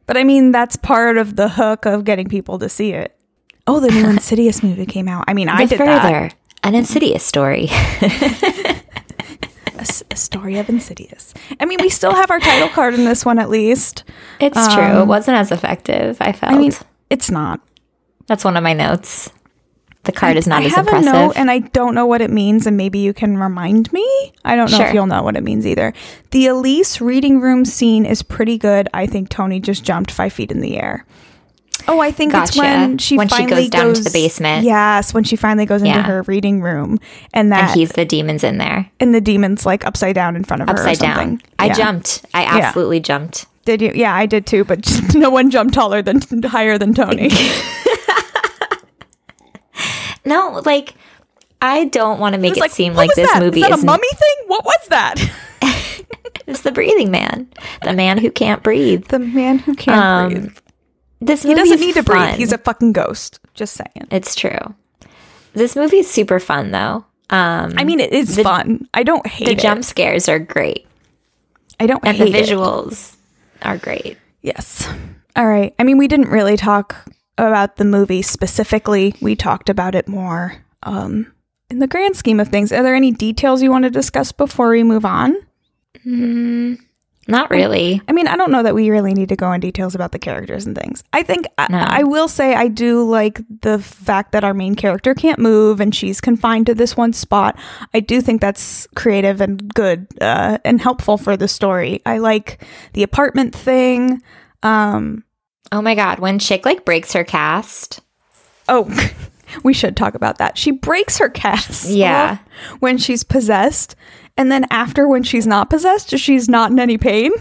But 0.07 0.17
I 0.17 0.25
mean, 0.25 0.53
that's 0.53 0.77
part 0.77 1.17
of 1.17 1.37
the 1.37 1.49
hook 1.49 1.87
of 1.87 2.05
getting 2.05 2.29
people 2.29 2.59
to 2.59 2.69
see 2.69 2.93
it. 2.93 3.17
Oh, 3.67 3.81
the 3.81 3.91
new 3.91 4.09
Insidious 4.09 4.63
movie 4.63 4.87
came 4.87 5.09
out. 5.09 5.25
I 5.29 5.35
mean, 5.35 5.49
I 5.49 5.65
the 5.65 5.77
did 5.77 5.81
that. 5.87 6.03
further. 6.03 6.31
An 6.65 6.75
insidious 6.75 7.25
story. 7.25 7.69
A, 7.71 8.83
s- 9.83 10.03
a 10.11 10.17
story 10.17 10.59
of 10.59 10.69
Insidious. 10.69 11.33
I 11.59 11.65
mean, 11.65 11.79
we 11.81 11.89
still 11.89 12.13
have 12.15 12.31
our 12.31 12.41
title 12.41 12.69
card 12.69 12.95
in 12.95 13.05
this 13.05 13.25
one 13.25 13.39
at 13.39 13.49
least. 13.49 14.05
It's 14.41 14.75
true. 14.75 15.01
It 15.03 15.07
wasn't 15.07 15.39
as 15.39 15.51
effective, 15.53 16.19
I 16.21 16.33
felt. 16.33 16.53
Um, 16.53 16.59
I 16.59 16.61
mean, 16.61 16.73
it's 17.11 17.31
not. 17.31 17.61
that's 18.27 18.45
one 18.45 18.57
of 18.57 18.63
my 18.63 18.73
notes. 18.73 19.31
The 20.05 20.13
card 20.13 20.39
is 20.39 20.47
not 20.47 20.63
I 20.63 20.67
as 20.67 20.75
have 20.77 20.87
impressive. 20.87 21.09
a 21.09 21.13
note 21.13 21.33
and 21.37 21.51
I 21.51 21.59
don't 21.59 21.95
know 21.95 22.07
what 22.07 22.23
it 22.23 22.31
means, 22.31 22.67
and 22.67 22.75
maybe 22.77 23.01
you 23.01 23.13
can 23.13 23.37
remind 23.37 23.93
me. 23.93 24.33
I 24.47 24.57
don't 24.57 24.71
know 24.71 24.79
Sure. 24.79 24.87
if 24.87 24.95
you'll 24.95 25.07
know 25.07 25.23
what 25.23 25.37
it 25.37 25.43
means 25.43 25.67
either. 25.67 25.93
The 26.31 26.47
Elise 26.47 27.03
reading 27.03 27.41
room 27.41 27.67
scene 27.67 28.07
is 28.07 28.23
pretty 28.23 28.57
good. 28.57 28.89
I 28.95 29.07
think 29.07 29.29
Tony 29.29 29.61
just 29.61 29.85
jumped 29.85 30.11
five 30.11 30.33
feet 30.33 30.51
in 30.51 30.61
the 30.61 30.79
air. 30.79 31.05
Oh, 31.89 31.99
I 32.01 32.13
think 32.13 32.33
it's 32.35 32.57
when 32.57 32.97
she 32.99 33.17
When 33.19 33.29
she 33.29 33.37
finally 33.37 33.63
goes 33.63 33.69
down 33.71 33.95
to 33.95 34.03
the 34.03 34.11
basement. 34.11 34.65
Yes, 34.65 35.13
when 35.13 35.25
she 35.25 35.37
finally 35.37 35.67
goes 35.67 35.83
into 35.83 36.01
her 36.03 36.23
reading 36.23 36.63
room, 36.63 36.99
and 37.35 37.53
that 37.53 37.71
and 37.71 37.79
he's 37.81 37.91
the 37.93 38.05
demons 38.07 38.43
in 38.45 38.57
there. 38.59 38.91
and 39.01 39.15
the 39.15 39.21
demon's 39.21 39.67
like 39.67 39.85
upside 39.87 40.15
down 40.15 40.35
in 40.37 40.45
front 40.45 40.63
of 40.63 40.69
her. 40.69 40.75
Upside 40.75 40.97
something. 40.99 41.37
down. 41.37 41.43
I 41.59 41.71
jumped. 41.75 42.25
I 42.33 42.45
absolutely 42.45 43.01
jumped. 43.01 43.47
Did 43.71 43.83
you? 43.83 43.93
Yeah, 43.95 44.13
I 44.15 44.27
did 44.27 44.47
too. 44.47 44.65
But 44.65 44.81
just 44.83 45.15
no 45.15 45.31
one 45.31 45.49
jumped 45.51 45.75
taller 45.75 46.03
than 46.03 46.21
higher 46.43 46.77
than 46.77 46.93
Tony. 46.93 47.31
No, 50.25 50.61
like 50.67 50.95
I 51.63 51.87
don't 51.87 52.21
want 52.21 52.35
to 52.35 52.41
make 52.41 52.57
it 52.57 52.71
seem 52.73 52.95
like 52.95 53.13
this 53.15 53.31
that? 53.33 53.41
movie 53.43 53.61
is 53.63 53.69
that 53.69 53.79
is 53.79 53.83
a 53.83 53.87
mummy 53.87 54.09
thing. 54.13 54.45
What 54.49 54.65
was 54.65 54.89
that? 54.89 55.15
It's 56.47 56.63
the 56.63 56.73
breathing 56.73 57.13
man, 57.13 57.49
the 57.83 57.93
man 57.93 58.19
who 58.19 58.29
can't 58.31 58.61
breathe. 58.63 59.07
the 59.07 59.21
man 59.21 59.61
who 59.61 59.75
can't 59.77 59.97
Um, 60.05 60.29
breathe. 60.33 60.59
This 61.21 61.43
He 61.45 61.55
doesn't 61.55 61.79
need 61.79 61.95
to 61.95 62.03
fun. 62.03 62.27
breathe. 62.31 62.39
He's 62.39 62.51
a 62.53 62.59
fucking 62.59 62.93
ghost. 62.93 63.39
Just 63.55 63.75
saying. 63.75 64.09
It's 64.11 64.35
true. 64.35 64.75
This 65.53 65.77
movie 65.77 65.99
is 65.99 66.11
super 66.11 66.41
fun 66.41 66.73
though. 66.73 67.05
Um, 67.31 67.75
I 67.77 67.85
mean, 67.85 68.01
it 68.01 68.13
is 68.13 68.37
fun. 68.41 68.89
I 68.93 69.05
don't 69.05 69.25
hate 69.27 69.45
the 69.47 69.53
it. 69.53 69.59
jump 69.61 69.85
scares 69.85 70.29
are 70.29 70.39
great, 70.41 70.87
I 71.79 71.87
don't 71.87 72.05
and 72.05 72.19
the 72.19 72.25
visuals. 72.27 73.15
it. 73.15 73.19
Are 73.63 73.79
great. 73.79 74.19
Yes. 74.43 74.89
All 75.37 75.47
right. 75.47 75.75
I 75.79 75.85
mean, 75.85 75.99
we 75.99 76.09
didn't 76.09 76.29
really 76.29 76.57
talk 76.57 76.97
about 77.39 77.77
the 77.77 77.85
movie 77.85 78.23
specifically. 78.23 79.15
We 79.21 79.37
talked 79.37 79.69
about 79.69 79.95
it 79.95 80.09
more 80.09 80.65
um, 80.83 81.33
in 81.71 81.79
the 81.79 81.87
grand 81.87 82.17
scheme 82.17 82.41
of 82.41 82.49
things. 82.49 82.73
Are 82.73 82.83
there 82.83 82.95
any 82.95 83.11
details 83.11 83.63
you 83.63 83.71
want 83.71 83.85
to 83.85 83.91
discuss 83.91 84.33
before 84.33 84.71
we 84.71 84.83
move 84.83 85.05
on? 85.05 85.37
Not 87.31 87.51
really. 87.51 88.03
I 88.09 88.13
mean, 88.13 88.27
I 88.27 88.37
don't 88.37 88.51
know 88.51 88.63
that 88.63 88.75
we 88.75 88.91
really 88.91 89.15
need 89.15 89.29
to 89.29 89.37
go 89.37 89.53
in 89.53 89.61
details 89.61 89.95
about 89.95 90.11
the 90.13 90.19
characters 90.19 90.67
and 90.67 90.77
things. 90.77 91.05
I 91.13 91.23
think 91.23 91.47
No. 91.71 91.79
I, 91.79 92.01
I 92.01 92.03
will 92.03 92.27
say 92.29 92.55
I 92.55 92.67
do 92.69 93.09
like 93.09 93.41
the 93.61 93.79
fact 93.79 94.33
that 94.33 94.43
our 94.43 94.53
main 94.53 94.75
character 94.75 95.15
can't 95.15 95.39
move 95.39 95.81
and 95.81 95.95
she's 95.95 96.21
confined 96.21 96.67
to 96.67 96.75
this 96.75 96.97
one 96.97 97.13
spot. 97.13 97.57
I 97.95 98.01
do 98.01 98.21
think 98.21 98.41
that's 98.41 98.89
creative 98.97 99.41
and 99.41 99.73
good 99.75 100.09
uh, 100.21 100.59
and 100.65 100.81
helpful 100.81 101.17
for 101.19 101.37
the 101.37 101.49
story. 101.49 102.03
I 102.05 102.19
like 102.19 102.65
the 102.95 103.05
apartment 103.05 103.55
thing. 103.55 104.21
Um, 104.63 105.25
Oh 105.73 105.81
my 105.81 105.95
god, 105.95 106.19
when 106.19 106.41
chick 106.41 106.67
like 106.67 106.85
breaks 106.85 107.13
her 107.13 107.23
cast, 107.23 108.01
oh, 108.69 108.91
we 109.63 109.73
should 109.73 109.97
talk 109.97 110.15
about 110.15 110.39
that. 110.39 110.57
She 110.59 110.71
breaks 110.71 111.19
her 111.19 111.29
cast. 111.29 111.89
Yeah. 111.91 112.39
when 112.81 112.99
she's 112.99 113.25
possessed, 113.25 113.97
and 114.37 114.51
then 114.51 114.67
after 114.71 115.07
when 115.09 115.23
she's 115.23 115.47
not 115.47 115.71
possessed, 115.71 116.17
she's 116.19 116.49
not 116.49 116.71
in 116.71 116.79
any 116.79 116.99
pain. 116.99 117.33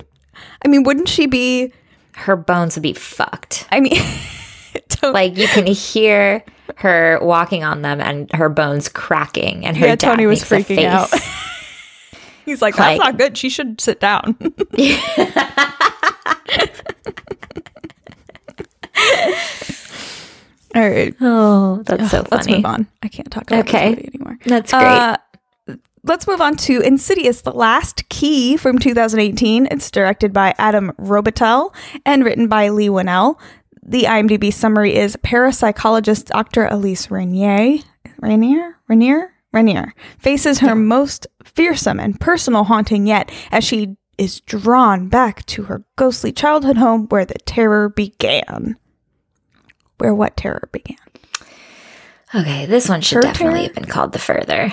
I 0.64 0.68
mean, 0.68 0.84
wouldn't 0.84 1.10
she 1.10 1.26
be? 1.28 1.74
her 2.16 2.36
bones 2.36 2.76
would 2.76 2.84
be 2.84 2.92
fucked. 2.94 3.66
I 3.72 3.80
mean, 3.80 4.02
Like 5.04 5.38
you 5.38 5.48
can 5.48 5.66
hear 5.66 6.44
her 6.78 7.18
walking 7.22 7.64
on 7.64 7.82
them 7.82 8.02
and 8.02 8.30
her 8.34 8.50
bones 8.50 8.90
cracking, 8.90 9.66
and 9.66 9.78
her 9.78 9.88
Yeah, 9.88 9.96
Tony 9.96 10.26
was 10.26 10.44
freaking 10.44 10.84
out. 10.86 11.10
He's 12.46 12.62
like, 12.62 12.78
Like- 12.78 13.00
that's 13.00 13.06
not 13.06 13.18
good. 13.18 13.38
She 13.38 13.50
should 13.50 13.80
sit 13.80 14.00
down. 14.02 14.36
All 20.80 20.90
right. 20.90 21.16
oh, 21.22 21.84
that's 21.86 22.12
so 22.12 22.24
funny. 22.24 22.30
Let's 22.32 22.48
move 22.48 22.66
on. 22.66 22.88
I 23.04 23.08
can't 23.08 23.30
talk 23.32 23.44
about 23.50 23.60
Okay. 23.68 23.90
this 23.90 23.98
movie 23.98 24.12
anymore. 24.16 24.38
That's 24.46 24.72
great. 24.72 24.84
Uh, 24.84 25.18
let's 26.04 26.28
move 26.28 26.42
on 26.42 26.56
to 26.58 26.80
Insidious, 26.82 27.42
The 27.42 27.52
Last 27.52 28.08
Key 28.10 28.56
from 28.58 28.80
2018. 28.80 29.68
It's 29.72 29.92
directed 29.92 30.32
by 30.34 30.54
Adam 30.58 30.92
Robitel 31.00 31.74
and 32.06 32.24
written 32.24 32.48
by 32.48 32.70
Leigh 32.70 32.90
Whannell. 32.90 33.40
The 33.84 34.04
IMDb 34.04 34.54
summary 34.54 34.96
is 34.96 35.16
parapsychologist 35.18 36.26
Dr. 36.28 36.66
Elise 36.68 37.10
Rainier, 37.10 37.80
Rainier, 38.20 38.78
Rainier, 38.88 39.34
Rainier 39.52 39.94
faces 40.20 40.60
her 40.60 40.76
most 40.76 41.26
fearsome 41.44 42.00
and 42.00 42.20
personal 42.20 42.66
haunting 42.66 43.08
yet 43.08 43.32
as 43.52 43.64
she 43.64 43.98
is 44.20 44.42
drawn 44.42 45.08
back 45.08 45.44
to 45.48 45.64
her 45.64 45.84
ghostly 45.96 46.32
childhood 46.32 46.78
home 46.78 47.08
where 47.08 47.26
the 47.26 47.40
terror 47.46 47.90
began. 47.90 48.78
Where 50.00 50.14
what 50.16 50.36
terror 50.36 50.68
began? 50.72 50.98
Okay, 52.34 52.66
this 52.66 52.88
one 52.90 53.02
should 53.02 53.18
Her 53.18 53.22
definitely 53.22 53.60
turn? 53.60 53.66
have 53.68 53.76
been 53.76 53.86
called 53.86 54.12
The 54.14 54.20
Further 54.20 54.72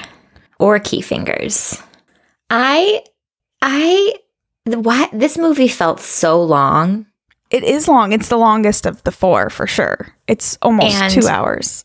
or 0.58 0.78
Key 0.78 1.00
Fingers. 1.00 1.80
I, 2.50 3.02
I, 3.62 4.14
what? 4.66 5.10
This 5.12 5.38
movie 5.38 5.68
felt 5.68 6.00
so 6.00 6.42
long. 6.42 7.06
It 7.50 7.64
is 7.64 7.88
long. 7.88 8.12
It's 8.12 8.28
the 8.28 8.36
longest 8.36 8.86
of 8.86 9.02
the 9.04 9.12
four 9.12 9.50
for 9.50 9.66
sure. 9.66 10.14
It's 10.26 10.58
almost 10.62 10.96
And- 10.96 11.12
two 11.12 11.28
hours. 11.28 11.84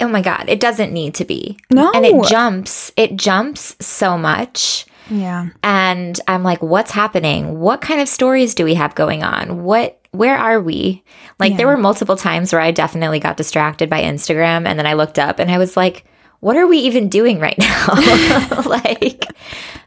Oh 0.00 0.08
my 0.08 0.20
God, 0.20 0.46
it 0.48 0.58
doesn't 0.58 0.92
need 0.92 1.14
to 1.14 1.24
be. 1.24 1.58
No. 1.70 1.92
And 1.94 2.04
it 2.04 2.24
jumps, 2.28 2.90
it 2.96 3.14
jumps 3.16 3.76
so 3.78 4.18
much. 4.18 4.84
Yeah. 5.08 5.50
And 5.62 6.18
I'm 6.26 6.42
like, 6.42 6.60
what's 6.60 6.90
happening? 6.90 7.60
What 7.60 7.80
kind 7.82 8.00
of 8.00 8.08
stories 8.08 8.56
do 8.56 8.64
we 8.64 8.74
have 8.74 8.96
going 8.96 9.22
on? 9.22 9.62
What, 9.62 10.01
where 10.12 10.36
are 10.36 10.60
we? 10.60 11.02
Like, 11.38 11.56
there 11.56 11.66
were 11.66 11.76
multiple 11.76 12.16
times 12.16 12.52
where 12.52 12.60
I 12.62 12.70
definitely 12.70 13.18
got 13.18 13.36
distracted 13.36 13.90
by 13.90 14.02
Instagram. 14.02 14.66
And 14.66 14.78
then 14.78 14.86
I 14.86 14.92
looked 14.92 15.18
up 15.18 15.38
and 15.38 15.50
I 15.50 15.58
was 15.58 15.76
like, 15.76 16.04
what 16.40 16.56
are 16.56 16.66
we 16.66 16.78
even 16.78 17.08
doing 17.08 17.38
right 17.40 17.58
now? 17.58 17.86
like, 18.66 19.24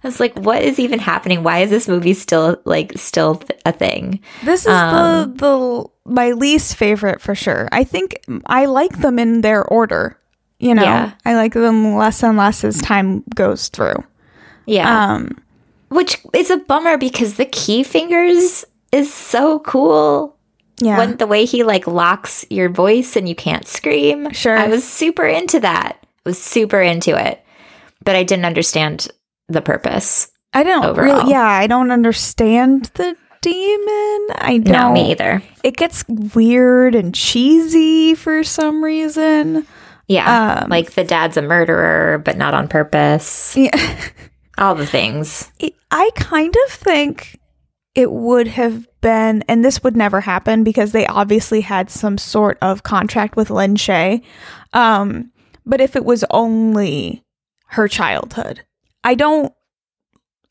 I 0.03 0.07
was 0.07 0.19
like, 0.19 0.37
what 0.37 0.61
is 0.63 0.79
even 0.79 0.99
happening? 0.99 1.43
Why 1.43 1.59
is 1.59 1.69
this 1.69 1.87
movie 1.87 2.13
still 2.13 2.57
like 2.65 2.93
still 2.97 3.41
a 3.65 3.71
thing? 3.71 4.19
This 4.43 4.61
is 4.61 4.67
Um, 4.67 5.33
the 5.35 5.37
the 5.37 6.11
my 6.11 6.31
least 6.31 6.75
favorite 6.75 7.21
for 7.21 7.35
sure. 7.35 7.67
I 7.71 7.83
think 7.83 8.19
I 8.45 8.65
like 8.65 8.99
them 8.99 9.19
in 9.19 9.41
their 9.41 9.63
order. 9.65 10.17
You 10.59 10.73
know, 10.75 10.83
Yeah. 10.83 11.11
I 11.25 11.35
like 11.35 11.53
them 11.53 11.95
less 11.95 12.23
and 12.23 12.37
less 12.37 12.63
as 12.63 12.81
time 12.81 13.23
goes 13.35 13.67
through. 13.67 14.03
Yeah. 14.65 15.13
Um, 15.13 15.37
Which 15.89 16.19
is 16.33 16.49
a 16.49 16.57
bummer 16.57 16.97
because 16.97 17.35
the 17.35 17.45
key 17.45 17.83
fingers 17.83 18.63
is 18.91 19.13
so 19.13 19.59
cool. 19.59 20.37
yeah, 20.79 20.97
When 20.97 21.17
the 21.17 21.27
way 21.27 21.45
he 21.45 21.63
like 21.63 21.87
locks 21.87 22.45
your 22.49 22.69
voice 22.69 23.15
and 23.15 23.27
you 23.27 23.35
can't 23.35 23.67
scream. 23.67 24.31
Sure. 24.31 24.57
I 24.57 24.67
was 24.67 24.87
super 24.87 25.25
into 25.25 25.59
that. 25.61 25.97
I 26.01 26.29
was 26.29 26.41
super 26.41 26.81
into 26.81 27.15
it. 27.17 27.43
But 28.03 28.15
I 28.15 28.23
didn't 28.23 28.45
understand 28.45 29.07
the 29.47 29.61
purpose. 29.61 30.29
I 30.53 30.63
don't 30.63 30.85
overall. 30.85 31.17
really. 31.19 31.31
Yeah, 31.31 31.45
I 31.47 31.67
don't 31.67 31.91
understand 31.91 32.85
the 32.95 33.15
demon. 33.41 34.27
I 34.37 34.61
don't. 34.63 34.71
No, 34.71 34.91
me 34.93 35.11
either. 35.11 35.41
It 35.63 35.75
gets 35.77 36.05
weird 36.07 36.95
and 36.95 37.13
cheesy 37.13 38.15
for 38.15 38.43
some 38.43 38.83
reason. 38.83 39.65
Yeah. 40.07 40.61
Um, 40.63 40.69
like 40.69 40.93
the 40.93 41.03
dad's 41.03 41.37
a 41.37 41.41
murderer, 41.41 42.19
but 42.23 42.37
not 42.37 42.53
on 42.53 42.67
purpose. 42.67 43.55
Yeah. 43.57 43.99
All 44.57 44.75
the 44.75 44.85
things. 44.85 45.51
I 45.91 46.09
kind 46.15 46.55
of 46.67 46.71
think 46.73 47.39
it 47.95 48.11
would 48.11 48.47
have 48.47 48.87
been, 49.01 49.43
and 49.47 49.63
this 49.63 49.83
would 49.83 49.95
never 49.95 50.21
happen 50.21 50.63
because 50.63 50.91
they 50.91 51.07
obviously 51.07 51.61
had 51.61 51.89
some 51.89 52.17
sort 52.17 52.57
of 52.61 52.83
contract 52.83 53.35
with 53.35 53.49
Lin 53.49 53.75
Shaye. 53.75 54.21
Um, 54.73 55.31
but 55.65 55.81
if 55.81 55.95
it 55.95 56.05
was 56.05 56.25
only 56.29 57.23
her 57.67 57.87
childhood, 57.87 58.61
I 59.03 59.15
don't, 59.15 59.53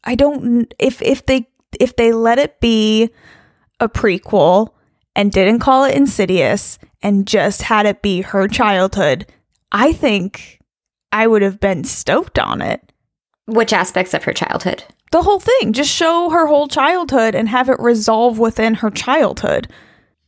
I 0.02 0.14
don't. 0.14 0.72
If 0.78 1.02
if 1.02 1.26
they 1.26 1.48
if 1.78 1.96
they 1.96 2.12
let 2.12 2.38
it 2.38 2.60
be 2.60 3.10
a 3.78 3.88
prequel 3.88 4.70
and 5.14 5.30
didn't 5.30 5.60
call 5.60 5.84
it 5.84 5.94
Insidious 5.94 6.78
and 7.02 7.26
just 7.26 7.62
had 7.62 7.86
it 7.86 8.02
be 8.02 8.22
her 8.22 8.48
childhood, 8.48 9.26
I 9.70 9.92
think 9.92 10.60
I 11.12 11.26
would 11.26 11.42
have 11.42 11.60
been 11.60 11.84
stoked 11.84 12.38
on 12.38 12.62
it 12.62 12.92
Which 13.46 13.72
aspects 13.72 14.14
of 14.14 14.24
her 14.24 14.32
childhood? 14.32 14.84
The 15.14 15.22
whole 15.22 15.38
thing. 15.38 15.72
Just 15.72 15.90
show 15.90 16.28
her 16.30 16.46
whole 16.48 16.66
childhood 16.66 17.36
and 17.36 17.48
have 17.48 17.68
it 17.68 17.78
resolve 17.78 18.40
within 18.40 18.74
her 18.74 18.90
childhood. 18.90 19.68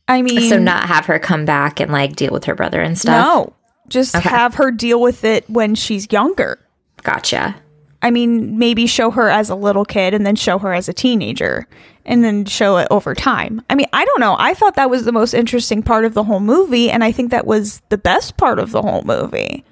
I 0.07 0.21
mean, 0.21 0.49
So 0.49 0.57
not 0.57 0.87
have 0.87 1.05
her 1.07 1.19
come 1.19 1.43
back 1.43 1.81
and 1.81 1.91
like 1.91 2.15
deal 2.15 2.31
with 2.31 2.45
her 2.45 2.55
brother 2.55 2.79
and 2.81 2.97
stuff. 2.97 3.21
no, 3.25 3.53
just 3.89 4.15
Okay. 4.15 4.29
have 4.29 4.55
her 4.55 4.71
deal 4.71 5.01
with 5.01 5.25
it 5.25 5.43
when 5.49 5.75
she's 5.75 6.09
younger. 6.09 6.57
Gotcha. 7.03 7.57
I 8.01 8.11
mean, 8.11 8.57
maybe 8.57 8.87
show 8.87 9.11
her 9.11 9.27
as 9.29 9.49
a 9.49 9.55
little 9.55 9.83
kid 9.83 10.13
and 10.13 10.25
then 10.25 10.37
show 10.37 10.57
her 10.59 10.71
as 10.73 10.87
a 10.87 10.93
teenager 10.93 11.67
and 12.05 12.23
then 12.23 12.45
show 12.45 12.77
it 12.77 12.87
over 12.89 13.13
time. 13.13 13.61
I 13.69 13.75
mean, 13.75 13.87
I 13.91 14.05
don't 14.05 14.21
know. 14.21 14.37
I 14.39 14.53
thought 14.53 14.75
that 14.75 14.89
was 14.89 15.03
the 15.03 15.11
most 15.11 15.33
interesting 15.33 15.83
part 15.83 16.05
of 16.05 16.13
the 16.13 16.23
whole 16.23 16.39
movie, 16.39 16.89
and 16.89 17.03
I 17.03 17.11
think 17.11 17.31
that 17.31 17.45
was 17.45 17.81
the 17.89 17.97
best 17.97 18.37
part 18.37 18.59
of 18.59 18.71
the 18.71 18.81
whole 18.81 19.01
movie. 19.03 19.65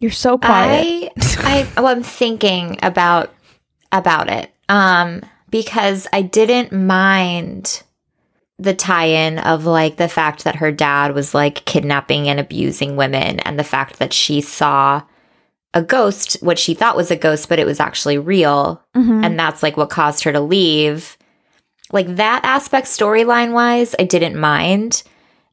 You're 0.00 0.10
so 0.10 0.38
quiet. 0.38 1.12
I 1.16 1.20
I 1.38 1.68
well, 1.80 1.86
I'm 1.86 2.02
thinking 2.02 2.76
about 2.82 3.30
about 3.92 4.30
it. 4.30 4.52
Um 4.68 5.22
because 5.50 6.06
I 6.12 6.22
didn't 6.22 6.72
mind 6.72 7.82
the 8.58 8.74
tie-in 8.74 9.38
of 9.38 9.64
like 9.64 9.96
the 9.96 10.08
fact 10.08 10.44
that 10.44 10.56
her 10.56 10.70
dad 10.70 11.14
was 11.14 11.34
like 11.34 11.64
kidnapping 11.64 12.28
and 12.28 12.38
abusing 12.38 12.94
women 12.94 13.40
and 13.40 13.58
the 13.58 13.64
fact 13.64 13.98
that 13.98 14.12
she 14.12 14.40
saw 14.40 15.02
a 15.72 15.82
ghost, 15.82 16.36
what 16.40 16.58
she 16.58 16.74
thought 16.74 16.96
was 16.96 17.10
a 17.10 17.16
ghost, 17.16 17.48
but 17.48 17.58
it 17.58 17.66
was 17.66 17.80
actually 17.80 18.18
real. 18.18 18.82
Mhm. 18.96 19.24
And 19.24 19.38
that's 19.38 19.62
like 19.62 19.76
what 19.76 19.88
caused 19.88 20.24
her 20.24 20.32
to 20.32 20.40
leave. 20.40 21.16
Like 21.90 22.16
that 22.16 22.44
aspect, 22.44 22.86
storyline 22.86 23.52
wise, 23.52 23.94
I 23.98 24.04
didn't 24.04 24.38
mind. 24.38 25.02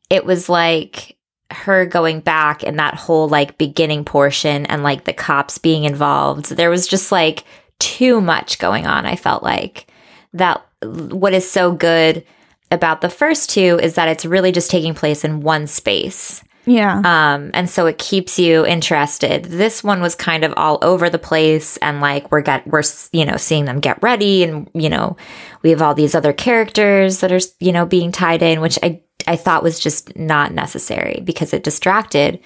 It 0.10 0.26
was 0.26 0.50
like 0.50 1.16
her 1.52 1.86
going 1.86 2.20
back 2.20 2.62
and 2.64 2.78
that 2.78 2.96
whole 2.96 3.30
like 3.30 3.58
beginning 3.58 4.04
portion 4.04 4.66
and 4.66 4.84
like 4.84 5.06
the 5.06 5.14
cops 5.14 5.58
being 5.58 5.86
involved. 5.86 6.52
There 6.58 6.70
was 6.70 6.88
just 6.88 7.12
like 7.12 7.46
too 7.80 8.22
much 8.22 8.60
going 8.60 8.86
on, 8.86 9.06
I 9.06 9.16
felt 9.16 9.44
like. 9.44 9.88
That 10.34 10.66
what 10.84 11.34
is 11.34 11.50
so 11.50 11.72
good 11.72 12.24
about 12.72 13.02
the 13.02 13.10
first 13.10 13.50
two 13.50 13.80
is 13.82 13.96
that 13.96 14.10
it's 14.10 14.26
really 14.26 14.52
just 14.52 14.70
taking 14.70 14.94
place 14.94 15.24
in 15.24 15.42
one 15.42 15.68
space. 15.68 16.44
yeah. 16.66 17.00
Um, 17.00 17.50
and 17.54 17.70
so 17.70 17.86
it 17.86 17.98
keeps 17.98 18.38
you 18.38 18.66
interested. 18.66 19.46
This 19.46 19.84
one 19.84 20.02
was 20.02 20.16
kind 20.16 20.44
of 20.44 20.54
all 20.58 20.78
over 20.82 21.10
the 21.10 21.18
place, 21.18 21.78
and 21.78 22.02
like 22.02 22.30
we're 22.30 22.42
get 22.42 22.68
we're 22.68 22.84
you 23.14 23.26
know 23.26 23.38
seeing 23.38 23.66
them 23.66 23.80
get 23.80 24.04
ready, 24.04 24.44
and 24.44 24.70
you 24.74 24.90
know 24.90 25.16
we 25.64 25.70
have 25.70 25.82
all 25.82 25.96
these 25.96 26.14
other 26.14 26.34
characters 26.34 27.20
that 27.22 27.32
are 27.32 27.40
you 27.60 27.72
know 27.72 27.86
being 27.86 28.12
tied 28.12 28.42
in, 28.42 28.60
which 28.60 28.78
I 28.84 29.02
I 29.28 29.38
thought 29.38 29.64
was 29.64 29.80
just 29.80 30.16
not 30.18 30.54
necessary 30.54 31.22
because 31.24 31.54
it 31.54 31.64
distracted 31.64 32.40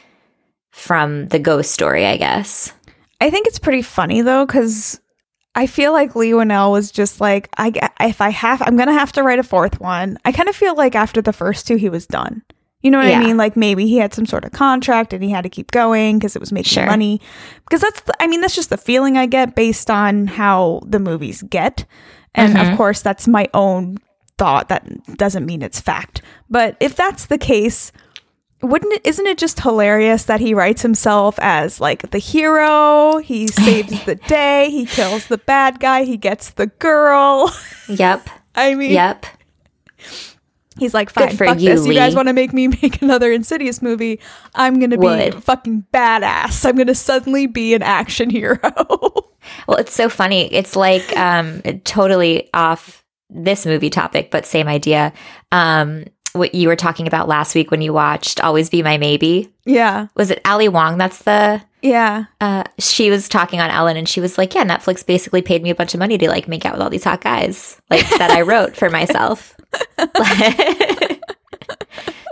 from 0.72 1.28
the 1.28 1.40
ghost 1.40 1.72
story, 1.72 2.06
I 2.06 2.18
guess. 2.18 2.74
I 3.20 3.30
think 3.30 3.48
it's 3.48 3.60
pretty 3.60 3.82
funny 3.82 4.22
though, 4.22 4.46
because 4.46 5.00
I 5.54 5.68
feel 5.68 5.92
like 5.92 6.16
Leigh 6.16 6.32
Whannell 6.32 6.72
was 6.72 6.92
just 6.92 7.20
like, 7.20 7.50
I 7.58 7.72
if 8.00 8.22
I 8.22 8.30
have, 8.30 8.62
I'm 8.62 8.78
gonna 8.78 8.94
have 8.94 9.12
to 9.14 9.24
write 9.24 9.40
a 9.40 9.44
fourth 9.44 9.80
one. 9.82 10.18
I 10.24 10.32
kind 10.32 10.48
of 10.50 10.56
feel 10.56 10.76
like 10.76 10.96
after 10.96 11.22
the 11.22 11.34
first 11.34 11.68
two, 11.68 11.76
he 11.76 11.90
was 11.90 12.06
done. 12.08 12.42
You 12.82 12.90
know 12.90 12.98
what 13.00 13.08
Yeah. 13.08 13.20
I 13.20 13.24
mean? 13.24 13.38
Like 13.38 13.56
maybe 13.58 13.86
he 13.86 13.98
had 13.98 14.14
some 14.14 14.26
sort 14.26 14.44
of 14.46 14.54
contract 14.54 15.14
and 15.14 15.24
he 15.24 15.30
had 15.30 15.44
to 15.44 15.50
keep 15.50 15.70
going 15.72 16.18
because 16.18 16.36
it 16.36 16.40
was 16.40 16.52
making 16.52 16.72
Sure. 16.72 16.86
money. 16.88 17.22
Because 17.66 17.82
that's, 17.82 18.02
the, 18.02 18.14
I 18.20 18.28
mean, 18.28 18.42
that's 18.42 18.56
just 18.56 18.70
the 18.72 18.78
feeling 18.78 19.18
I 19.18 19.26
get 19.28 19.54
based 19.56 19.92
on 19.92 20.26
how 20.28 20.82
the 20.86 21.00
movies 21.00 21.44
get, 21.44 21.86
and 22.34 22.56
Mhm. 22.56 22.72
of 22.72 22.78
course 22.78 23.02
that's 23.02 23.28
my 23.28 23.48
own 23.54 23.98
thought. 24.40 24.70
That 24.70 24.88
doesn't 25.18 25.46
mean 25.46 25.62
it's 25.62 25.80
fact. 25.80 26.22
But 26.50 26.76
if 26.80 26.96
that's 26.96 27.26
the 27.28 27.38
case, 27.38 27.92
wouldn't 28.62 28.94
it 28.94 29.02
isn't 29.06 29.26
it 29.28 29.38
just 29.38 29.60
hilarious 29.60 30.24
that 30.26 30.40
he 30.40 30.54
writes 30.54 30.82
himself 30.82 31.38
as 31.42 31.80
like 31.82 32.12
the 32.12 32.18
hero 32.18 33.18
he 33.18 33.48
saves 33.66 34.04
the 34.06 34.16
day 34.16 34.70
he 34.70 34.86
kills 34.86 35.28
the 35.28 35.38
bad 35.38 35.80
guy 35.80 36.04
he 36.04 36.18
gets 36.18 36.52
the 36.52 36.68
girl 36.68 37.52
Yep. 37.88 38.30
i 38.56 38.76
mean 38.76 38.92
Yep. 38.92 39.26
he's 40.78 40.94
like 40.94 41.10
fine 41.10 41.36
for 41.36 41.46
fuck 41.46 41.60
you, 41.60 41.70
this 41.70 41.86
you 41.86 41.94
guys 41.94 42.16
want 42.16 42.28
to 42.28 42.34
make 42.34 42.54
me 42.54 42.68
make 42.82 43.02
another 43.02 43.32
insidious 43.32 43.82
movie 43.82 44.20
i'm 44.56 44.80
gonna 44.80 44.98
be 44.98 45.06
Would. 45.08 45.44
fucking 45.44 45.86
badass 45.94 46.66
i'm 46.68 46.76
gonna 46.78 46.96
suddenly 46.96 47.48
be 47.48 47.74
an 47.74 47.82
action 47.84 48.30
hero 48.30 48.58
Well, 49.68 49.78
it's 49.78 49.92
so 49.94 50.08
funny. 50.08 50.54
It's 50.54 50.76
like 50.76 51.18
um 51.18 51.62
totally 51.84 52.48
off 52.54 53.04
this 53.32 53.66
movie 53.66 53.90
topic, 53.90 54.30
but 54.30 54.46
same 54.46 54.68
idea. 54.68 55.14
Um 55.52 56.06
what 56.34 56.54
you 56.56 56.68
were 56.68 56.76
talking 56.76 57.08
about 57.08 57.28
last 57.28 57.54
week 57.56 57.72
when 57.72 57.82
you 57.82 57.94
watched 57.94 58.40
Always 58.42 58.70
Be 58.70 58.82
My 58.84 58.98
Maybe. 58.98 59.52
yeah 59.66 60.08
Was 60.16 60.30
it 60.32 60.42
Ali 60.46 60.70
Wong? 60.70 60.98
That's 60.98 61.20
the 61.24 61.62
yeah 61.84 62.26
uh 62.40 62.64
she 62.78 63.10
was 63.10 63.28
talking 63.28 63.60
on 63.60 63.70
Ellen 63.72 63.98
and 63.98 64.08
she 64.08 64.22
was 64.22 64.38
like, 64.38 64.54
Yeah, 64.56 64.64
Netflix 64.66 65.06
basically 65.06 65.42
paid 65.42 65.64
me 65.64 65.70
a 65.70 65.76
bunch 65.76 65.94
of 65.94 66.00
money 66.00 66.18
to 66.18 66.28
like 66.30 66.48
make 66.48 66.66
out 66.66 66.74
with 66.74 66.82
all 66.82 66.90
these 66.90 67.04
hot 67.04 67.22
guys. 67.22 67.82
Like 67.90 68.08
that 68.18 68.32
I 68.32 68.42
wrote 68.52 68.76
for 68.76 68.90
myself. 68.90 69.56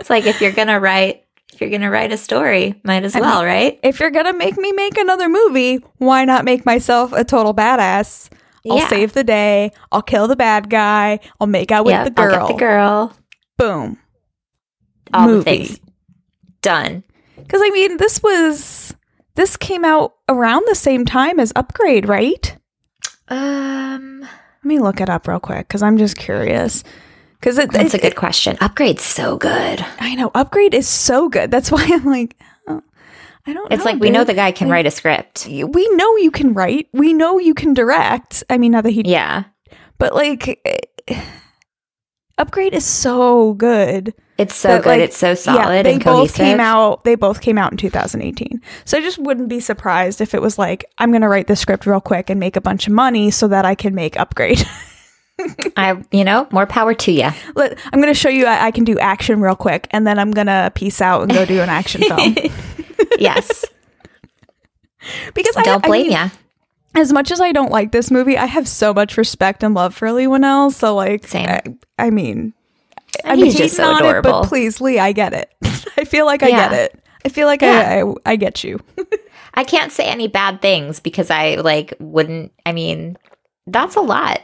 it's 0.00 0.10
like 0.10 0.26
if 0.26 0.40
you're 0.40 0.52
gonna 0.52 0.80
write 0.80 1.24
if 1.52 1.60
you're 1.60 1.70
gonna 1.70 1.90
write 1.90 2.12
a 2.12 2.16
story, 2.16 2.80
might 2.84 3.04
as 3.04 3.14
I 3.14 3.20
well, 3.20 3.40
mean- 3.40 3.46
right? 3.48 3.80
If 3.82 4.00
you're 4.00 4.10
gonna 4.10 4.32
make 4.32 4.56
me 4.56 4.72
make 4.72 4.96
another 4.96 5.28
movie, 5.28 5.76
why 5.98 6.24
not 6.24 6.44
make 6.44 6.64
myself 6.64 7.12
a 7.12 7.22
total 7.24 7.52
badass? 7.54 8.30
I'll 8.70 8.76
Yeah. 8.78 8.88
save 8.88 9.12
the 9.14 9.24
day. 9.24 9.70
I'll 9.90 10.02
kill 10.02 10.28
the 10.28 10.36
bad 10.36 10.68
guy. 10.70 11.20
I'll 11.40 11.46
make 11.46 11.70
out 11.72 11.84
with 11.86 11.92
Yep, 11.92 12.14
the 12.14 12.20
I'll 12.22 12.28
girl. 12.28 12.46
get 12.48 12.52
the 12.54 12.58
girl. 12.58 13.12
Boom. 13.60 13.98
All 15.12 15.26
Movie. 15.26 15.38
the 15.38 15.64
things 15.66 15.80
done. 16.62 17.04
Because 17.36 17.60
I 17.64 17.70
mean, 17.70 17.96
this 17.98 18.22
was 18.22 18.94
this 19.34 19.56
came 19.56 19.84
out 19.84 20.14
around 20.28 20.64
the 20.66 20.74
same 20.74 21.04
time 21.04 21.38
as 21.40 21.52
Upgrade, 21.56 22.08
right? 22.08 22.56
Um, 23.28 24.20
Let 24.22 24.64
me 24.64 24.78
look 24.78 25.00
it 25.00 25.08
up 25.08 25.26
real 25.28 25.40
quick 25.40 25.68
because 25.68 25.82
I'm 25.82 25.98
just 25.98 26.16
curious. 26.16 26.82
Because 27.38 27.58
it, 27.58 27.70
that's 27.72 27.94
it- 27.94 27.98
a 27.98 28.02
good 28.02 28.16
question. 28.16 28.56
Upgrade's 28.60 29.02
so 29.02 29.36
good. 29.38 29.84
I 29.98 30.14
know 30.14 30.30
Upgrade 30.34 30.74
is 30.74 30.88
so 30.88 31.28
good. 31.28 31.50
That's 31.50 31.70
why 31.72 31.86
I'm 31.90 32.04
like, 32.04 32.36
oh, 32.68 32.82
I 33.46 33.52
don't. 33.52 33.72
It's 33.72 33.84
know, 33.84 33.90
like 33.92 34.00
we 34.00 34.10
know 34.10 34.24
the 34.24 34.34
guy 34.34 34.52
can 34.52 34.68
Like, 34.68 34.72
write 34.74 34.86
a 34.86 34.90
script. 34.90 35.46
We 35.46 35.88
know 35.96 36.16
you 36.18 36.30
can 36.30 36.54
write. 36.54 36.88
We 36.92 37.12
know 37.12 37.38
you 37.38 37.54
can 37.54 37.72
direct. 37.74 38.44
I 38.50 38.58
mean, 38.58 38.72
not 38.72 38.84
that 38.84 38.90
he, 38.90 39.02
Yeah, 39.06 39.44
but 39.98 40.14
like, 40.14 40.60
eh, 41.08 41.22
Upgrade 42.40 42.74
is 42.74 42.84
so 42.86 43.54
good. 43.54 44.14
it's 44.38 44.54
so 44.54 44.68
that, 44.68 44.82
good. 44.82 44.88
like, 44.88 45.00
it's 45.00 45.16
so 45.16 45.34
solid 45.34 45.84
they 45.86 45.94
and 45.94 46.04
both 46.04 46.34
came 46.34 46.58
out. 46.58 47.04
They 47.04 47.14
both 47.14 47.40
came 47.40 47.58
out 47.58 47.70
in 47.70 47.76
2018. 47.76 48.60
So 48.84 48.98
I 48.98 49.00
just 49.00 49.18
wouldn't 49.18 49.48
be 49.48 49.60
surprised 49.60 50.20
if 50.20 50.34
it 50.34 50.40
was 50.42 50.58
like, 50.58 50.84
I'm 50.98 51.10
going 51.10 51.22
to 51.22 51.28
write 51.28 51.46
the 51.46 51.56
script 51.56 51.86
real 51.86 52.00
quick 52.00 52.30
and 52.30 52.40
make 52.40 52.56
a 52.56 52.60
bunch 52.60 52.86
of 52.86 52.92
money 52.92 53.30
so 53.30 53.46
that 53.48 53.64
I 53.64 53.74
can 53.74 53.94
make 53.94 54.18
Upgrade. 54.18 54.62
I, 55.76 56.02
you 56.10 56.24
know, 56.24 56.48
more 56.50 56.66
power 56.66 56.92
to 56.94 57.12
you. 57.12 57.28
Let- 57.54 57.78
I'm 57.92 58.00
going 58.00 58.12
to 58.12 58.18
show 58.18 58.28
you 58.28 58.46
I, 58.46 58.66
I 58.66 58.70
can 58.70 58.84
do 58.84 58.98
action 58.98 59.40
real 59.40 59.56
quick, 59.56 59.86
and 59.90 60.06
then 60.06 60.18
I'm 60.18 60.30
going 60.32 60.48
to 60.48 60.72
peace 60.74 61.00
out 61.00 61.22
and 61.22 61.32
go 61.32 61.44
do 61.46 61.60
an 61.60 61.68
action 61.68 62.02
film. 62.04 62.34
yes, 63.18 63.64
Because 65.34 65.56
I 65.56 65.62
don't 65.62 65.84
I 65.84 65.88
blame 65.88 66.02
mean, 66.08 66.12
ya. 66.12 66.28
As 66.94 67.12
much 67.12 67.30
as 67.30 67.40
I 67.40 67.52
don't 67.52 67.70
like 67.70 67.92
this 67.92 68.10
movie, 68.10 68.36
I 68.36 68.46
have 68.46 68.66
so 68.66 68.92
much 68.92 69.16
respect 69.16 69.62
and 69.62 69.74
love 69.74 69.94
for 69.94 70.10
Leigh 70.12 70.26
Whannell. 70.26 70.72
So 70.72 70.94
like, 70.94 71.26
Same. 71.26 71.48
I, 71.48 71.60
I 71.98 72.10
mean, 72.10 72.52
I 73.24 73.36
mean, 73.36 73.46
He's 73.46 73.54
just 73.56 73.76
so 73.76 73.84
on 73.84 73.96
it, 74.04 74.08
adorable. 74.08 74.30
but 74.42 74.48
please, 74.48 74.80
Leigh, 74.80 74.98
I 74.98 75.12
get 75.12 75.32
it. 75.32 75.52
I 75.96 76.04
feel 76.04 76.26
like 76.26 76.42
I 76.42 76.50
get 76.50 76.72
it. 76.72 77.04
I 77.24 77.28
feel 77.28 77.46
like 77.46 77.62
Yeah. 77.62 78.02
I, 78.04 78.08
I 78.10 78.32
I 78.32 78.36
get 78.36 78.64
you. 78.64 78.80
I 79.54 79.64
can't 79.64 79.92
say 79.92 80.04
any 80.04 80.26
bad 80.28 80.62
things 80.62 81.00
because 81.00 81.30
I 81.30 81.56
like 81.56 81.94
wouldn't. 82.00 82.52
I 82.64 82.72
mean, 82.72 83.16
that's 83.66 83.96
a 83.96 84.00
lot. 84.00 84.40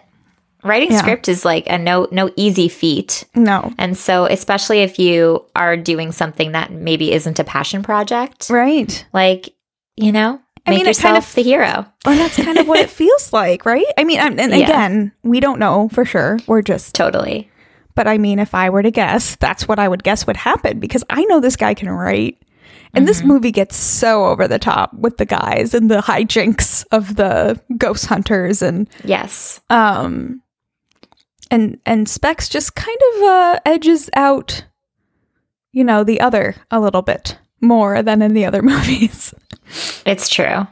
Writing 0.65 0.91
Yeah. 0.93 0.99
script 0.99 1.29
is 1.29 1.45
like 1.45 1.65
a 1.69 1.79
no 1.79 2.07
no 2.11 2.31
easy 2.37 2.69
feat. 2.69 3.25
No, 3.35 3.73
And 3.79 3.97
so, 3.97 4.27
especially 4.27 4.81
if 4.81 4.99
you 4.99 5.45
are 5.55 5.77
doing 5.77 6.11
something 6.13 6.53
that 6.53 6.71
maybe 6.73 7.13
isn't 7.13 7.39
a 7.39 7.45
passion 7.45 7.83
project, 7.83 8.49
right? 8.51 9.07
like, 9.13 9.51
you 9.97 10.11
know, 10.13 10.41
I 10.67 10.71
make 10.71 10.79
mean, 10.81 10.87
yourself 10.87 11.13
kind 11.15 11.17
of- 11.25 11.35
the 11.35 11.43
hero. 11.43 11.87
And 12.07 12.19
that's 12.21 12.37
kind 12.37 12.59
of 12.59 12.67
what 12.69 12.79
it 12.81 12.91
feels 13.03 13.33
like, 13.33 13.65
right? 13.67 13.85
I 13.99 14.05
mean, 14.05 14.21
I'm, 14.21 14.39
and 14.39 14.53
Yeah. 14.53 14.65
again, 14.65 15.13
we 15.23 15.41
don't 15.41 15.59
know 15.59 15.89
for 15.93 16.05
sure. 16.05 16.39
We're 16.47 16.63
just, 16.63 16.95
Totally. 16.95 17.51
but 17.95 18.07
I 18.07 18.19
mean, 18.19 18.39
if 18.39 18.55
I 18.55 18.71
were 18.71 18.83
to 18.83 18.91
guess, 18.91 19.37
that's 19.37 19.67
what 19.69 19.79
I 19.79 19.89
would 19.89 20.05
guess 20.05 20.27
would 20.27 20.37
happen 20.37 20.79
because 20.81 21.03
I 21.11 21.25
know 21.25 21.41
this 21.41 21.57
guy 21.57 21.75
can 21.75 21.89
write. 21.91 22.39
And 22.95 23.07
this 23.07 23.23
movie 23.23 23.53
gets 23.53 23.77
so 23.77 24.25
over 24.27 24.49
the 24.49 24.59
top 24.59 24.95
with 24.95 25.19
the 25.19 25.27
guys 25.27 25.75
and 25.75 25.91
the 25.91 26.01
hijinks 26.01 26.83
of 26.93 27.17
the 27.17 27.61
ghost 27.77 28.07
hunters 28.07 28.63
and 28.63 28.89
Yes. 29.05 29.61
um 29.69 30.41
and 31.51 31.79
and 31.85 32.09
Specs 32.09 32.49
just 32.49 32.75
kind 32.75 32.97
of 33.17 33.23
uh 33.23 33.59
edges 33.67 34.09
out 34.17 34.65
you 35.73 35.85
know 35.85 36.05
the 36.05 36.21
other 36.23 36.55
a 36.71 36.81
little 36.81 37.03
bit 37.03 37.39
more 37.61 38.03
than 38.03 38.23
in 38.23 38.35
the 38.35 38.45
other 38.47 38.63
movies. 38.73 39.33
It's 40.05 40.29
true. 40.29 40.67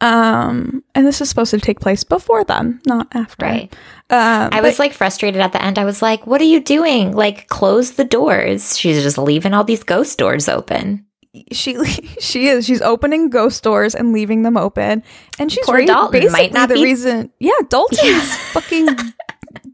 Um 0.00 0.84
and 0.94 1.04
this 1.06 1.20
is 1.20 1.28
supposed 1.28 1.50
to 1.50 1.58
take 1.58 1.80
place 1.80 2.04
before 2.04 2.44
them, 2.44 2.80
not 2.86 3.08
after. 3.12 3.46
Right. 3.46 3.72
Um 4.10 4.50
I 4.52 4.60
was 4.60 4.78
like 4.78 4.92
frustrated 4.92 5.40
at 5.40 5.52
the 5.52 5.62
end. 5.62 5.76
I 5.78 5.84
was 5.84 6.00
like, 6.02 6.24
what 6.26 6.40
are 6.40 6.44
you 6.44 6.60
doing? 6.60 7.12
Like, 7.12 7.48
close 7.48 7.92
the 7.92 8.04
doors. 8.04 8.78
She's 8.78 9.02
just 9.02 9.18
leaving 9.18 9.54
all 9.54 9.64
these 9.64 9.82
ghost 9.82 10.16
doors 10.16 10.48
open. 10.48 11.04
she 11.52 11.76
she 12.20 12.46
is 12.46 12.64
she's 12.64 12.80
opening 12.80 13.28
ghost 13.28 13.62
doors 13.64 13.94
and 13.96 14.12
leaving 14.12 14.42
them 14.42 14.56
open 14.56 15.02
and 15.38 15.50
she's 15.52 15.66
Poor 15.66 15.76
re- 15.78 15.86
Dalton 15.86 16.30
might 16.32 16.52
not 16.52 16.68
the 16.68 16.76
be- 16.76 16.84
reason 16.84 17.30
yeah 17.38 17.52
dalton's 17.68 18.34
fucking 18.52 18.88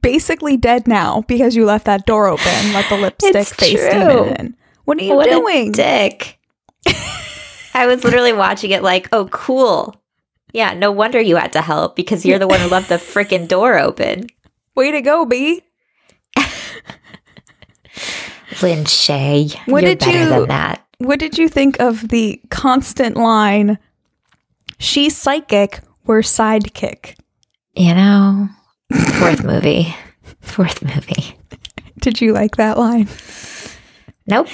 basically 0.03 0.57
dead 0.57 0.89
now 0.89 1.23
because 1.29 1.55
you 1.55 1.65
left 1.65 1.85
that 1.87 2.07
door 2.07 2.27
open 2.27 2.73
let 2.73 2.89
the 2.89 2.97
lipstick 2.97 3.35
It's 3.37 3.53
face 3.53 3.79
true. 3.79 3.89
demon 3.89 4.35
in 4.41 4.57
what 4.85 4.99
are 5.01 5.05
you 5.05 5.15
what 5.15 5.29
doing 5.29 5.73
dick. 5.73 6.39
I 7.75 7.87
was 7.87 8.05
literally 8.05 8.33
watching 8.33 8.71
it 8.71 8.83
like, 8.83 9.09
oh, 9.13 9.27
cool. 9.33 10.01
Yeah, 10.53 10.75
no 10.75 10.93
wonder 10.93 11.21
you 11.21 11.37
had 11.37 11.53
to 11.55 11.63
help 11.63 11.97
because 11.97 12.25
you're 12.25 12.39
the 12.39 12.47
one 12.47 12.61
who 12.61 12.69
left 12.69 12.89
the 12.89 12.95
freaking 12.97 13.49
door 13.49 13.77
open. 13.79 14.29
way 14.77 14.91
to 14.93 15.01
go 15.01 15.25
b 15.25 15.63
Lin 18.63 18.85
Shaye, 18.85 19.57
What 19.67 19.83
you're 19.83 19.91
did 19.95 19.99
better 20.01 20.19
you- 20.19 20.29
than 20.29 20.49
that. 20.49 20.87
what 20.99 21.19
did 21.19 21.39
you 21.39 21.49
think 21.49 21.81
of 21.81 22.09
the 22.09 22.41
constant 22.51 23.17
line 23.17 23.79
she's 24.79 25.17
psychic 25.17 25.81
we're 26.07 26.21
sidekick 26.21 27.17
You 27.75 27.95
know, 27.95 28.49
fourth 29.19 29.43
movie. 29.45 29.95
Fourth 30.41 30.83
movie. 30.83 31.37
did 32.01 32.21
you 32.21 32.33
like 32.33 32.57
that 32.57 32.79
line 32.79 33.07
Nope. 34.27 34.49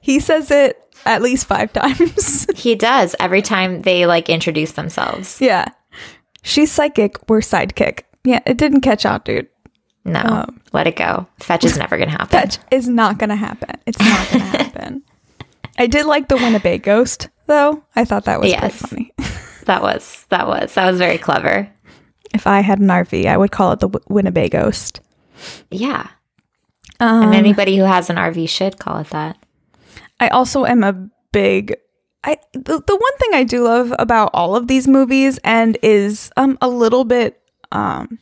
he 0.00 0.20
says 0.20 0.50
it 0.50 0.80
at 1.04 1.22
least 1.22 1.46
five 1.46 1.72
times 1.72 2.46
He 2.56 2.74
does 2.74 3.14
every 3.20 3.42
time 3.42 3.82
they 3.82 4.06
like 4.06 4.28
introduce 4.28 4.72
themselves. 4.72 5.40
yeah 5.40 5.66
she's 6.42 6.70
psychic 6.72 7.28
we're 7.28 7.40
sidekick 7.40 8.00
yeah 8.24 8.40
it 8.46 8.56
didn't 8.56 8.80
catch 8.82 9.04
on 9.06 9.20
dude 9.24 9.48
No, 10.04 10.20
Um, 10.20 10.60
let 10.72 10.86
it 10.86 10.94
go. 10.96 11.26
Fetch 11.40 11.64
is 11.64 11.76
never 11.76 11.96
going 11.96 12.08
to 12.10 12.12
happen. 12.16 12.28
Fetch 12.28 12.58
is 12.70 12.88
not 12.88 13.18
going 13.18 13.30
to 13.30 13.36
happen. 13.36 13.70
It's 13.86 13.98
not 13.98 14.28
going 14.30 14.40
to 14.52 14.58
happen. 14.58 15.02
I 15.78 15.86
did 15.88 16.06
like 16.06 16.28
the 16.28 16.36
Winnipeg 16.36 16.82
ghost, 16.84 17.28
though. 17.46 17.82
I 17.96 18.04
thought 18.04 18.24
that 18.26 18.40
was 18.40 18.50
Yes. 18.50 18.60
pretty 18.60 19.12
funny. 19.18 19.32
That 19.66 19.82
was, 19.82 20.26
that 20.28 20.46
was, 20.46 20.74
that 20.74 20.88
was 20.88 20.98
very 20.98 21.18
clever. 21.18 21.68
if 22.32 22.46
I 22.46 22.60
had 22.60 22.78
an 22.78 22.86
RV, 22.86 23.26
I 23.26 23.36
would 23.36 23.50
call 23.50 23.72
it 23.72 23.80
the 23.80 23.88
w- 23.88 24.04
Winnipeg 24.08 24.52
ghost. 24.52 25.00
Yeah. 25.72 26.06
Um, 27.00 27.24
And 27.24 27.34
anybody 27.34 27.76
who 27.76 27.84
has 27.84 28.10
an 28.10 28.16
RV 28.16 28.48
should 28.48 28.78
call 28.78 28.98
it 28.98 29.10
that. 29.10 29.36
I 30.20 30.28
also 30.28 30.64
am 30.64 30.82
a 30.82 31.08
big. 31.32 31.76
I 32.24 32.38
the, 32.52 32.82
the 32.86 32.96
one 32.96 33.16
thing 33.18 33.30
I 33.34 33.44
do 33.44 33.64
love 33.64 33.92
about 33.98 34.30
all 34.32 34.56
of 34.56 34.66
these 34.66 34.88
movies 34.88 35.38
and 35.44 35.78
is 35.82 36.30
um 36.36 36.56
a 36.60 36.68
little 36.68 37.04
bit 37.04 37.40
um 37.70 38.18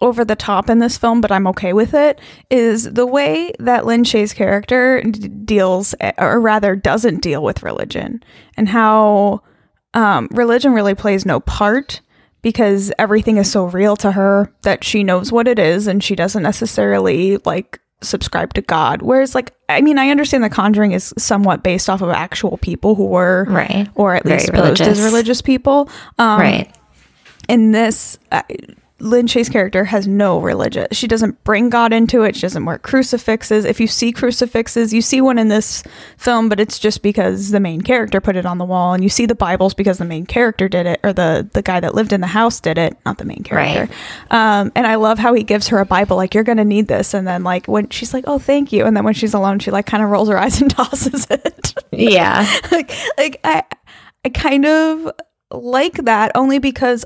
over 0.00 0.24
the 0.24 0.36
top 0.36 0.68
in 0.70 0.78
this 0.78 0.96
film, 0.98 1.20
but 1.20 1.32
I'm 1.32 1.46
okay 1.48 1.72
with 1.72 1.94
it. 1.94 2.20
Is 2.50 2.84
the 2.92 3.06
way 3.06 3.52
that 3.58 3.86
Lin 3.86 4.04
Shaye's 4.04 4.32
character 4.32 5.02
d- 5.02 5.28
deals, 5.28 5.94
or 6.18 6.40
rather, 6.40 6.76
doesn't 6.76 7.22
deal 7.22 7.42
with 7.42 7.62
religion, 7.62 8.22
and 8.56 8.68
how 8.68 9.42
um, 9.94 10.28
religion 10.30 10.72
really 10.72 10.94
plays 10.94 11.24
no 11.24 11.40
part 11.40 12.02
because 12.42 12.92
everything 12.98 13.36
is 13.38 13.50
so 13.50 13.64
real 13.64 13.96
to 13.96 14.12
her 14.12 14.52
that 14.62 14.84
she 14.84 15.02
knows 15.04 15.32
what 15.32 15.48
it 15.48 15.58
is 15.58 15.86
and 15.86 16.02
she 16.02 16.14
doesn't 16.14 16.42
necessarily 16.42 17.38
like 17.44 17.80
subscribe 18.02 18.52
to 18.54 18.60
God. 18.62 19.02
Whereas, 19.02 19.34
like, 19.34 19.52
I 19.68 19.80
mean, 19.80 19.98
I 19.98 20.10
understand 20.10 20.44
The 20.44 20.50
Conjuring 20.50 20.92
is 20.92 21.14
somewhat 21.18 21.62
based 21.62 21.88
off 21.88 22.02
of 22.02 22.10
actual 22.10 22.58
people 22.58 22.94
who 22.94 23.06
were, 23.06 23.46
Right. 23.48 23.88
or 23.94 24.14
at 24.14 24.24
Very 24.24 24.38
least 24.38 24.52
posed 24.52 24.80
as 24.82 24.86
religious. 24.88 25.04
religious 25.04 25.42
people. 25.42 25.88
Um, 26.18 26.40
right. 26.40 26.74
in 27.48 27.72
this 27.72 28.18
Lin 28.98 29.26
Shaye's 29.26 29.50
character 29.50 29.84
has 29.84 30.08
no 30.08 30.40
religion. 30.40 30.86
She 30.90 31.06
doesn't 31.06 31.44
bring 31.44 31.68
God 31.68 31.92
into 31.92 32.22
it. 32.22 32.34
She 32.34 32.42
doesn't 32.42 32.64
wear 32.64 32.78
crucifixes. 32.78 33.66
If 33.66 33.78
you 33.78 33.86
see 33.86 34.10
crucifixes, 34.10 34.94
you 34.94 35.02
see 35.02 35.20
one 35.20 35.38
in 35.38 35.48
this 35.48 35.82
film, 36.16 36.48
but 36.48 36.60
it's 36.60 36.78
just 36.78 37.02
because 37.02 37.50
the 37.50 37.60
main 37.60 37.82
character 37.82 38.22
put 38.22 38.36
it 38.36 38.46
on 38.46 38.56
the 38.56 38.64
wall. 38.64 38.94
And 38.94 39.02
you 39.02 39.10
see 39.10 39.26
the 39.26 39.34
Bibles 39.34 39.74
because 39.74 39.98
the 39.98 40.06
main 40.06 40.24
character 40.24 40.66
did 40.66 40.86
it, 40.86 41.00
or 41.04 41.12
the 41.12 41.46
the 41.52 41.60
guy 41.60 41.78
that 41.78 41.94
lived 41.94 42.14
in 42.14 42.22
the 42.22 42.26
house 42.26 42.58
did 42.58 42.78
it, 42.78 42.96
not 43.04 43.18
the 43.18 43.26
main 43.26 43.42
character. 43.42 43.92
Um, 44.30 44.72
and 44.74 44.86
I 44.86 44.94
love 44.94 45.18
how 45.18 45.34
he 45.34 45.42
gives 45.42 45.68
her 45.68 45.78
a 45.78 45.86
Bible, 45.86 46.16
like 46.16 46.34
you're 46.34 46.44
gonna 46.44 46.64
need 46.64 46.88
this. 46.88 47.12
And 47.12 47.26
then 47.26 47.44
like 47.44 47.66
when 47.66 47.90
she's 47.90 48.14
like, 48.14 48.24
oh, 48.26 48.38
thank 48.38 48.72
you. 48.72 48.86
And 48.86 48.96
then 48.96 49.04
when 49.04 49.14
she's 49.14 49.34
alone, 49.34 49.58
she 49.58 49.70
like 49.70 49.84
kind 49.84 50.02
of 50.02 50.08
rolls 50.08 50.30
her 50.30 50.38
eyes 50.38 50.60
and 50.62 50.70
tosses 50.70 51.26
it. 51.28 51.74
Yeah. 51.92 52.50
like 52.72 52.92
like 53.18 53.40
I 53.44 53.62
I 54.24 54.30
kind 54.30 54.64
of 54.64 55.10
like 55.50 55.96
that 56.04 56.32
only 56.34 56.58
because 56.58 57.04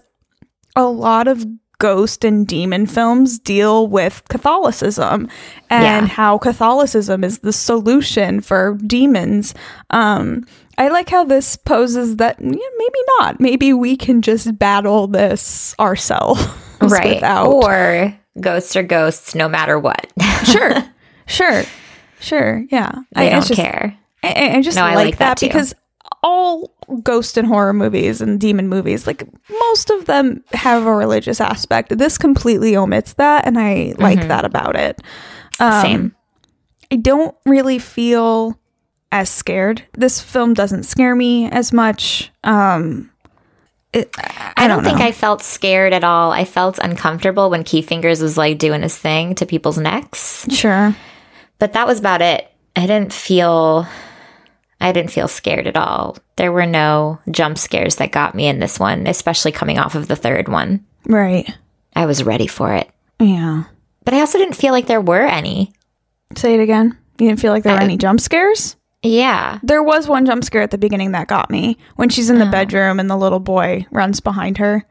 a 0.76 0.84
lot 0.84 1.26
of 1.26 1.44
ghost 1.80 2.24
and 2.24 2.46
demon 2.46 2.86
films 2.86 3.38
deal 3.40 3.88
with 3.88 4.22
Catholicism 4.28 5.28
and 5.68 6.06
Yeah. 6.06 6.14
how 6.14 6.38
Catholicism 6.38 7.24
is 7.24 7.40
the 7.40 7.52
solution 7.52 8.40
for 8.40 8.78
demons. 8.86 9.54
Um 9.90 10.44
I 10.78 10.88
like 10.88 11.10
how 11.10 11.24
this 11.24 11.56
poses 11.56 12.16
that 12.16 12.38
yeah, 12.40 12.46
maybe 12.78 12.98
not. 13.18 13.40
Maybe 13.40 13.72
we 13.72 13.96
can 13.96 14.22
just 14.22 14.56
battle 14.58 15.08
this 15.08 15.74
ourselves. 15.80 16.46
right. 16.80 17.16
Without 17.16 17.48
Or 17.48 18.14
ghosts 18.40 18.76
are 18.76 18.82
ghosts 18.84 19.34
no 19.34 19.48
matter 19.48 19.78
what. 19.78 20.06
sure. 20.44 20.76
Sure. 21.26 21.64
Sure. 22.20 22.64
Yeah. 22.70 22.92
they 23.14 23.26
it's 23.26 23.48
don't 23.48 23.56
just- 23.56 23.60
care. 23.60 23.96
I, 24.22 24.52
I 24.56 24.62
just 24.62 24.76
No, 24.76 24.84
I 24.84 24.94
like, 24.94 25.04
like 25.06 25.18
that, 25.18 25.38
that 25.38 25.40
because 25.40 25.74
all 26.22 26.70
ghost 27.02 27.36
and 27.36 27.46
horror 27.46 27.72
movies 27.72 28.20
and 28.20 28.40
demon 28.40 28.68
movies, 28.68 29.06
like 29.06 29.26
most 29.48 29.90
of 29.90 30.06
them 30.06 30.42
have 30.52 30.86
a 30.86 30.94
religious 30.94 31.40
aspect. 31.40 31.96
This 31.96 32.18
completely 32.18 32.76
omits 32.76 33.14
that, 33.14 33.46
and 33.46 33.58
I 33.58 33.94
like 33.98 34.26
that 34.28 34.44
about 34.44 34.76
it. 34.76 35.00
Um, 35.58 35.70
Mm-hmm. 35.72 35.82
Same. 35.82 36.16
I 36.92 36.96
don't 36.96 37.34
really 37.46 37.78
feel 37.78 38.58
as 39.12 39.28
scared. 39.30 39.84
This 39.92 40.20
film 40.20 40.54
doesn't 40.54 40.84
scare 40.84 41.14
me 41.14 41.50
as 41.50 41.72
much. 41.72 42.32
Um, 42.44 43.10
it, 43.92 44.10
I, 44.18 44.52
I 44.56 44.68
don't, 44.68 44.82
think. 44.84 45.00
I 45.00 45.12
felt 45.12 45.42
scared 45.42 45.92
at 45.92 46.02
all. 46.04 46.32
I 46.32 46.44
felt 46.44 46.78
uncomfortable 46.78 47.50
when 47.50 47.62
Key 47.64 47.82
Fingers 47.82 48.22
was 48.22 48.36
like 48.36 48.58
doing 48.58 48.82
his 48.82 48.96
thing 48.96 49.34
to 49.36 49.46
people's 49.46 49.78
necks, 49.78 50.46
Sure. 50.50 50.96
but 51.58 51.72
that 51.74 51.86
was 51.86 51.98
about 51.98 52.22
it. 52.22 52.50
I 52.76 52.86
didn't 52.86 53.12
feel 53.12 53.86
I 54.80 54.92
didn't 54.92 55.10
feel 55.10 55.28
scared 55.28 55.66
at 55.66 55.76
all. 55.76 56.16
There 56.40 56.52
were 56.52 56.64
no 56.64 57.18
jump 57.30 57.58
scares 57.58 57.96
that 57.96 58.12
got 58.12 58.34
me 58.34 58.46
in 58.46 58.60
this 58.60 58.80
one, 58.80 59.06
especially 59.06 59.52
coming 59.52 59.78
off 59.78 59.94
of 59.94 60.08
the 60.08 60.16
third 60.16 60.48
one. 60.48 60.86
Right. 61.04 61.46
I 61.94 62.06
was 62.06 62.24
ready 62.24 62.46
for 62.46 62.72
it. 62.72 62.90
Yeah. 63.18 63.64
But 64.06 64.14
I 64.14 64.20
also 64.20 64.38
didn't 64.38 64.56
feel 64.56 64.72
like 64.72 64.86
there 64.86 65.02
were 65.02 65.26
any. 65.26 65.74
Say 66.36 66.54
it 66.54 66.60
again. 66.60 66.96
You 67.18 67.28
didn't 67.28 67.40
feel 67.40 67.52
like 67.52 67.62
there 67.62 67.74
were 67.74 67.80
Uh, 67.80 67.84
any 67.84 67.98
jump 67.98 68.22
scares? 68.22 68.76
Yeah. 69.02 69.58
There 69.62 69.82
was 69.82 70.08
one 70.08 70.24
jump 70.24 70.42
scare 70.42 70.62
at 70.62 70.70
the 70.70 70.78
beginning 70.78 71.12
that 71.12 71.28
got 71.28 71.50
me 71.50 71.76
when 71.96 72.08
she's 72.08 72.30
in 72.30 72.38
the 72.38 72.46
bedroom 72.46 72.98
and 72.98 73.10
the 73.10 73.18
little 73.18 73.38
boy 73.38 73.84
runs 73.90 74.20
behind 74.20 74.56
her. 74.56 74.86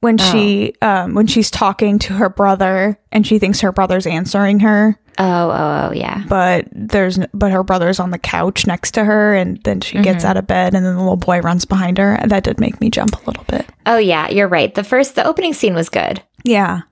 When 0.00 0.16
she 0.16 0.74
um 0.80 1.14
when 1.14 1.26
she's 1.26 1.50
talking 1.50 1.98
to 2.00 2.14
her 2.14 2.30
brother 2.30 2.98
and 3.12 3.26
she 3.26 3.38
thinks 3.38 3.60
her 3.60 3.70
brother's 3.70 4.06
answering 4.06 4.60
her, 4.60 4.98
Oh, 5.18 5.50
oh, 5.50 5.88
oh, 5.90 5.92
yeah. 5.92 6.24
but 6.26 6.66
there's 6.72 7.18
but 7.34 7.52
her 7.52 7.62
brother's 7.62 8.00
on 8.00 8.10
the 8.10 8.18
couch 8.18 8.66
next 8.66 8.92
to 8.92 9.04
her 9.04 9.34
and 9.34 9.62
then 9.64 9.82
she 9.82 10.00
gets 10.00 10.24
out 10.24 10.38
of 10.38 10.46
bed 10.46 10.74
and 10.74 10.86
then 10.86 10.94
the 10.94 11.00
little 11.00 11.16
boy 11.16 11.40
runs 11.40 11.66
behind 11.66 11.98
her 11.98 12.18
that 12.26 12.44
did 12.44 12.58
make 12.58 12.80
me 12.80 12.88
jump 12.88 13.14
a 13.14 13.26
little 13.26 13.44
bit. 13.44 13.66
Oh, 13.84 13.98
yeah, 13.98 14.30
you're 14.30 14.48
right. 14.48 14.74
The 14.74 14.84
first, 14.84 15.16
the 15.16 15.26
opening 15.26 15.52
scene 15.52 15.74
was 15.74 15.90
good. 15.90 16.22
Yeah. 16.44 16.82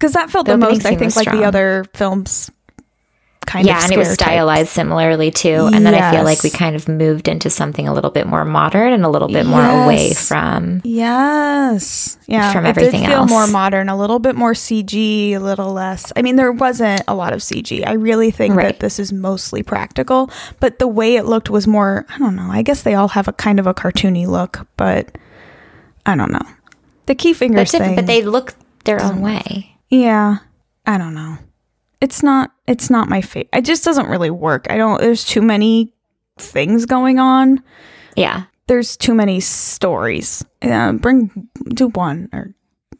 Cuz 0.00 0.12
that 0.12 0.30
felt 0.30 0.46
The 0.46 0.52
the, 0.52 0.58
most 0.58 0.86
I 0.86 0.94
think 0.96 1.14
like 1.16 1.30
the 1.30 1.44
other 1.44 1.84
films 1.92 2.50
kind 3.46 3.66
yeah, 3.66 3.78
of 3.78 3.84
and 3.84 3.92
it 3.92 3.98
was 3.98 4.12
stylized 4.12 4.70
similarly 4.70 5.30
too. 5.30 5.70
And 5.72 5.86
then 5.86 5.94
I 5.94 6.10
feel 6.10 6.24
like 6.24 6.42
we 6.42 6.50
kind 6.50 6.74
of 6.76 6.88
moved 6.88 7.28
into 7.28 7.48
something 7.48 7.86
a 7.88 7.94
little 7.94 8.10
bit 8.10 8.26
more 8.26 8.44
modern 8.44 8.92
and 8.92 9.04
a 9.04 9.08
little 9.08 9.28
bit 9.28 9.46
more 9.46 9.64
away 9.64 10.12
from. 10.12 10.82
Yes. 10.84 12.18
Yeah. 12.26 12.52
from 12.52 12.66
it 12.66 12.70
everything 12.70 13.02
did 13.02 13.08
feel 13.08 13.18
else. 13.20 13.30
more 13.30 13.46
modern, 13.46 13.88
a 13.88 13.96
little 13.96 14.18
bit 14.18 14.34
more 14.36 14.52
CG, 14.52 15.32
a 15.32 15.38
little 15.38 15.72
less. 15.72 16.12
I 16.16 16.22
mean, 16.22 16.36
there 16.36 16.52
wasn't 16.52 17.02
a 17.08 17.14
lot 17.14 17.32
of 17.32 17.40
CG. 17.40 17.86
I 17.86 17.92
really 17.92 18.30
think 18.30 18.54
Right. 18.56 18.66
that 18.66 18.80
this 18.80 18.98
is 18.98 19.12
mostly 19.12 19.62
practical, 19.62 20.30
but 20.60 20.78
the 20.78 20.88
way 20.88 21.16
it 21.16 21.24
looked 21.26 21.48
was 21.50 21.66
more, 21.66 22.04
I 22.08 22.18
don't 22.18 22.36
know. 22.36 22.48
I 22.50 22.62
guess 22.62 22.82
they 22.82 22.94
all 22.94 23.08
have 23.08 23.28
a 23.28 23.32
kind 23.32 23.58
of 23.60 23.66
a 23.66 23.74
cartoony 23.74 24.26
look, 24.26 24.66
but 24.76 25.16
I 26.04 26.16
don't 26.16 26.32
know. 26.32 26.42
The 27.06 27.14
key 27.14 27.32
fingers 27.32 27.70
thing. 27.70 27.94
but 27.94 28.06
they 28.06 28.22
look 28.22 28.54
their 28.84 29.02
own 29.02 29.20
way. 29.20 29.76
yeah. 29.88 30.38
I 30.88 30.98
don't 30.98 31.14
know. 31.14 31.38
It's 32.00 32.22
not 32.22 32.52
it's 32.66 32.90
not 32.90 33.08
my 33.08 33.20
favorite. 33.20 33.50
It 33.52 33.64
just 33.64 33.84
doesn't 33.84 34.08
really 34.08 34.30
work. 34.30 34.66
I 34.70 34.76
don't 34.76 35.00
there's 35.00 35.24
too 35.24 35.42
many 35.42 35.92
things 36.38 36.86
going 36.86 37.18
on. 37.18 37.62
Yeah. 38.16 38.44
There's 38.66 38.96
too 38.96 39.14
many 39.14 39.40
stories. 39.40 40.44
Yeah, 40.62 40.92
bring 40.92 41.48
do 41.68 41.88
one 41.88 42.28
or 42.32 42.54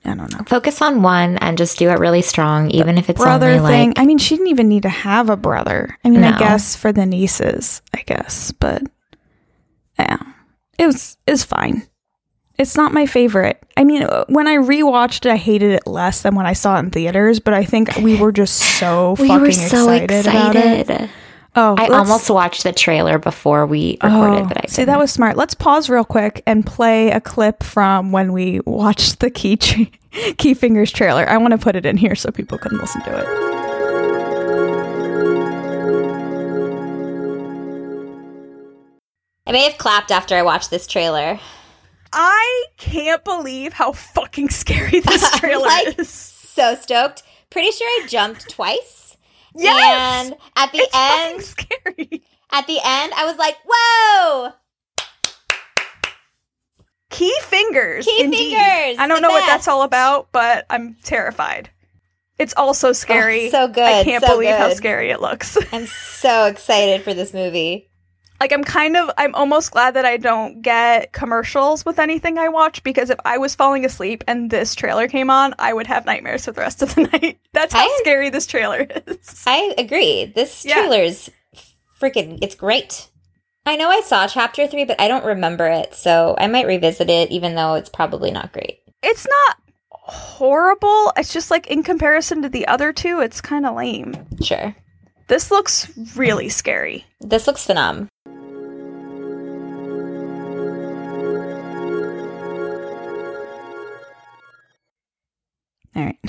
I 0.05 0.14
don't 0.14 0.33
know. 0.33 0.45
Focus 0.47 0.81
on 0.81 1.03
one 1.03 1.37
and 1.39 1.59
just 1.59 1.79
do 1.79 1.91
it 1.91 1.99
really 1.99 2.23
strong, 2.23 2.71
even 2.71 2.97
if 2.97 3.11
it's 3.11 3.21
brother 3.21 3.51
only 3.51 3.69
thing. 3.69 3.89
like. 3.91 3.99
I 3.99 4.07
mean, 4.07 4.19
she 4.19 4.37
didn't 4.37 4.51
even 4.51 4.69
need 4.69 4.85
to 4.85 4.89
have 4.89 5.29
a 5.31 5.37
brother. 5.37 5.99
I 6.05 6.11
mean, 6.11 6.23
I 6.23 6.39
guess 6.39 6.77
for 6.77 6.93
the 6.93 7.07
nieces, 7.07 7.83
I 7.93 8.03
guess, 8.03 8.53
but 8.53 8.83
yeah, 9.99 10.19
it 10.79 10.87
was 10.87 11.19
it's 11.27 11.43
fine. 11.43 11.83
It's 12.59 12.77
not 12.77 12.93
my 12.93 13.05
favorite. 13.05 13.63
I 13.77 13.85
mean, 13.85 14.03
uh, 14.03 14.25
when 14.29 14.47
I 14.47 14.57
rewatched 14.57 15.27
it, 15.27 15.33
I 15.33 15.37
hated 15.37 15.73
it 15.73 15.87
less 15.87 16.23
than 16.23 16.35
when 16.35 16.47
I 16.47 16.55
saw 16.55 16.77
it 16.77 16.81
in 16.81 16.91
theaters. 16.91 17.39
But 17.39 17.55
I 17.55 17.65
think 17.65 17.95
we 17.97 18.19
were 18.19 18.33
just 18.33 18.57
so 18.79 19.15
We 19.21 19.29
fucking 19.29 19.43
were 19.43 19.53
so 19.53 19.91
excited, 19.91 20.27
about 20.89 21.03
it. 21.03 21.11
Oh, 21.59 21.75
I 21.79 21.89
almost 21.89 22.29
watched 22.29 22.65
the 22.65 22.73
trailer 22.73 23.19
before 23.19 23.65
we 23.67 23.99
recorded, 24.03 24.45
Oh, 24.45 24.47
but 24.47 24.65
I 24.65 24.67
see 24.69 24.85
that 24.85 24.99
was 24.99 25.11
smart. 25.11 25.39
Let's 25.39 25.55
pause 25.55 25.89
real 25.89 26.05
quick 26.05 26.43
and 26.47 26.67
play 26.67 27.11
a 27.11 27.21
clip 27.21 27.63
from 27.63 28.13
when 28.13 28.33
we 28.35 28.61
watched 28.67 29.21
the 29.21 29.31
Key 29.31 29.57
Tree- 29.57 29.91
Key 30.39 30.53
Fingers 30.53 30.93
trailer. 30.93 31.27
I 31.27 31.39
want 31.39 31.53
to 31.53 31.59
put 31.59 31.75
it 31.75 31.87
in 31.87 31.97
here 31.97 32.15
so 32.15 32.31
people 32.31 32.59
can 32.59 32.77
listen 32.77 33.03
to 33.03 33.19
it. 33.19 33.27
I 39.47 39.53
may 39.53 39.63
have 39.63 39.79
clapped 39.79 40.11
after 40.11 40.35
I 40.35 40.43
watched 40.43 40.71
this 40.71 40.87
trailer. 40.87 41.39
I 42.19 42.64
can't 42.79 43.23
believe 43.25 43.75
how 43.75 43.93
fucking 43.93 44.49
scary 44.49 45.01
this 45.01 45.31
trailer 45.39 45.67
Like- 45.67 45.99
is. 45.99 46.09
So 46.09 46.75
stoked. 46.75 47.23
Pretty 47.51 47.71
sure 47.71 47.87
I 47.87 48.07
jumped 48.07 48.49
twice. 48.49 49.19
Yes! 49.55 50.25
And 50.27 50.37
at 50.57 50.73
the 50.73 50.79
It's 50.79 50.95
end, 50.95 51.43
scary. 51.43 52.23
at 52.51 52.67
the 52.67 52.79
end, 52.83 53.12
I 53.14 53.25
was 53.27 53.37
like, 53.37 53.57
"Whoa!" 53.69 54.53
Key 57.11 57.35
fingers. 57.43 58.05
Key 58.05 58.25
indeed. 58.25 58.57
fingers, 58.57 58.99
I 58.99 59.07
don't 59.07 59.23
know 59.23 59.31
what 59.31 59.47
that's 59.47 59.69
all 59.69 59.83
about, 59.83 60.29
but 60.33 60.67
I'm 60.69 60.97
terrified. 61.05 61.71
It's 62.39 62.53
also 62.57 62.89
oh, 62.89 62.93
scary. 62.93 63.47
Oh, 63.47 63.51
so 63.51 63.69
good, 63.69 63.85
I 63.85 64.05
can't 64.05 64.25
so 64.25 64.35
believe 64.35 64.55
how 64.57 64.73
scary 64.75 65.11
it 65.11 65.21
looks. 65.21 65.57
I'm 65.73 65.87
so 65.87 66.47
excited 66.47 67.03
for 67.03 67.14
this 67.14 67.33
movie. 67.33 67.89
Like 68.41 68.53
I'm 68.53 68.64
kind 68.64 68.97
of 68.97 69.11
I'm 69.18 69.34
almost 69.34 69.70
glad 69.70 69.95
that 69.95 70.05
I 70.05 70.16
don't 70.16 70.62
get 70.62 71.12
commercials 71.12 71.84
with 71.84 71.99
anything 71.99 72.39
I 72.39 72.49
watch 72.49 72.82
because 72.82 73.11
if 73.11 73.18
I 73.24 73.39
was 73.39 73.55
falling 73.55 73.84
asleep 73.84 74.24
and 74.26 74.51
this 74.51 74.74
trailer 74.74 75.09
came 75.09 75.30
on, 75.30 75.55
I 75.59 75.72
would 75.72 75.87
have 75.87 76.05
nightmares 76.07 76.45
for 76.45 76.53
the 76.53 76.61
rest 76.61 76.82
of 76.82 76.95
the 76.95 77.03
night. 77.12 77.39
That's 77.53 77.72
how 77.74 77.80
I- 77.84 77.99
scary 78.01 78.30
this 78.30 78.47
trailer 78.47 78.87
is. 79.07 79.43
I 79.47 79.74
agree. 79.78 80.26
This 80.26 80.64
Yeah. 80.64 80.74
trailer's 80.74 81.30
freaking 82.01 82.39
it's 82.43 82.55
great. 82.55 83.09
I 83.68 83.74
know 83.76 83.89
I 83.91 84.01
saw 84.03 84.28
chapter 84.28 84.68
3, 84.68 84.84
but 84.84 85.01
I 85.01 85.09
don't 85.09 85.24
remember 85.24 85.66
it, 85.66 85.93
so 85.95 86.37
I 86.39 86.47
might 86.47 86.68
revisit 86.68 87.11
it 87.11 87.32
even 87.32 87.57
though 87.57 87.74
it's 87.74 87.89
probably 87.89 88.30
not 88.30 88.53
great. 88.53 88.78
It's 89.03 89.26
not 89.26 89.57
horrible. 89.91 91.12
It's 91.16 91.32
just 91.32 91.51
like 91.51 91.66
in 91.66 91.82
comparison 91.82 92.43
to 92.43 92.49
the 92.49 92.68
other 92.68 92.93
two, 92.93 93.20
it's 93.20 93.41
kind 93.41 93.66
of 93.66 93.74
lame. 93.76 94.14
Sure. 94.43 94.74
This 95.29 95.51
looks 95.51 95.91
really 96.16 96.49
scary. 96.49 97.05
This 97.20 97.47
looks 97.47 97.66
phenom. 97.66 98.09
All 105.95 106.05
right. 106.05 106.18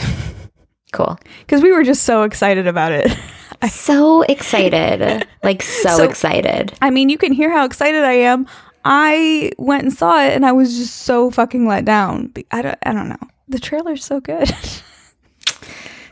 Cool. 0.94 1.20
Because 1.42 1.62
we 1.62 1.74
were 1.74 1.84
just 1.84 2.04
so 2.04 2.24
excited 2.24 2.66
about 2.66 2.92
it. 2.94 3.16
So 3.70 4.22
excited. 4.22 5.28
like 5.44 5.62
so, 5.64 5.98
So- 5.98 6.04
excited. 6.04 6.74
I 6.82 6.92
mean, 6.92 7.10
you 7.10 7.18
can 7.18 7.34
hear 7.34 7.52
how 7.52 7.66
excited 7.66 8.04
I 8.04 8.14
am. 8.14 8.46
I 8.86 9.52
went 9.58 9.84
and 9.84 9.92
saw 9.94 10.22
it 10.24 10.34
and 10.34 10.46
I 10.46 10.52
was 10.54 10.78
just 10.78 10.96
so 10.98 11.30
fucking 11.32 11.68
let 11.68 11.84
down. 11.84 12.32
I 12.52 12.62
don't, 12.62 12.78
I 12.84 12.94
don't 12.94 13.10
know. 13.10 13.18
The 13.50 13.60
trailer's 13.60 14.06
so 14.06 14.20
good. 14.22 14.50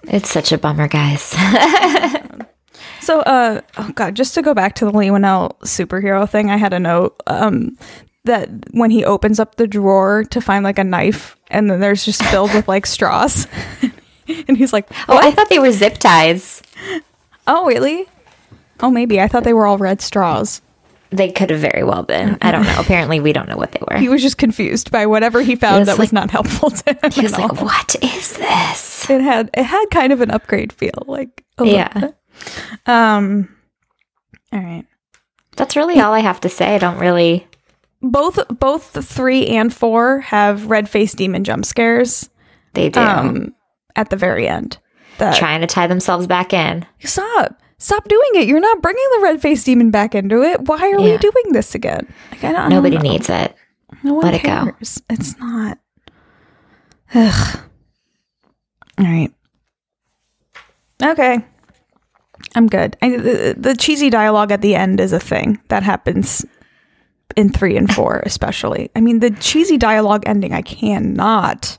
It's 0.08 0.30
such 0.30 0.52
a 0.52 0.58
bummer, 0.60 0.88
guys. 0.88 1.34
So, 3.06 3.20
uh, 3.22 3.62
oh 3.78 3.92
god, 3.96 4.16
just 4.16 4.34
to 4.36 4.42
go 4.42 4.54
back 4.54 4.76
to 4.76 4.86
the 4.86 4.92
Lionel 4.92 5.56
superhero 5.64 6.28
thing, 6.30 6.50
I 6.50 6.58
had 6.58 6.74
a 6.74 6.80
note 6.80 7.22
um, 7.28 7.78
that 8.26 8.50
when 8.72 8.90
he 8.92 9.06
opens 9.06 9.40
up 9.40 9.56
the 9.56 9.68
drawer 9.68 10.24
to 10.32 10.42
find 10.42 10.64
like 10.64 10.80
a 10.80 10.84
knife, 10.84 11.38
and 11.50 11.70
then 11.70 11.80
there's 11.80 12.04
just 12.04 12.24
filled 12.26 12.54
with 12.54 12.68
like 12.68 12.86
straws, 12.86 13.48
and 14.48 14.58
he's 14.58 14.74
like, 14.74 14.88
oh, 15.08 15.18
I 15.18 15.32
thought 15.32 15.50
they 15.50 15.60
were 15.60 15.72
zip 15.72 15.98
ties. 15.98 16.62
Oh, 17.48 17.66
really? 17.68 18.06
Oh, 18.80 18.90
maybe 18.90 19.22
I 19.22 19.28
thought 19.28 19.44
they 19.44 19.54
were 19.54 19.66
all 19.68 19.78
red 19.78 20.02
straws." 20.02 20.62
They 21.12 21.32
could 21.32 21.52
have 21.52 21.60
very 21.62 21.84
well 21.84 22.02
been. 22.04 22.38
I 22.42 22.52
don't 22.52 22.64
know. 22.64 22.76
Apparently, 22.80 23.20
we 23.22 23.32
don't 23.32 23.48
know 23.48 23.56
what 23.56 23.72
they 23.72 23.80
were. 23.90 23.98
He 23.98 24.10
was 24.10 24.22
just 24.22 24.38
confused 24.38 24.92
by 24.92 25.06
whatever 25.06 25.40
he 25.42 25.56
found 25.56 25.86
that 25.86 26.00
was 26.00 26.12
not 26.12 26.30
helpful 26.32 26.72
to 26.72 26.94
him. 26.94 27.12
He 27.12 27.22
was 27.22 27.32
like. 27.38 27.62
"What 27.62 27.96
is 28.02 28.36
this?" 28.36 29.10
it 29.10 29.22
had 29.22 29.50
it 29.54 29.64
had 29.64 29.86
kind 29.92 30.12
of 30.12 30.20
an 30.22 30.32
upgrade 30.32 30.74
feel, 30.74 31.04
like 31.06 31.46
a 31.60 31.64
little 31.64 31.78
Yeah. 31.80 31.94
bit. 32.00 32.16
Um. 32.86 33.50
All 34.52 34.60
right. 34.60 34.86
That's 35.56 35.76
really 35.76 36.00
all 36.00 36.14
I 36.14 36.20
have 36.20 36.42
to 36.42 36.50
say. 36.50 36.76
I 36.76 36.78
don't 36.78 37.00
really. 37.00 37.48
Both 38.02 38.40
both 38.60 38.94
the 38.94 39.02
three 39.02 39.48
and 39.48 39.74
four 39.74 40.20
have 40.22 40.68
red 40.68 40.90
faced 40.90 41.18
demon 41.18 41.44
jump 41.44 41.66
scares. 41.66 42.30
They 42.74 42.90
do 42.90 43.00
Um. 43.00 43.56
At 43.96 44.10
the 44.10 44.18
very 44.18 44.48
end. 44.48 44.78
That 45.18 45.38
trying 45.38 45.62
to 45.62 45.68
tie 45.68 45.88
themselves 45.88 46.28
back 46.28 46.52
in. 46.54 46.86
stop 47.00 47.62
stop 47.78 48.08
doing 48.08 48.30
it. 48.36 48.48
You're 48.48 48.60
not 48.60 48.82
bringing 48.82 49.06
the 49.16 49.24
red 49.24 49.42
faced 49.42 49.66
demon 49.66 49.90
back 49.92 50.14
into 50.14 50.44
it. 50.44 50.68
Why 50.68 50.92
are 50.92 51.02
we 51.02 51.18
doing 51.18 51.52
this 51.54 51.74
again? 51.74 52.14
Like, 52.32 52.44
I 52.44 52.52
don't, 52.52 52.56
I 52.56 52.62
don't 52.64 52.70
Nobody 52.84 52.98
needs 52.98 53.30
it. 53.30 53.56
No 54.04 54.16
one 54.16 54.26
Let 54.26 54.34
it 54.34 54.44
go. 54.44 54.66
cares. 54.74 55.02
It's 55.10 55.38
not. 55.40 55.80
Ugh. 57.14 57.60
All 59.00 59.06
right. 59.06 59.34
Okay. 61.02 61.46
I'm 62.56 62.68
good. 62.68 62.98
I, 63.02 63.10
the, 63.18 63.56
the 63.58 63.76
cheesy 63.76 64.10
dialogue 64.10 64.52
at 64.52 64.62
the 64.62 64.76
end 64.76 65.00
is 65.00 65.14
a 65.14 65.20
thing 65.20 65.60
that 65.68 65.84
happens 65.84 66.46
in 67.36 67.50
three 67.50 67.78
and 67.78 67.94
four, 67.94 68.20
especially. 68.26 68.90
I 68.96 69.02
mean, 69.02 69.20
the 69.20 69.32
cheesy 69.32 69.78
dialogue 69.78 70.24
ending, 70.26 70.54
I 70.54 70.62
cannot. 70.62 71.78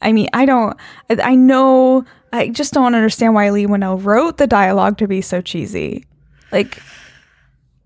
I 0.00 0.12
mean, 0.12 0.28
I 0.32 0.44
don't. 0.44 0.76
I, 1.08 1.16
I 1.22 1.34
know. 1.36 2.04
I 2.32 2.48
just 2.48 2.72
don't 2.72 2.94
understand 2.94 3.34
why 3.34 3.50
Leigh 3.50 3.66
Whannell 3.66 4.02
wrote 4.02 4.38
the 4.38 4.46
dialogue 4.46 4.98
to 4.98 5.06
be 5.06 5.20
so 5.20 5.40
cheesy. 5.40 6.04
Like, 6.50 6.82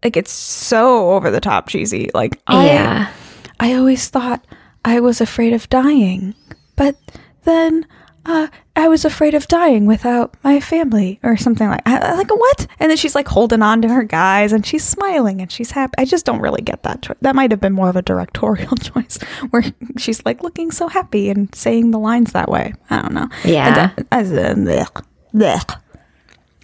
like 0.02 0.16
it's 0.16 0.32
so 0.32 1.10
over 1.12 1.30
the 1.30 1.40
top 1.40 1.68
cheesy. 1.68 2.10
Like, 2.14 2.40
I, 2.46 2.66
yeah. 2.66 3.12
I 3.60 3.74
always 3.74 4.08
thought 4.08 4.44
I 4.84 5.00
was 5.00 5.20
afraid 5.20 5.52
of 5.52 5.68
dying, 5.68 6.34
but 6.76 6.96
then 7.42 7.86
uh, 8.24 8.46
I 8.78 8.88
was 8.88 9.04
afraid 9.06 9.32
of 9.34 9.48
dying 9.48 9.86
without 9.86 10.34
my 10.44 10.60
family 10.60 11.18
or 11.22 11.36
something 11.38 11.66
like 11.66 11.80
I, 11.86 12.14
like 12.14 12.30
what? 12.30 12.66
And 12.78 12.90
then 12.90 12.96
she's 12.98 13.14
like 13.14 13.26
holding 13.26 13.62
on 13.62 13.80
to 13.82 13.88
her 13.88 14.02
guys 14.04 14.52
and 14.52 14.66
she's 14.66 14.84
smiling 14.84 15.40
and 15.40 15.50
she's 15.50 15.70
happy. 15.70 15.94
I 15.96 16.04
just 16.04 16.26
don't 16.26 16.40
really 16.40 16.60
get 16.60 16.82
that. 16.82 17.00
Cho- 17.02 17.14
that 17.22 17.34
might 17.34 17.50
have 17.50 17.60
been 17.60 17.72
more 17.72 17.88
of 17.88 17.96
a 17.96 18.02
directorial 18.02 18.76
choice 18.76 19.18
where 19.50 19.64
she's 19.96 20.22
like 20.26 20.42
looking 20.42 20.70
so 20.70 20.88
happy 20.88 21.30
and 21.30 21.52
saying 21.54 21.90
the 21.90 21.98
lines 21.98 22.32
that 22.32 22.50
way. 22.50 22.74
I 22.90 23.00
don't 23.00 23.14
know. 23.14 23.28
Yeah. 23.44 23.92
And, 23.96 24.00
uh, 24.00 24.08
as 24.12 24.30
in, 24.30 24.64
blech, 24.66 25.02
blech. 25.34 25.80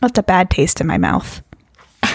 That's 0.03 0.19
a 0.19 0.23
bad 0.23 0.51
taste 0.51 0.81
in 0.83 0.87
my 0.87 0.99
mouth. 0.99 1.43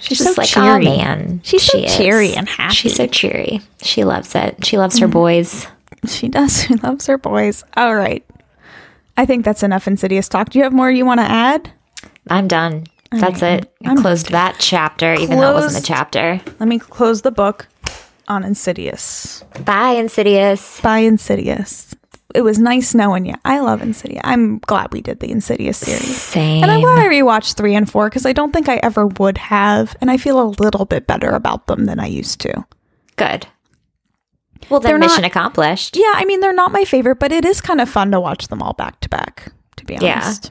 She's 0.00 0.18
Just 0.18 0.34
so 0.34 0.40
like, 0.40 0.48
cheery. 0.48 0.86
oh 0.86 0.96
man. 0.96 1.40
She's 1.42 1.62
so 1.64 1.78
she 1.78 1.84
is. 1.86 1.96
cheery 1.96 2.34
and 2.34 2.48
happy. 2.48 2.74
She's 2.74 2.94
so 2.96 3.06
cheery. 3.06 3.60
She 3.82 4.04
loves 4.04 4.34
it. 4.34 4.64
She 4.64 4.78
loves 4.78 4.98
her 4.98 5.08
boys. 5.08 5.66
She 6.06 6.28
does. 6.28 6.62
She 6.62 6.74
loves 6.76 7.06
her 7.06 7.18
boys. 7.18 7.64
All 7.76 7.96
right. 7.96 8.24
I 9.16 9.26
think 9.26 9.44
that's 9.44 9.62
enough 9.62 9.86
Insidious 9.88 10.28
talk. 10.28 10.50
Do 10.50 10.58
you 10.58 10.64
have 10.64 10.72
more 10.72 10.90
you 10.90 11.06
want 11.06 11.20
to 11.20 11.26
add? 11.26 11.70
I'm 12.28 12.48
done. 12.48 12.84
That's 13.10 13.42
it. 13.42 13.72
I 13.84 13.94
closed 13.96 14.30
that 14.30 14.56
chapter, 14.58 15.14
even 15.14 15.38
though 15.38 15.50
it 15.52 15.54
wasn't 15.54 15.84
a 15.84 15.86
chapter. 15.86 16.40
Let 16.58 16.68
me 16.68 16.78
close 16.78 17.22
the 17.22 17.30
book 17.30 17.66
on 18.28 18.44
Insidious. 18.44 19.44
Bye, 19.64 19.92
Insidious. 19.92 20.80
Bye, 20.80 20.98
Insidious. 20.98 21.94
It 22.34 22.42
was 22.42 22.58
nice 22.58 22.94
knowing 22.94 23.24
you. 23.24 23.34
I 23.44 23.60
love 23.60 23.80
Insidious. 23.80 24.20
I'm 24.24 24.58
glad 24.58 24.92
we 24.92 25.00
did 25.00 25.20
the 25.20 25.30
Insidious 25.30 25.78
series. 25.78 26.20
Same. 26.20 26.62
And 26.62 26.70
I'm 26.70 26.80
glad 26.80 26.98
I 26.98 27.08
rewatched 27.08 27.56
three 27.56 27.74
and 27.74 27.90
four 27.90 28.10
because 28.10 28.26
I 28.26 28.32
don't 28.32 28.52
think 28.52 28.68
I 28.68 28.76
ever 28.82 29.06
would 29.06 29.38
have. 29.38 29.96
And 30.00 30.10
I 30.10 30.16
feel 30.18 30.40
a 30.42 30.50
little 30.62 30.84
bit 30.84 31.06
better 31.06 31.30
about 31.30 31.66
them 31.68 31.86
than 31.86 31.98
I 31.98 32.06
used 32.06 32.40
to. 32.40 32.66
Good. 33.16 33.46
Well, 34.70 34.80
then 34.80 34.90
They're 34.90 34.98
not- 34.98 35.06
mission 35.10 35.24
accomplished. 35.24 35.96
Yeah, 35.96 36.12
I 36.14 36.24
mean, 36.24 36.40
they're 36.40 36.52
not 36.52 36.72
my 36.72 36.84
favorite, 36.84 37.18
but 37.18 37.32
it 37.32 37.44
is 37.44 37.60
kind 37.60 37.80
of 37.80 37.88
fun 37.88 38.10
to 38.12 38.20
watch 38.20 38.48
them 38.48 38.62
all 38.62 38.72
back 38.74 39.00
to 39.00 39.08
back, 39.08 39.52
to 39.76 39.84
be 39.84 39.94
honest. 39.94 40.04
Yeah. 40.04 40.22
honest. 40.24 40.50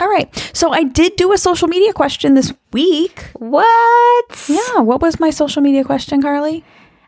All 0.00 0.08
right. 0.08 0.50
So 0.52 0.70
I 0.72 0.84
did 0.84 1.16
do 1.16 1.32
a 1.32 1.38
social 1.38 1.66
media 1.68 1.92
question 1.92 2.34
this 2.34 2.52
week. 2.72 3.30
What? 3.34 4.44
Yeah. 4.48 4.80
What 4.80 5.00
was 5.02 5.18
my 5.18 5.30
social 5.30 5.60
media 5.62 5.82
question, 5.84 6.22
Carly? 6.22 6.64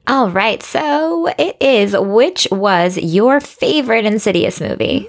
All 0.09 0.29
right. 0.31 0.61
So 0.63 1.29
it 1.39 1.57
is 1.61 1.95
which 1.97 2.49
was 2.51 2.97
your 2.99 3.39
favorite 3.41 4.07
Insidious 4.07 4.61
movie? 4.61 5.09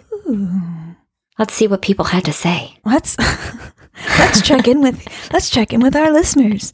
Let's 1.39 1.53
see 1.55 1.67
what 1.67 1.82
people 1.82 2.05
had 2.05 2.23
to 2.25 2.34
say. 2.34 2.77
Let's 2.86 3.17
let's 4.19 4.41
check 4.41 4.67
in 4.67 4.82
with 4.82 5.03
let's 5.34 5.49
check 5.49 5.73
in 5.73 5.82
with 5.82 5.95
our 5.95 6.11
listeners. 6.11 6.73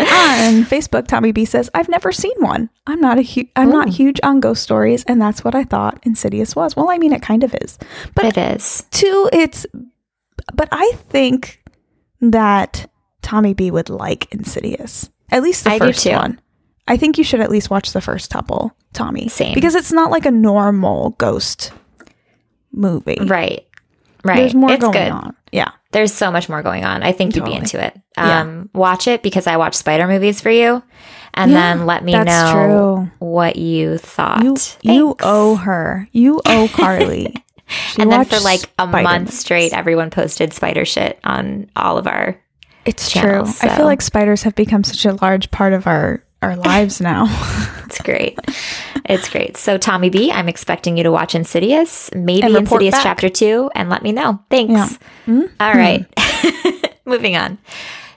On 0.00 0.64
Facebook, 0.64 1.06
Tommy 1.06 1.32
B 1.32 1.44
says, 1.44 1.70
"I've 1.74 1.88
never 1.88 2.12
seen 2.12 2.32
one. 2.38 2.70
I'm 2.86 3.00
not 3.00 3.18
a 3.18 3.22
hu- 3.22 3.48
I'm 3.56 3.70
not 3.70 3.88
huge 3.88 4.18
on 4.22 4.40
ghost 4.40 4.62
stories, 4.62 5.04
and 5.04 5.20
that's 5.20 5.44
what 5.44 5.54
I 5.54 5.64
thought 5.64 5.98
Insidious 6.02 6.56
was. 6.56 6.74
Well, 6.76 6.90
I 6.90 6.98
mean, 6.98 7.12
it 7.12 7.22
kind 7.22 7.44
of 7.44 7.54
is, 7.62 7.78
but 8.14 8.24
It 8.24 8.38
is. 8.38 8.84
two, 8.90 9.28
it's. 9.32 9.66
But 10.54 10.68
I 10.72 10.92
think 11.10 11.62
that 12.20 12.90
Tommy 13.22 13.54
B 13.54 13.70
would 13.70 13.88
like 13.90 14.32
Insidious. 14.32 15.10
At 15.30 15.42
least 15.42 15.64
the 15.64 15.70
I 15.72 15.78
first 15.78 16.04
one. 16.06 16.40
I 16.88 16.96
think 16.96 17.16
you 17.18 17.24
should 17.24 17.40
at 17.40 17.50
least 17.50 17.70
watch 17.70 17.92
the 17.92 18.00
first 18.00 18.30
couple, 18.30 18.74
Tommy. 18.92 19.28
Same. 19.28 19.54
Because 19.54 19.74
it's 19.74 19.92
not 19.92 20.10
like 20.10 20.26
a 20.26 20.30
normal 20.30 21.10
ghost 21.18 21.70
movie. 22.72 23.18
Right. 23.20 23.66
Right. 24.24 24.36
There's 24.36 24.54
more 24.54 24.72
it's 24.72 24.80
going 24.80 24.92
good. 24.92 25.10
on. 25.12 25.36
Yeah. 25.52 25.70
There's 25.92 26.12
so 26.12 26.30
much 26.30 26.48
more 26.48 26.62
going 26.62 26.84
on. 26.84 27.02
I 27.02 27.12
think 27.12 27.36
you'd 27.36 27.44
be 27.44 27.54
into 27.54 27.82
it. 27.84 27.98
Yeah. 28.16 28.40
Um, 28.40 28.70
Watch 28.74 29.06
it 29.06 29.22
because 29.22 29.46
I 29.46 29.56
watch 29.58 29.74
spider 29.74 30.06
movies 30.06 30.40
for 30.40 30.50
you, 30.50 30.82
and 31.34 31.50
Yeah, 31.50 31.76
then 31.76 31.86
let 31.86 32.02
me 32.04 32.12
know 32.12 33.08
true. 33.10 33.26
what 33.26 33.56
you 33.56 33.98
thought. 33.98 34.42
You 34.42 34.56
you 34.82 35.16
owe 35.20 35.54
her. 35.56 36.08
You 36.12 36.40
owe 36.46 36.68
Carly. 36.72 37.34
And 37.98 38.12
then 38.12 38.26
for 38.26 38.38
like 38.40 38.60
a 38.60 38.82
Spider-Man. 38.82 39.02
month 39.04 39.32
straight, 39.32 39.72
everyone 39.72 40.10
posted 40.10 40.52
spider 40.52 40.84
shit 40.84 41.18
on 41.24 41.70
all 41.74 41.96
of 41.96 42.06
our. 42.06 42.38
It's 42.84 43.10
channels, 43.10 43.58
true. 43.60 43.70
I 43.70 43.76
feel 43.76 43.86
like 43.86 44.02
spiders 44.02 44.42
have 44.42 44.54
become 44.54 44.84
such 44.84 45.06
a 45.06 45.14
large 45.24 45.50
part 45.50 45.72
of 45.72 45.86
our 45.86 46.22
our 46.42 46.56
lives 46.56 47.00
now. 47.00 47.26
It's 47.92 48.00
great. 48.00 48.38
it's 49.04 49.28
great. 49.28 49.58
So 49.58 49.76
Tommy 49.76 50.08
B, 50.08 50.32
I'm 50.32 50.48
expecting 50.48 50.96
you 50.96 51.02
to 51.02 51.10
watch 51.10 51.34
Insidious, 51.34 52.10
maybe 52.14 52.56
Insidious 52.56 52.94
back. 52.94 53.02
Chapter 53.02 53.28
Two, 53.28 53.70
and 53.74 53.90
let 53.90 54.02
me 54.02 54.12
know. 54.12 54.42
Thanks. 54.48 54.72
Yeah. 54.72 54.88
Mm-hmm. 55.26 55.42
All 55.60 55.74
right. 55.74 56.94
Moving 57.04 57.36
on. 57.36 57.58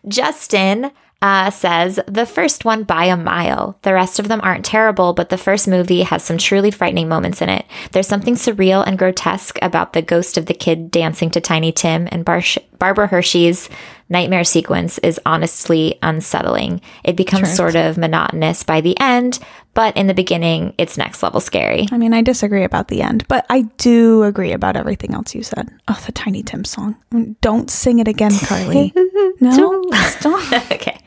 Justin 0.07 0.91
uh, 1.21 1.49
says 1.49 1.99
the 2.07 2.25
first 2.25 2.63
one 2.63 2.83
by 2.83 3.05
a 3.05 3.17
mile. 3.17 3.77
The 3.81 3.93
rest 3.93 4.17
of 4.19 4.29
them 4.29 4.39
aren't 4.43 4.63
terrible, 4.63 5.11
but 5.13 5.29
the 5.29 5.37
first 5.37 5.67
movie 5.67 6.03
has 6.03 6.23
some 6.23 6.37
truly 6.37 6.71
frightening 6.71 7.09
moments 7.09 7.41
in 7.41 7.49
it. 7.49 7.65
There's 7.91 8.07
something 8.07 8.35
surreal 8.35 8.85
and 8.85 8.97
grotesque 8.97 9.57
about 9.61 9.91
the 9.91 10.01
ghost 10.01 10.37
of 10.37 10.45
the 10.45 10.53
kid 10.53 10.89
dancing 10.91 11.31
to 11.31 11.41
Tiny 11.41 11.71
Tim, 11.73 12.07
and 12.11 12.23
Bar- 12.23 12.43
Barbara 12.79 13.07
Hershey's 13.07 13.69
nightmare 14.09 14.43
sequence 14.43 14.97
is 14.99 15.19
honestly 15.25 15.97
unsettling. 16.03 16.81
It 17.03 17.15
becomes 17.15 17.53
sort 17.55 17.75
of 17.75 17.97
monotonous 17.97 18.63
by 18.63 18.81
the 18.81 18.99
end, 18.99 19.39
but 19.73 19.95
in 19.97 20.07
the 20.07 20.13
beginning, 20.13 20.73
it's 20.77 20.97
next 20.97 21.21
level 21.23 21.39
scary. 21.39 21.87
I 21.91 21.97
mean, 21.97 22.13
I 22.13 22.21
disagree 22.21 22.63
about 22.63 22.87
the 22.87 23.01
end, 23.01 23.27
but 23.27 23.45
I 23.49 23.63
do 23.77 24.23
agree 24.23 24.51
about 24.51 24.77
everything 24.77 25.13
else 25.13 25.35
you 25.35 25.43
said. 25.43 25.69
Oh, 25.87 26.01
the 26.05 26.11
Tiny 26.11 26.43
Tim 26.43 26.63
song. 26.63 26.95
Don't 27.41 27.69
sing 27.69 27.99
it 27.99 28.07
again, 28.07 28.31
Carly. 28.45 28.93
no, 29.39 29.83
stop. 29.91 30.53
okay. 30.71 30.99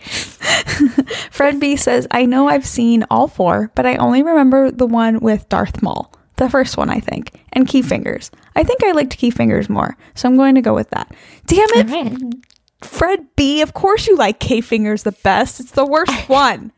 Fred 1.31 1.61
B 1.61 1.77
says, 1.77 2.07
I 2.11 2.27
know 2.27 2.49
I've 2.49 2.67
seen 2.67 3.05
all 3.11 3.29
four, 3.29 3.71
but 3.75 3.87
I 3.87 3.97
only 3.97 4.23
remember 4.23 4.71
the 4.71 4.87
one 4.87 5.21
with 5.21 5.49
Darth 5.49 5.83
Maul. 5.83 6.13
The 6.39 6.49
first 6.49 6.77
one, 6.77 6.89
I 6.91 7.01
think, 7.01 7.33
and 7.53 7.69
Key 7.69 7.83
Fingers. 7.83 8.31
I 8.57 8.63
think 8.65 8.83
I 8.83 8.93
liked 8.93 9.17
Key 9.19 9.31
Fingers 9.31 9.69
more, 9.69 9.97
so 10.15 10.29
I'm 10.29 10.37
going 10.37 10.55
to 10.55 10.63
go 10.63 10.75
with 10.75 10.91
that. 10.91 11.15
Damn 11.47 11.69
it, 11.75 11.91
right. 11.91 12.35
Fred 12.83 13.27
B. 13.37 13.61
Of 13.61 13.75
course 13.75 14.07
you 14.07 14.17
like 14.17 14.39
K 14.41 14.61
Fingers 14.61 15.03
the 15.03 15.13
best. 15.13 15.61
It's 15.61 15.73
the 15.73 15.85
worst 15.87 16.13
one. 16.29 16.73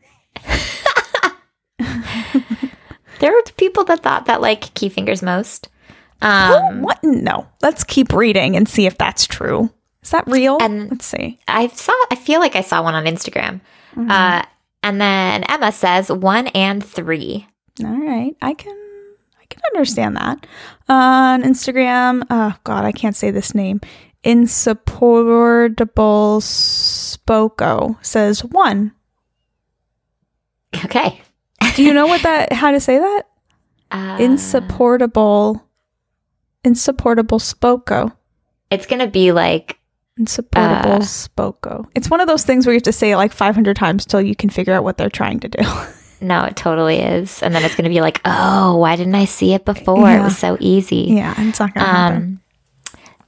There 3.21 3.33
were 3.33 3.43
people 3.59 3.85
that 3.85 4.03
thought 4.03 4.25
that 4.27 4.41
like 4.41 4.73
key 4.75 4.89
fingers 4.89 5.23
most. 5.23 5.69
Um, 6.23 6.81
what? 6.81 6.99
No. 7.05 7.47
Let's 7.61 7.85
keep 7.85 8.15
reading 8.15 8.57
and 8.57 8.67
see 8.67 8.87
if 8.87 8.97
that's 8.97 9.27
true. 9.27 9.69
Is 10.03 10.11
that 10.11 10.27
real? 10.27 10.57
And- 10.61 10.91
Let's 10.91 11.05
see. 11.05 11.39
I 11.47 11.67
saw. 11.69 11.93
I 12.11 12.15
feel 12.15 12.41
like 12.41 12.57
I 12.57 12.63
saw 12.63 12.83
one 12.83 12.95
on 12.95 13.05
Instagram. 13.05 13.61
Mm-hmm. 13.95 14.11
Uh, 14.11 14.43
and 14.83 14.99
then 15.01 15.45
Emma 15.45 15.71
says 15.71 16.11
one 16.11 16.47
and 16.49 16.83
three. 16.83 17.47
All 17.85 17.91
right, 18.07 18.35
I 18.41 18.55
can 18.55 18.80
can 19.61 19.75
understand 19.75 20.17
that. 20.17 20.47
On 20.89 21.43
Instagram, 21.43 22.23
oh 22.31 22.55
god, 22.65 22.85
I 22.85 22.93
can't 22.93 23.17
say 23.17 23.31
this 23.31 23.55
name. 23.55 23.81
Insupportable 24.25 26.41
Spoko 26.41 28.05
says 28.05 28.45
one. 28.45 28.93
Okay. 30.85 31.21
Do 31.75 31.83
you 31.83 31.95
know 31.95 32.07
what 32.07 32.23
that 32.23 32.53
how 32.53 32.71
to 32.71 32.81
say 32.81 32.99
that? 32.99 33.23
Uh, 33.93 34.19
Insupportable 34.21 35.67
Insupportable 36.63 37.41
Spoko. 37.41 38.13
It's 38.71 38.87
gonna 38.87 39.09
be 39.09 39.33
like 39.33 39.81
Insupportable 40.17 40.93
Uh, 40.93 40.99
Spoko. 41.01 41.89
It's 41.97 42.09
one 42.09 42.21
of 42.21 42.29
those 42.29 42.45
things 42.45 42.67
where 42.67 42.73
you 42.73 42.77
have 42.77 42.85
to 42.85 42.93
say 42.93 43.11
it 43.11 43.17
like 43.17 43.33
500 43.33 43.75
times 43.75 44.07
till 44.07 44.21
you 44.21 44.37
can 44.37 44.49
figure 44.49 44.75
out 44.75 44.85
what 44.85 44.97
they're 44.97 45.11
trying 45.11 45.41
to 45.41 45.49
do. 45.49 45.59
no, 46.21 46.45
it 46.45 46.57
totally 46.57 46.99
is. 47.01 47.43
And 47.43 47.55
then 47.55 47.65
it's 47.65 47.75
gonna 47.75 47.89
be 47.89 48.01
like, 48.01 48.21
oh, 48.25 48.77
why 48.77 48.97
didn't 48.97 49.15
I 49.15 49.25
see 49.25 49.55
it 49.55 49.65
before? 49.65 50.11
It 50.11 50.23
was 50.23 50.39
so 50.39 50.57
easy. 50.61 51.07
yeah, 51.11 51.35
it's 51.39 51.61
not 51.61 51.75
gonna 51.75 51.87
happen. 51.87 52.17
Um, 52.23 52.41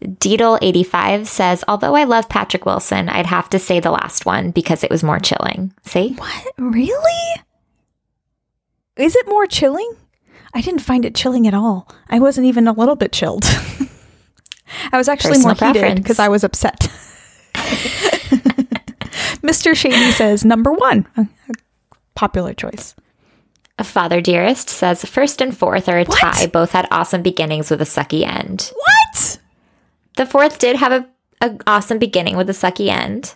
Deedle85 0.04 1.26
says, 1.26 1.64
although 1.68 1.94
I 1.94 2.04
love 2.04 2.28
Patrick 2.28 2.66
Wilson, 2.66 3.08
I'd 3.08 3.26
have 3.26 3.48
to 3.50 3.58
say 3.58 3.78
the 3.78 3.90
last 3.92 4.26
one 4.26 4.50
because 4.50 4.82
it 4.82 4.90
was 4.90 5.04
more 5.04 5.20
chilling. 5.20 5.72
See? 5.84 6.14
What? 6.14 6.46
Really? 6.58 7.42
Is 8.96 9.14
it 9.14 9.28
more 9.28 9.46
chilling? 9.46 9.90
I 10.54 10.60
didn't 10.60 10.80
find 10.80 11.04
it 11.04 11.14
chilling 11.14 11.46
at 11.46 11.54
all. 11.54 11.88
I 12.08 12.18
wasn't 12.18 12.46
even 12.46 12.66
a 12.66 12.72
little 12.72 12.96
bit 12.96 13.12
chilled. 13.12 13.44
I 14.92 14.98
was 14.98 15.08
actually 15.08 15.34
Personal 15.34 15.56
more 15.60 15.72
heated 15.72 15.96
because 15.96 16.18
I 16.18 16.28
was 16.28 16.44
upset. 16.44 16.80
Mr. 19.42 19.74
Shady 19.76 20.12
says 20.12 20.44
number 20.44 20.72
one. 20.72 21.06
Popular 22.14 22.54
choice. 22.54 22.94
A 23.78 23.84
father 23.84 24.20
Dearest 24.20 24.68
says, 24.68 25.04
first 25.04 25.40
and 25.40 25.56
fourth 25.56 25.88
are 25.88 25.98
a 25.98 26.04
What? 26.04 26.18
tie. 26.18 26.46
Both 26.46 26.72
had 26.72 26.86
awesome 26.90 27.22
beginnings 27.22 27.70
with 27.70 27.80
a 27.80 27.84
sucky 27.86 28.24
end. 28.26 28.70
What? 28.74 29.38
The 30.16 30.26
fourth 30.26 30.58
did 30.58 30.76
have 30.76 30.92
a, 30.92 31.08
an 31.40 31.58
awesome 31.66 31.98
beginning 31.98 32.36
with 32.36 32.50
a 32.50 32.52
sucky 32.52 32.88
end. 32.88 33.34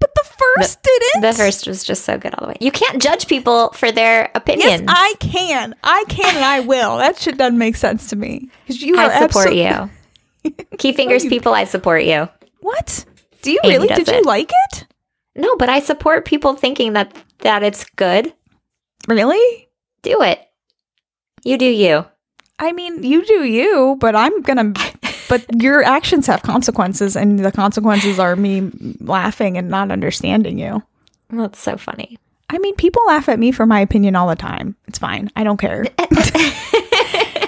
But 0.00 0.14
the 0.14 0.24
first 0.56 0.82
didn't. 0.82 1.22
The 1.22 1.32
first 1.34 1.66
was 1.66 1.84
just 1.84 2.04
so 2.04 2.18
good 2.18 2.34
all 2.34 2.46
the 2.46 2.52
way. 2.52 2.56
You 2.60 2.70
can't 2.72 3.00
judge 3.00 3.26
people 3.28 3.70
for 3.72 3.92
their 3.92 4.30
opinions. 4.34 4.82
Yes, 4.82 4.84
I 4.88 5.14
can. 5.20 5.74
I 5.84 6.04
can 6.08 6.34
and 6.34 6.44
I 6.44 6.60
will. 6.60 6.96
That 7.04 7.18
shit 7.18 7.36
doesn't 7.38 7.58
make 7.58 7.76
sense 7.76 8.08
to 8.08 8.16
me. 8.16 8.48
Because 8.66 8.82
you 8.82 8.96
I 8.98 9.20
support 9.20 9.48
absolute- 9.48 9.90
you. 10.44 10.54
Key 10.78 10.92
fingers 10.92 11.24
people, 11.24 11.52
I 11.54 11.64
support 11.64 12.04
you. 12.04 12.28
What? 12.60 13.04
Do 13.42 13.50
you 13.52 13.60
Amy 13.64 13.74
really? 13.74 13.88
Did 13.88 14.08
you 14.08 14.22
like 14.22 14.50
it? 14.70 14.86
No, 15.36 15.56
but 15.56 15.68
I 15.68 15.80
support 15.80 16.24
people 16.24 16.54
thinking 16.54 16.94
that 16.94 17.14
that 17.44 17.62
it's 17.62 17.84
good. 17.96 18.32
Really? 19.06 19.68
Do 20.02 20.22
it. 20.22 20.40
You 21.44 21.56
do 21.56 21.66
you. 21.66 22.04
I 22.58 22.72
mean, 22.72 23.02
you 23.02 23.24
do 23.24 23.44
you, 23.44 23.96
but 24.00 24.16
I'm 24.16 24.42
gonna. 24.42 24.72
But 25.26 25.62
your 25.62 25.82
actions 25.82 26.26
have 26.26 26.42
consequences, 26.42 27.16
and 27.16 27.38
the 27.38 27.50
consequences 27.50 28.18
are 28.18 28.36
me 28.36 28.70
laughing 29.00 29.56
and 29.56 29.70
not 29.70 29.90
understanding 29.90 30.58
you. 30.58 30.82
That's 31.30 31.58
so 31.58 31.78
funny. 31.78 32.18
I 32.50 32.58
mean, 32.58 32.76
people 32.76 33.02
laugh 33.06 33.30
at 33.30 33.38
me 33.38 33.50
for 33.50 33.64
my 33.64 33.80
opinion 33.80 34.16
all 34.16 34.28
the 34.28 34.36
time. 34.36 34.76
It's 34.86 34.98
fine. 34.98 35.30
I 35.34 35.42
don't 35.42 35.56
care. 35.56 35.86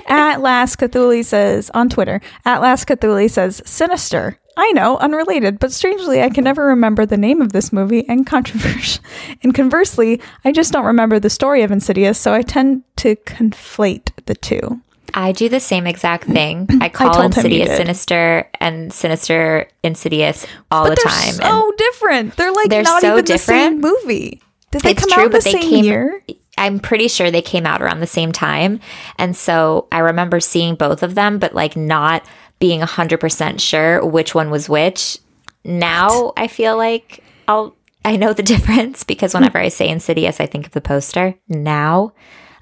at 0.09 0.39
last, 0.39 0.79
Cthulhu 0.79 1.23
says 1.23 1.71
on 1.75 1.91
Twitter, 1.91 2.23
at 2.47 2.63
last, 2.63 2.89
Cthulhu 2.89 3.31
says, 3.31 3.61
Sinister. 3.67 4.39
I 4.57 4.73
know, 4.73 4.97
unrelated, 4.99 5.59
but 5.59 5.73
strangely, 5.73 6.21
I 6.21 6.25
can 6.25 6.37
mm-hmm. 6.37 6.45
never 6.45 6.65
remember 6.67 7.05
the 7.05 7.19
name 7.19 7.43
of 7.43 7.53
this 7.53 7.73
movie 7.73 8.09
and 8.09 8.27
controversial. 8.27 9.03
And 9.43 9.55
conversely, 9.55 10.21
I 10.45 10.53
just 10.53 10.73
don't 10.73 10.87
remember 10.87 11.19
the 11.19 11.31
story 11.31 11.63
of 11.63 11.71
Insidious, 11.71 12.19
so 12.19 12.33
I 12.33 12.43
tend 12.43 12.83
to 12.97 13.17
conflate 13.17 14.11
the 14.25 14.35
two. 14.35 14.81
I 15.15 15.33
do 15.33 15.49
the 15.49 15.61
same 15.61 15.87
exact 15.87 16.25
mm-hmm. 16.25 16.33
thing. 16.33 16.69
I 16.81 16.89
call 16.89 17.15
you 17.15 17.23
Insidious. 17.23 17.77
Sinister 17.77 18.49
and 18.61 18.93
Sinister 18.93 19.69
Insidious 19.83 20.47
all 20.71 20.85
the 20.85 20.91
But 20.91 20.99
they're 21.05 21.13
time. 21.13 21.35
so 21.35 21.73
different. 21.77 22.37
They're 22.37 22.53
like 22.53 22.69
They're 22.69 22.83
not 22.83 23.03
so 23.03 23.13
even 23.13 23.25
the 23.25 23.39
same 23.39 23.81
movie. 23.81 24.41
Did 24.71 24.83
they 24.83 24.91
It's 24.93 25.01
come 25.01 25.11
true, 25.11 25.25
out 25.25 25.33
the 25.33 25.39
but 25.39 25.45
they 25.45 25.53
same 25.53 25.63
came- 25.63 25.85
year? 25.85 26.23
I'm 26.59 26.81
pretty 26.81 27.09
sure 27.09 27.31
they 27.31 27.43
came 27.43 27.67
out 27.67 27.83
around 27.83 28.01
the 28.01 28.07
same 28.07 28.33
time. 28.33 28.81
And 29.19 29.37
so 29.37 29.89
I 29.93 29.99
remember 29.99 30.41
seeing 30.41 30.75
both 30.75 31.03
of 31.03 31.15
them, 31.15 31.39
but 31.39 31.55
like 31.55 31.77
not 31.77 32.25
being 32.59 32.81
100% 32.81 33.61
sure 33.61 34.05
which 34.05 34.35
one 34.35 34.51
was 34.51 34.69
which. 34.69 35.19
Now 35.65 36.33
I 36.37 36.49
feel 36.49 36.77
like 36.77 37.23
I'll, 37.49 37.75
I 38.05 38.17
know 38.17 38.33
the 38.33 38.43
difference 38.55 39.05
because 39.05 39.35
whenever 39.35 39.59
I 39.59 39.69
say 39.69 39.89
Insidious, 39.89 40.41
I 40.41 40.47
think 40.47 40.67
of 40.67 40.73
the 40.73 40.81
poster 40.81 41.35
now. 41.49 42.13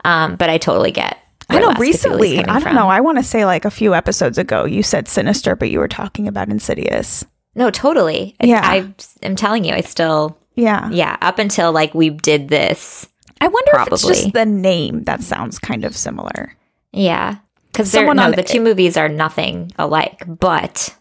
Um, 0.04 0.36
but 0.36 0.50
I 0.50 0.58
totally 0.58 0.90
get. 0.92 1.18
I 1.50 1.58
know 1.60 1.72
recently. 1.74 2.38
I 2.38 2.42
don't 2.44 2.62
from. 2.62 2.74
know. 2.74 2.88
I 2.88 3.00
want 3.00 3.18
to 3.18 3.24
say 3.24 3.44
like 3.44 3.64
a 3.64 3.70
few 3.70 3.94
episodes 3.94 4.38
ago, 4.38 4.64
you 4.64 4.82
said 4.82 5.08
Sinister, 5.08 5.54
but 5.54 5.70
you 5.70 5.78
were 5.78 5.88
talking 5.88 6.26
about 6.26 6.48
Insidious. 6.48 7.24
No, 7.54 7.70
totally. 7.70 8.34
Yeah. 8.42 8.60
I, 8.64 8.92
I'm 9.22 9.36
telling 9.36 9.64
you, 9.64 9.74
I 9.74 9.82
still, 9.82 10.36
Yeah. 10.56 10.88
yeah, 10.90 11.16
up 11.20 11.38
until 11.38 11.70
like 11.72 11.94
we 11.94 12.10
did 12.10 12.48
this. 12.48 13.06
I 13.40 13.48
wonder 13.48 13.72
if 13.80 13.88
it's 13.92 14.06
just 14.06 14.32
the 14.32 14.46
name 14.46 15.04
that 15.04 15.22
sounds 15.22 15.58
kind 15.58 15.84
of 15.84 15.94
similar. 15.96 16.54
Yeah. 16.92 17.36
Because 17.74 17.90
Someone 17.90 18.18
no, 18.18 18.22
on- 18.26 18.30
the 18.32 18.44
two 18.44 18.60
movies 18.60 18.96
are 18.96 19.08
nothing 19.08 19.72
alike, 19.80 20.22
but 20.28 20.94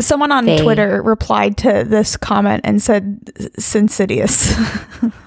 Someone 0.00 0.30
on 0.30 0.46
They- 0.46 0.62
Twitter 0.62 1.02
replied 1.02 1.56
to 1.58 1.84
this 1.84 2.16
comment 2.16 2.60
and 2.64 2.80
said 2.80 3.32
Insidious. 3.74 4.54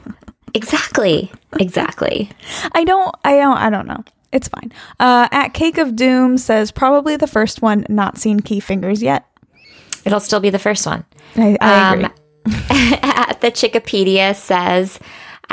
exactly, 0.53 1.29
exactly. 1.59 2.29
I 2.73 2.85
don't 2.85 3.13
I 3.25 3.35
don't 3.35 3.57
I 3.57 3.69
don't 3.69 3.85
know. 3.85 4.03
It's 4.31 4.47
fine. 4.47 4.71
Uh, 4.99 5.27
at 5.31 5.49
Cake 5.49 5.77
of 5.77 5.95
Doom 5.95 6.37
says 6.39 6.71
probably 6.71 7.17
the 7.17 7.27
first 7.27 7.61
one, 7.61 7.85
not 7.89 8.17
seen 8.17 8.39
key 8.39 8.59
fingers 8.61 9.03
yet. 9.03 9.25
It'll 10.05 10.19
still 10.21 10.39
be 10.39 10.49
the 10.49 10.57
first 10.57 10.85
one. 10.87 11.05
I, 11.35 11.57
I 11.61 11.93
agree. 11.93 12.05
Um, 12.05 12.13
at 12.71 13.41
the 13.41 13.51
Chickapedia 13.51 14.35
says, 14.35 14.99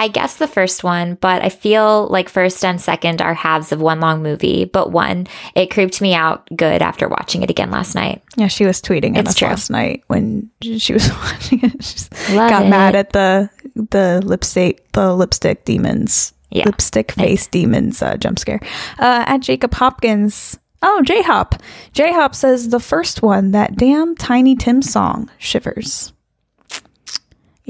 I 0.01 0.09
guess 0.09 0.37
the 0.37 0.49
first 0.49 0.83
one, 0.83 1.17
but 1.21 1.43
I 1.43 1.51
feel 1.51 2.09
like 2.09 2.31
first 2.31 2.65
and 2.65 2.81
second 2.81 3.21
are 3.21 3.35
halves 3.35 3.71
of 3.71 3.83
one 3.83 4.01
long 4.01 4.23
movie. 4.23 4.65
But 4.65 4.91
one, 4.91 5.27
it 5.55 5.71
creeped 5.71 6.01
me 6.01 6.15
out 6.15 6.49
good 6.57 6.81
after 6.81 7.07
watching 7.07 7.43
it 7.43 7.51
again 7.51 7.71
last 7.71 7.95
night. 7.95 8.23
Yeah, 8.35 8.47
she 8.49 8.65
was 8.65 8.81
tweeting 8.81 9.13
at 9.17 9.21
It's 9.21 9.31
us 9.31 9.35
true. 9.37 9.49
last 9.49 9.69
night 9.71 10.03
when 10.07 10.51
she 10.63 10.95
was 10.95 11.07
watching 11.25 11.61
it. 11.63 11.85
She 11.85 12.35
got 12.35 12.65
it. 12.65 12.69
mad 12.71 12.95
at 12.97 13.13
the 13.13 13.51
the 13.75 14.23
lipstick 14.25 14.91
the 14.93 15.15
lipstick 15.15 15.67
demons, 15.67 16.33
Yeah. 16.51 16.65
lipstick 16.65 17.13
face 17.13 17.47
demons 17.47 18.01
uh, 18.01 18.17
jump 18.17 18.39
scare. 18.39 18.61
Uh, 18.99 19.25
at 19.27 19.39
Jacob 19.43 19.75
Hopkins. 19.75 20.59
Oh, 20.83 21.03
J 21.03 21.21
Hop. 21.25 21.57
J 21.93 22.11
Hop 22.15 22.35
says 22.35 22.71
the 22.71 22.81
first 22.81 23.21
one, 23.21 23.51
that 23.51 23.77
damn 23.77 24.17
Tiny 24.17 24.57
Tim 24.57 24.81
song, 24.81 25.29
shivers. 25.37 26.15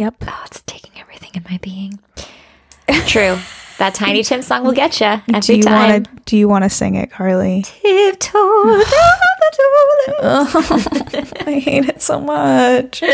Yep. 0.01 0.25
Oh, 0.29 0.43
it's 0.47 0.63
taking 0.65 0.93
everything 0.99 1.31
in 1.35 1.45
my 1.51 1.59
being. 1.59 1.99
True. 3.07 3.37
That 3.79 3.95
Tiny 3.95 4.23
Tim 4.23 4.41
song 4.41 4.65
will 4.65 4.73
get 4.73 4.99
you 4.99 5.07
every 5.07 5.41
do 5.41 5.57
you 5.59 5.63
time. 5.63 5.91
want 5.93 6.05
to? 6.05 6.23
Do 6.25 6.37
you 6.39 6.49
want 6.49 6.65
to 6.65 6.71
sing 6.71 6.95
it, 6.95 7.11
Carly? 7.11 7.65
Tiptoe 7.65 8.81
tulips. 9.53 10.23
I 11.47 11.61
hate 11.63 11.85
it 11.91 12.01
so 12.01 12.19
much. 12.21 13.03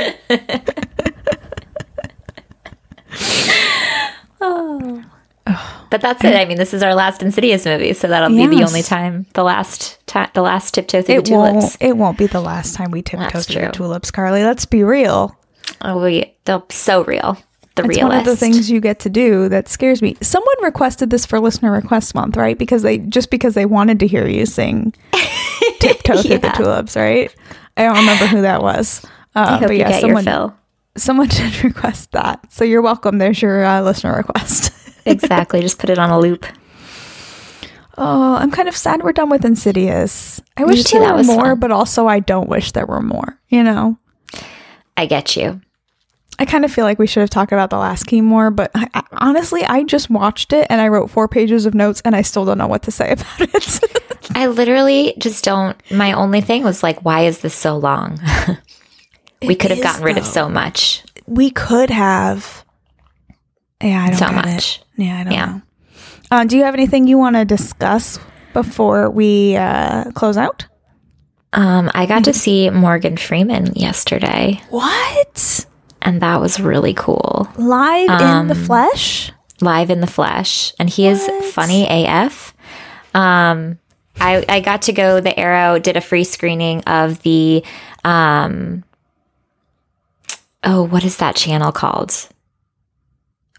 Oh. 4.41 5.03
Oh. 5.47 5.87
But 5.91 6.03
that's 6.03 6.23
it. 6.23 6.35
I 6.37 6.45
mean, 6.45 6.59
this 6.59 6.75
is 6.75 6.83
our 6.83 6.95
last 6.95 7.23
Insidious 7.23 7.65
movie, 7.65 7.95
so 7.95 8.07
that'll 8.07 8.29
be 8.29 8.47
the 8.47 8.63
only 8.65 8.83
time 8.83 9.27
the 9.33 9.43
last 9.43 9.99
ti 10.07 10.21
the 10.35 10.43
last 10.43 10.75
tiptoe 10.75 11.01
through 11.03 11.15
It 11.17 11.25
the 11.25 11.31
tulips. 11.31 11.55
won't. 11.55 11.77
It 11.81 11.97
won't 11.97 12.19
be 12.19 12.27
the 12.27 12.41
last 12.43 12.75
time 12.75 12.91
we 12.91 13.01
tiptoe 13.03 13.31
That's 13.33 13.47
through 13.47 13.63
the 13.63 13.73
tulips, 13.73 14.11
Carly. 14.11 14.45
Let's 14.45 14.67
be 14.67 14.83
real. 14.85 15.37
Oh, 15.81 16.03
we 16.05 16.36
they're 16.47 16.63
so 16.71 17.05
real. 17.05 17.37
The 17.75 17.83
It's 17.83 17.89
realest. 17.91 18.09
one 18.09 18.19
of 18.21 18.25
the 18.25 18.37
things 18.37 18.71
you 18.71 18.81
get 18.81 19.01
to 19.01 19.11
do 19.11 19.51
that 19.51 19.69
scares 19.69 20.01
me. 20.01 20.17
Someone 20.23 20.55
requested 20.63 21.11
this 21.11 21.27
for 21.27 21.39
listener 21.39 21.71
request 21.71 22.15
month, 22.15 22.37
right? 22.39 22.57
Because 22.57 22.81
they 22.83 22.99
just 22.99 23.31
because 23.31 23.53
they 23.53 23.67
wanted 23.67 24.01
to 24.01 24.07
hear 24.07 24.27
you 24.27 24.47
sing 24.47 24.95
"Tiptoe 25.81 26.23
Through 26.23 26.39
the 26.39 26.49
Tulips," 26.57 26.97
right? 26.97 27.31
I 27.77 27.83
don't 27.85 27.97
remember 27.99 28.27
who 28.27 28.41
that 28.43 28.63
was. 28.63 29.05
Uh, 29.35 29.41
I 29.41 29.53
hope 29.59 29.61
but 29.69 29.73
you 29.73 29.81
yeah, 29.81 29.91
get 29.91 30.01
someone 30.01 30.25
your 30.25 30.33
fill. 30.33 30.57
someone 30.97 31.29
did 31.29 31.63
request 31.65 32.13
that, 32.13 32.51
so 32.51 32.65
you're 32.65 32.81
welcome. 32.81 33.19
There's 33.19 33.43
your 33.43 33.63
uh, 33.63 33.83
listener 33.83 34.17
request. 34.17 34.73
exactly. 35.05 35.61
Just 35.61 35.79
put 35.79 35.91
it 35.91 35.99
on 35.99 36.09
a 36.09 36.19
loop. 36.19 36.47
oh, 37.99 38.37
I'm 38.37 38.51
kind 38.51 38.69
of 38.69 38.77
sad 38.77 39.03
we're 39.03 39.13
done 39.13 39.29
with 39.31 39.45
Insidious. 39.45 40.41
I 40.57 40.65
wish 40.65 40.85
too, 40.85 40.99
there 40.99 41.11
were 41.11 41.17
was 41.17 41.27
more, 41.27 41.45
fun. 41.51 41.61
but 41.61 41.71
also 41.73 42.07
I 42.07 42.21
don't 42.21 42.49
wish 42.49 42.73
there 42.73 42.87
were 42.87 43.03
more. 43.03 43.39
You 43.49 43.63
know. 43.63 43.99
I 44.97 45.05
get 45.05 45.37
you. 45.37 45.61
I 46.39 46.45
kind 46.45 46.65
of 46.65 46.73
feel 46.73 46.85
like 46.85 46.99
we 46.99 47.07
should 47.07 47.21
have 47.23 47.31
talked 47.31 47.53
about 47.53 47.71
the 47.71 47.79
last 47.79 48.05
key 48.05 48.21
more, 48.21 48.51
but 48.51 48.71
I, 48.75 48.89
I, 48.95 49.03
honestly, 49.13 49.65
I 49.65 49.85
just 49.85 50.11
watched 50.11 50.53
it 50.53 50.67
and 50.69 50.81
I 50.81 50.89
wrote 50.89 51.11
four 51.11 51.29
pages 51.29 51.65
of 51.67 51.75
notes 51.75 52.03
and 52.05 52.15
I 52.15 52.23
still 52.23 52.45
don't 52.45 52.59
know 52.59 52.67
what 52.67 52.83
to 52.83 52.91
say 52.91 53.13
about 53.13 53.41
it. 53.41 53.81
I 54.35 54.47
literally 54.49 55.15
just 55.19 55.45
don't. 55.45 55.77
My 55.91 56.13
only 56.13 56.41
thing 56.43 56.63
was 56.63 56.83
like, 56.83 57.05
why 57.05 57.23
is 57.23 57.39
this 57.41 57.55
so 57.55 57.77
long? 57.79 58.21
we 59.43 59.55
It 59.55 59.61
could 59.61 59.71
have 59.71 59.83
gotten 59.83 60.05
rid 60.05 60.19
of 60.19 60.27
so 60.27 60.49
much. 60.49 61.03
we 61.27 61.51
could 61.51 61.89
have. 61.91 62.65
Yeah, 63.83 64.05
I 64.05 64.09
don't 64.11 64.19
So 64.19 64.33
much. 64.33 64.79
It. 64.79 64.85
Yeah, 65.05 65.19
I 65.21 65.25
don't 65.25 65.33
Yeah. 65.33 65.47
know. 65.47 65.63
Uh, 66.31 66.45
do 66.45 66.57
you 66.59 66.65
have 66.65 66.75
anything 66.75 67.07
you 67.07 67.19
want 67.19 67.37
to 67.37 67.45
discuss 67.45 68.19
before 68.53 69.09
we 69.11 69.57
uh, 69.57 70.11
close 70.13 70.37
out? 70.37 70.67
Um, 71.53 71.91
I 71.95 72.05
got 72.07 72.25
to 72.25 72.33
see 72.35 72.69
Morgan 72.71 73.17
Freeman 73.17 73.75
yesterday, 73.75 74.61
What? 74.71 75.65
And 76.07 76.23
that 76.23 76.41
was 76.41 76.59
really 76.59 76.95
cool. 76.95 77.47
Live 77.59 78.09
in 78.23 78.47
the 78.49 78.55
Um, 78.55 78.65
flesh? 78.65 79.31
live 79.61 79.91
in 79.91 80.01
the 80.01 80.07
flesh, 80.07 80.73
and 80.79 80.89
he 80.89 81.07
is 81.09 81.29
funny 81.53 81.87
AF. 82.07 82.55
Um, 83.15 83.79
I 84.21 84.45
I 84.49 84.61
got 84.61 84.83
to 84.83 84.93
go. 84.93 85.21
The 85.21 85.39
Arrow 85.39 85.79
did 85.79 85.97
a 85.97 86.01
free 86.01 86.25
screening 86.25 86.81
of 86.85 87.21
the 87.23 87.63
um. 88.05 88.85
Oh, 90.65 90.83
what 90.83 91.05
is 91.05 91.19
that 91.19 91.37
channel 91.37 91.71
called? 91.73 92.29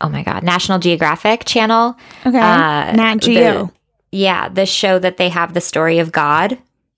Oh 0.02 0.10
my 0.10 0.24
god, 0.24 0.43
National 0.43 0.78
Geographic 0.80 1.45
channel. 1.45 1.95
Okay. 2.26 2.38
uh, 2.38 2.91
Nat 2.93 3.16
the- 3.16 3.20
Geo. 3.22 3.72
Yeah, 4.12 4.48
the 4.50 4.66
show 4.66 5.00
that 5.00 5.18
they 5.18 5.30
have 5.30 5.54
the 5.54 5.62
story 5.62 6.00
of 6.00 6.12
God 6.12 6.58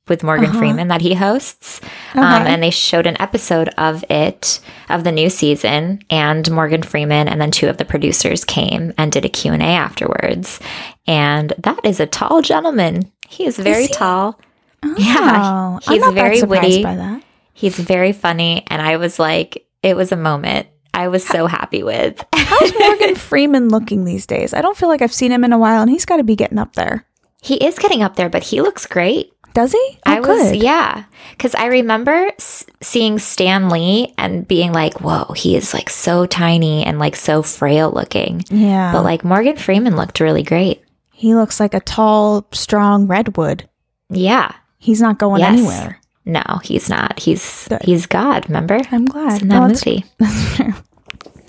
with 0.09 0.23
Morgan 0.23 0.49
Uh-huh. 0.49 0.59
Freeman 0.59 0.87
that 0.89 1.01
he 1.01 1.13
hosts. 1.13 1.79
Um, 2.13 2.23
and 2.23 2.61
they 2.63 2.69
showed 2.71 3.05
an 3.07 3.19
episode 3.21 3.69
of 3.77 4.03
it 4.09 4.59
of 4.89 5.03
the 5.03 5.11
new 5.11 5.29
season 5.29 6.01
and 6.09 6.49
Morgan 6.51 6.81
Freeman 6.83 7.27
and 7.27 7.39
then 7.39 7.51
two 7.51 7.67
of 7.69 7.77
the 7.77 7.85
producers 7.85 8.43
came 8.43 8.93
and 8.97 9.11
did 9.11 9.23
a 9.25 9.29
Q&A 9.29 9.57
afterwards. 9.59 10.59
And 11.07 11.53
that 11.59 11.79
is 11.83 11.99
a 11.99 12.05
tall 12.07 12.41
gentleman. 12.41 13.11
He 13.27 13.45
is 13.45 13.57
very 13.57 13.83
he? 13.83 13.93
tall. 13.93 14.39
oh, 14.83 14.95
yeah, 14.97 15.79
I'm 15.87 16.01
he's 16.01 16.13
very 16.13 16.41
witty. 16.43 16.83
by 16.83 16.95
that. 16.95 17.23
He's 17.53 17.77
very 17.77 18.11
funny 18.13 18.63
and 18.67 18.81
I 18.81 18.97
was 18.97 19.19
like 19.19 19.65
it 19.83 19.95
was 19.95 20.11
a 20.11 20.17
moment 20.17 20.67
I 20.93 21.07
was 21.07 21.25
so 21.25 21.45
happy 21.47 21.83
with. 21.83 22.25
How's 22.33 22.73
Morgan 22.79 23.15
Freeman 23.15 23.69
looking 23.69 24.03
these 24.05 24.25
days? 24.25 24.53
I 24.53 24.61
don't 24.61 24.75
feel 24.75 24.89
like 24.89 25.01
I've 25.01 25.13
seen 25.13 25.31
him 25.31 25.43
in 25.45 25.53
a 25.53 25.57
while, 25.57 25.81
and 25.81 25.89
he's 25.89 26.03
got 26.03 26.17
to 26.17 26.23
be 26.23 26.35
getting 26.35 26.57
up 26.57 26.73
there. 26.73 27.05
he 27.41 27.55
is 27.63 27.77
getting 27.79 28.01
up 28.03 28.15
there 28.17 28.27
but 28.27 28.43
he 28.43 28.61
looks 28.61 28.85
great. 28.85 29.31
Does 29.53 29.71
he? 29.71 29.77
Oh, 30.05 30.11
I 30.11 30.19
was, 30.19 30.51
good. 30.51 30.61
yeah. 30.63 31.05
Because 31.31 31.55
I 31.55 31.65
remember 31.65 32.27
s- 32.37 32.65
seeing 32.81 33.17
Stan 33.19 33.69
Lee 33.69 34.13
and 34.17 34.47
being 34.47 34.71
like, 34.71 35.01
whoa, 35.01 35.33
he 35.33 35.55
is 35.55 35.73
like 35.73 35.89
so 35.89 36.25
tiny 36.25 36.83
and 36.85 36.99
like 36.99 37.15
so 37.15 37.41
frail 37.41 37.91
looking. 37.91 38.43
Yeah. 38.49 38.91
But 38.91 39.03
like 39.03 39.23
Morgan 39.23 39.57
Freeman 39.57 39.95
looked 39.95 40.19
really 40.19 40.43
great. 40.43 40.83
he 41.11 41.35
looks 41.35 41.59
like 41.59 41.73
a 41.73 41.79
tall, 41.81 42.47
strong 42.53 43.07
redwood. 43.07 43.67
Yeah. 44.09 44.53
He's 44.77 45.01
not 45.01 45.17
going 45.19 45.41
Yes. 45.41 45.57
anywhere. 45.57 45.99
No, 46.25 46.43
he's 46.63 46.89
not. 46.89 47.19
He's 47.19 47.67
Good. 47.67 47.81
he's 47.83 48.05
God, 48.05 48.47
remember? 48.47 48.79
I'm 48.91 49.05
glad. 49.05 49.41
In 49.41 49.47
that 49.49 49.67
movie. 49.67 50.05
That's 50.19 50.55
true. 50.55 50.73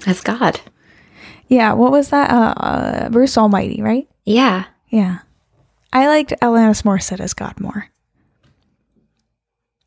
That's 0.07 0.21
God. 0.23 0.61
Yeah. 1.49 1.75
What 1.75 1.93
was 1.93 2.09
that? 2.11 2.31
Uh, 2.31 2.55
uh, 2.57 3.09
Bruce 3.11 3.37
Almighty, 3.37 3.83
right? 3.83 4.09
Yeah. 4.25 4.65
Yeah. 4.89 5.19
I 5.93 6.07
liked 6.09 6.33
Alanis 6.41 6.83
Morissette 6.83 7.21
as 7.21 7.35
God 7.35 7.61
more. 7.61 7.90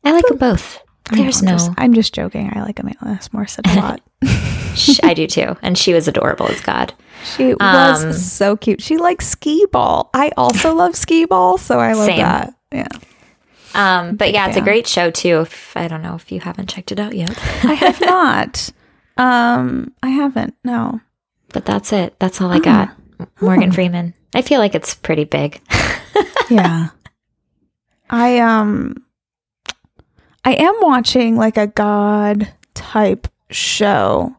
I 0.04 0.12
like 0.12 0.26
them 0.26 0.38
both. 0.38 0.80
There's 1.12 1.40
I'm 1.40 1.46
no. 1.46 1.52
Just, 1.52 1.70
I'm 1.76 1.94
just 1.94 2.14
joking. 2.14 2.50
I 2.54 2.62
like 2.62 2.76
Alanis 2.76 3.28
Morissette 3.30 3.70
a 3.76 3.80
lot. 3.80 4.00
I 5.02 5.14
do 5.14 5.26
too. 5.26 5.56
And 5.62 5.76
she 5.76 5.92
was 5.94 6.08
adorable 6.08 6.46
as 6.48 6.60
God. 6.60 6.94
She 7.36 7.52
Um, 7.54 8.06
was 8.08 8.24
so 8.32 8.56
cute. 8.56 8.82
She 8.82 8.96
likes 8.96 9.26
skee 9.26 9.66
ball. 9.70 10.10
I 10.14 10.30
also 10.36 10.74
love 10.76 10.96
skee 10.96 11.24
ball, 11.26 11.58
so 11.58 11.78
I 11.78 11.92
love 11.92 12.06
Same. 12.06 12.18
that. 12.18 12.54
Yeah. 12.72 12.88
Um, 13.74 14.16
but 14.16 14.32
yeah, 14.32 14.46
it's 14.48 14.56
a 14.56 14.60
great 14.62 14.86
show 14.86 15.10
too. 15.10 15.40
If 15.40 15.76
I 15.76 15.88
don't 15.88 16.02
know 16.02 16.14
if 16.14 16.30
you 16.30 16.40
haven't 16.40 16.68
checked 16.68 16.92
it 16.92 17.00
out 17.00 17.14
yet. 17.14 17.36
I 17.64 17.74
have 17.74 18.00
not. 18.02 18.70
Um, 19.16 19.92
I 20.02 20.08
haven't. 20.10 20.54
No. 20.64 21.00
but 21.52 21.64
that's 21.66 21.92
it. 21.92 22.14
That's 22.18 22.40
all 22.40 22.50
I 22.50 22.58
got. 22.60 22.90
Morgan 23.40 23.72
Freeman. 23.72 24.14
I 24.34 24.42
feel 24.42 24.58
like 24.58 24.74
it's 24.74 24.94
pretty 24.94 25.24
big. 25.24 25.60
Yeah. 26.50 26.88
I 28.10 28.38
um 28.40 29.02
I 30.44 30.52
am 30.54 30.74
watching 30.80 31.36
like 31.36 31.56
a 31.56 31.66
god 31.66 32.52
type 32.74 33.28
show. 33.50 34.34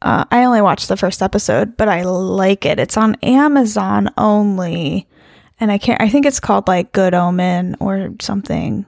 Uh, 0.00 0.24
I 0.30 0.44
only 0.44 0.62
watched 0.62 0.88
the 0.88 0.96
first 0.96 1.22
episode, 1.22 1.76
but 1.76 1.88
I 1.88 2.02
like 2.02 2.64
it. 2.64 2.78
It's 2.78 2.96
on 2.96 3.16
Amazon 3.16 4.10
only, 4.16 5.06
and 5.60 5.70
I 5.70 5.78
can't. 5.78 6.00
I 6.00 6.08
think 6.08 6.24
it's 6.24 6.40
called 6.40 6.68
like 6.68 6.92
Good 6.92 7.14
Omen 7.14 7.76
or 7.80 8.10
something. 8.20 8.86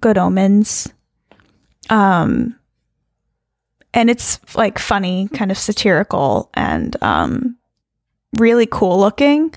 Good 0.00 0.18
Omens. 0.18 0.92
Um, 1.90 2.56
and 3.94 4.08
it's 4.08 4.40
like 4.56 4.78
funny, 4.78 5.28
kind 5.28 5.50
of 5.50 5.58
satirical, 5.58 6.50
and 6.54 6.96
um, 7.02 7.58
really 8.38 8.66
cool 8.66 8.98
looking. 8.98 9.54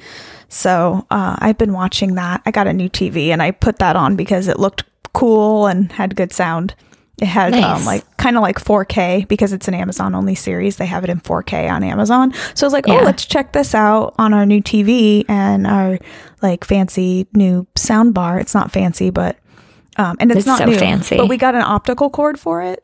So 0.50 1.06
uh, 1.10 1.38
I've 1.40 1.58
been 1.58 1.74
watching 1.74 2.16
that. 2.16 2.42
I 2.46 2.52
got 2.52 2.68
a 2.68 2.74
new 2.74 2.90
TV 2.90 3.30
and 3.30 3.42
I 3.42 3.52
put 3.52 3.80
that 3.80 3.96
on 3.96 4.16
because 4.16 4.48
it 4.48 4.60
looked 4.60 4.84
cool 5.16 5.68
and 5.68 5.92
had 5.92 6.16
good 6.16 6.32
sound. 6.32 6.76
It 7.22 7.28
had 7.28 7.54
um, 7.54 7.86
like 7.86 8.04
kind 8.18 8.36
of 8.36 8.44
like 8.44 8.60
4K 8.60 9.26
because 9.30 9.54
it's 9.54 9.70
an 9.70 9.74
Amazon 9.74 10.14
only 10.16 10.36
series. 10.36 10.76
They 10.76 10.86
have 10.86 11.06
it 11.06 11.10
in 11.10 11.22
4K 11.22 11.72
on 11.72 11.82
Amazon. 11.82 12.34
So 12.56 12.66
I 12.66 12.68
was 12.68 12.74
like, 12.74 12.88
Yeah. 12.88 13.00
oh, 13.00 13.04
let's 13.04 13.24
check 13.26 13.54
this 13.54 13.74
out 13.74 14.14
on 14.20 14.34
our 14.34 14.46
new 14.46 14.62
TV 14.62 15.24
and 15.30 15.66
our 15.66 15.98
like 16.42 16.66
fancy 16.66 17.26
new 17.34 17.66
sound 17.76 18.14
bar. 18.14 18.38
It's 18.38 18.54
not 18.54 18.70
fancy, 18.72 19.12
but 19.12 19.38
um, 19.96 20.18
and 20.20 20.30
it's, 20.30 20.40
It's 20.40 20.48
not 20.48 20.58
so 20.60 20.66
new, 20.66 20.78
fancy. 20.78 21.16
But 21.16 21.30
we 21.30 21.38
got 21.38 21.56
an 21.56 21.62
optical 21.62 22.10
cord 22.10 22.38
for 22.38 22.62
it, 22.62 22.84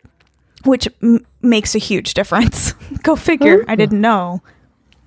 which 0.63 0.87
m- 1.03 1.25
makes 1.41 1.75
a 1.75 1.79
huge 1.79 2.13
difference. 2.13 2.71
Go 3.03 3.17
figure. 3.17 3.65
I 3.67 3.75
didn't 3.75 3.99
know. 3.99 4.41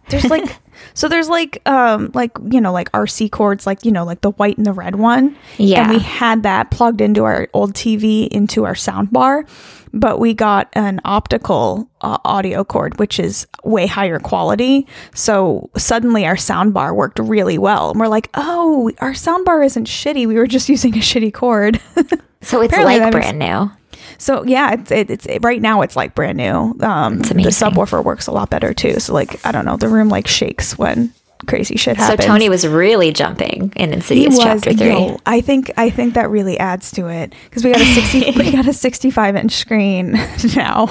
There's 0.09 0.25
like 0.27 0.57
so 0.95 1.09
there's 1.09 1.29
like 1.29 1.61
um 1.69 2.11
like 2.15 2.33
you 2.51 2.61
know 2.61 2.73
like 2.73 2.91
RC 2.93 3.31
cords 3.31 3.67
like 3.67 3.85
you 3.85 3.93
know 3.93 4.05
like 4.05 4.21
the 4.21 4.33
white 4.33 4.57
and 4.57 4.67
the 4.67 4.73
red 4.73 4.97
one. 4.97 5.37
Yeah. 5.59 5.85
And 5.85 5.93
we 5.93 5.99
had 6.01 6.43
that 6.43 6.71
plugged 6.71 7.01
into 7.01 7.25
our 7.25 7.49
old 7.53 7.75
TV 7.75 8.29
into 8.29 8.65
our 8.65 8.75
sound 8.75 9.11
bar, 9.13 9.45
but 9.93 10.19
we 10.21 10.35
got 10.35 10.69
an 10.75 11.01
optical 11.05 11.89
uh, 12.01 12.19
audio 12.25 12.65
cord 12.65 12.99
which 12.99 13.19
is 13.19 13.47
way 13.65 13.87
higher 13.87 14.19
quality. 14.19 14.87
So 15.15 15.71
suddenly 15.77 16.27
our 16.27 16.37
sound 16.37 16.75
bar 16.75 16.95
worked 16.95 17.19
really 17.19 17.59
well. 17.59 17.91
And 17.91 18.01
we're 18.01 18.09
like, 18.09 18.31
"Oh, 18.35 18.91
our 18.99 19.15
sound 19.15 19.45
bar 19.45 19.63
isn't 19.63 19.87
shitty. 19.87 20.27
We 20.27 20.35
were 20.35 20.47
just 20.47 20.69
using 20.69 20.95
a 20.95 21.01
shitty 21.01 21.33
cord." 21.33 21.81
So 22.45 22.61
it's 22.61 22.73
Apparently 22.75 23.01
like 23.01 23.13
brand 23.13 23.39
new. 23.39 23.71
So 24.19 24.45
yeah, 24.45 24.73
it's 24.75 24.91
it, 24.91 25.11
it's 25.11 25.27
it, 25.27 25.43
right 25.43 25.61
now 25.61 25.83
it's 25.83 25.97
like 25.97 26.15
brand 26.15 26.39
new. 26.39 26.77
Um, 26.81 27.19
the 27.19 27.51
subwoofer 27.51 28.05
works 28.05 28.27
a 28.27 28.33
lot 28.33 28.51
better 28.51 28.73
too. 28.75 29.01
So 29.01 29.13
like 29.15 29.45
I 29.47 29.53
don't 29.53 29.65
know, 29.65 29.77
the 29.77 29.89
room 29.89 30.09
like 30.09 30.27
shakes 30.27 30.79
when 30.79 31.13
crazy 31.47 31.77
shit 31.77 31.97
happens. 31.99 32.23
So. 32.23 32.29
Tony 32.29 32.49
was 32.49 32.67
really 32.67 33.13
jumping 33.13 33.71
in 33.77 33.93
Insidious 33.93 34.37
was 34.37 34.43
Chapter 34.45 34.73
Three. 34.73 34.89
yo, 34.89 35.21
I 35.27 35.41
think 35.43 35.71
I 35.77 35.91
think 35.91 36.15
that 36.15 36.31
really 36.31 36.59
adds 36.59 36.91
to 36.93 37.09
it 37.09 37.35
because 37.45 37.65
we 37.65 37.73
got 37.73 37.83
a 37.83 37.85
sixty 37.85 38.31
we 38.39 38.51
got 38.53 38.67
a 38.67 38.73
sixty 38.73 39.11
five 39.11 39.37
inch 39.37 39.53
screen 39.53 40.13
now. 40.57 40.91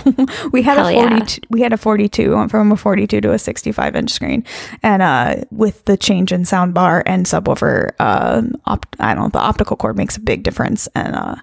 we 0.52 0.62
had 0.62 0.78
Hell 0.78 0.88
a 0.88 0.94
yeah. 0.94 1.10
forty 1.10 1.26
two 1.26 1.42
we 1.50 1.62
had 1.62 1.74
a 1.74 1.78
forty 1.78 2.08
two 2.08 2.36
went 2.36 2.52
from 2.52 2.72
a 2.72 2.78
forty 2.78 3.08
two 3.08 3.22
to 3.22 3.32
a 3.32 3.40
sixty 3.40 3.72
five 3.72 3.96
inch 3.96 4.12
screen, 4.12 4.44
and 4.84 5.02
uh 5.02 5.38
with 5.50 5.84
the 5.86 5.98
change 5.98 6.32
in 6.32 6.46
sound 6.46 6.74
bar 6.74 7.02
and 7.06 7.26
subwoofer, 7.26 7.92
um, 8.00 8.54
opt- 8.66 8.96
I 9.00 9.16
don't 9.16 9.24
know 9.24 9.30
the 9.30 9.40
optical 9.40 9.76
cord 9.78 9.98
makes 9.98 10.18
a 10.18 10.22
big 10.22 10.44
difference, 10.44 10.88
and 10.94 11.16
uh 11.16 11.36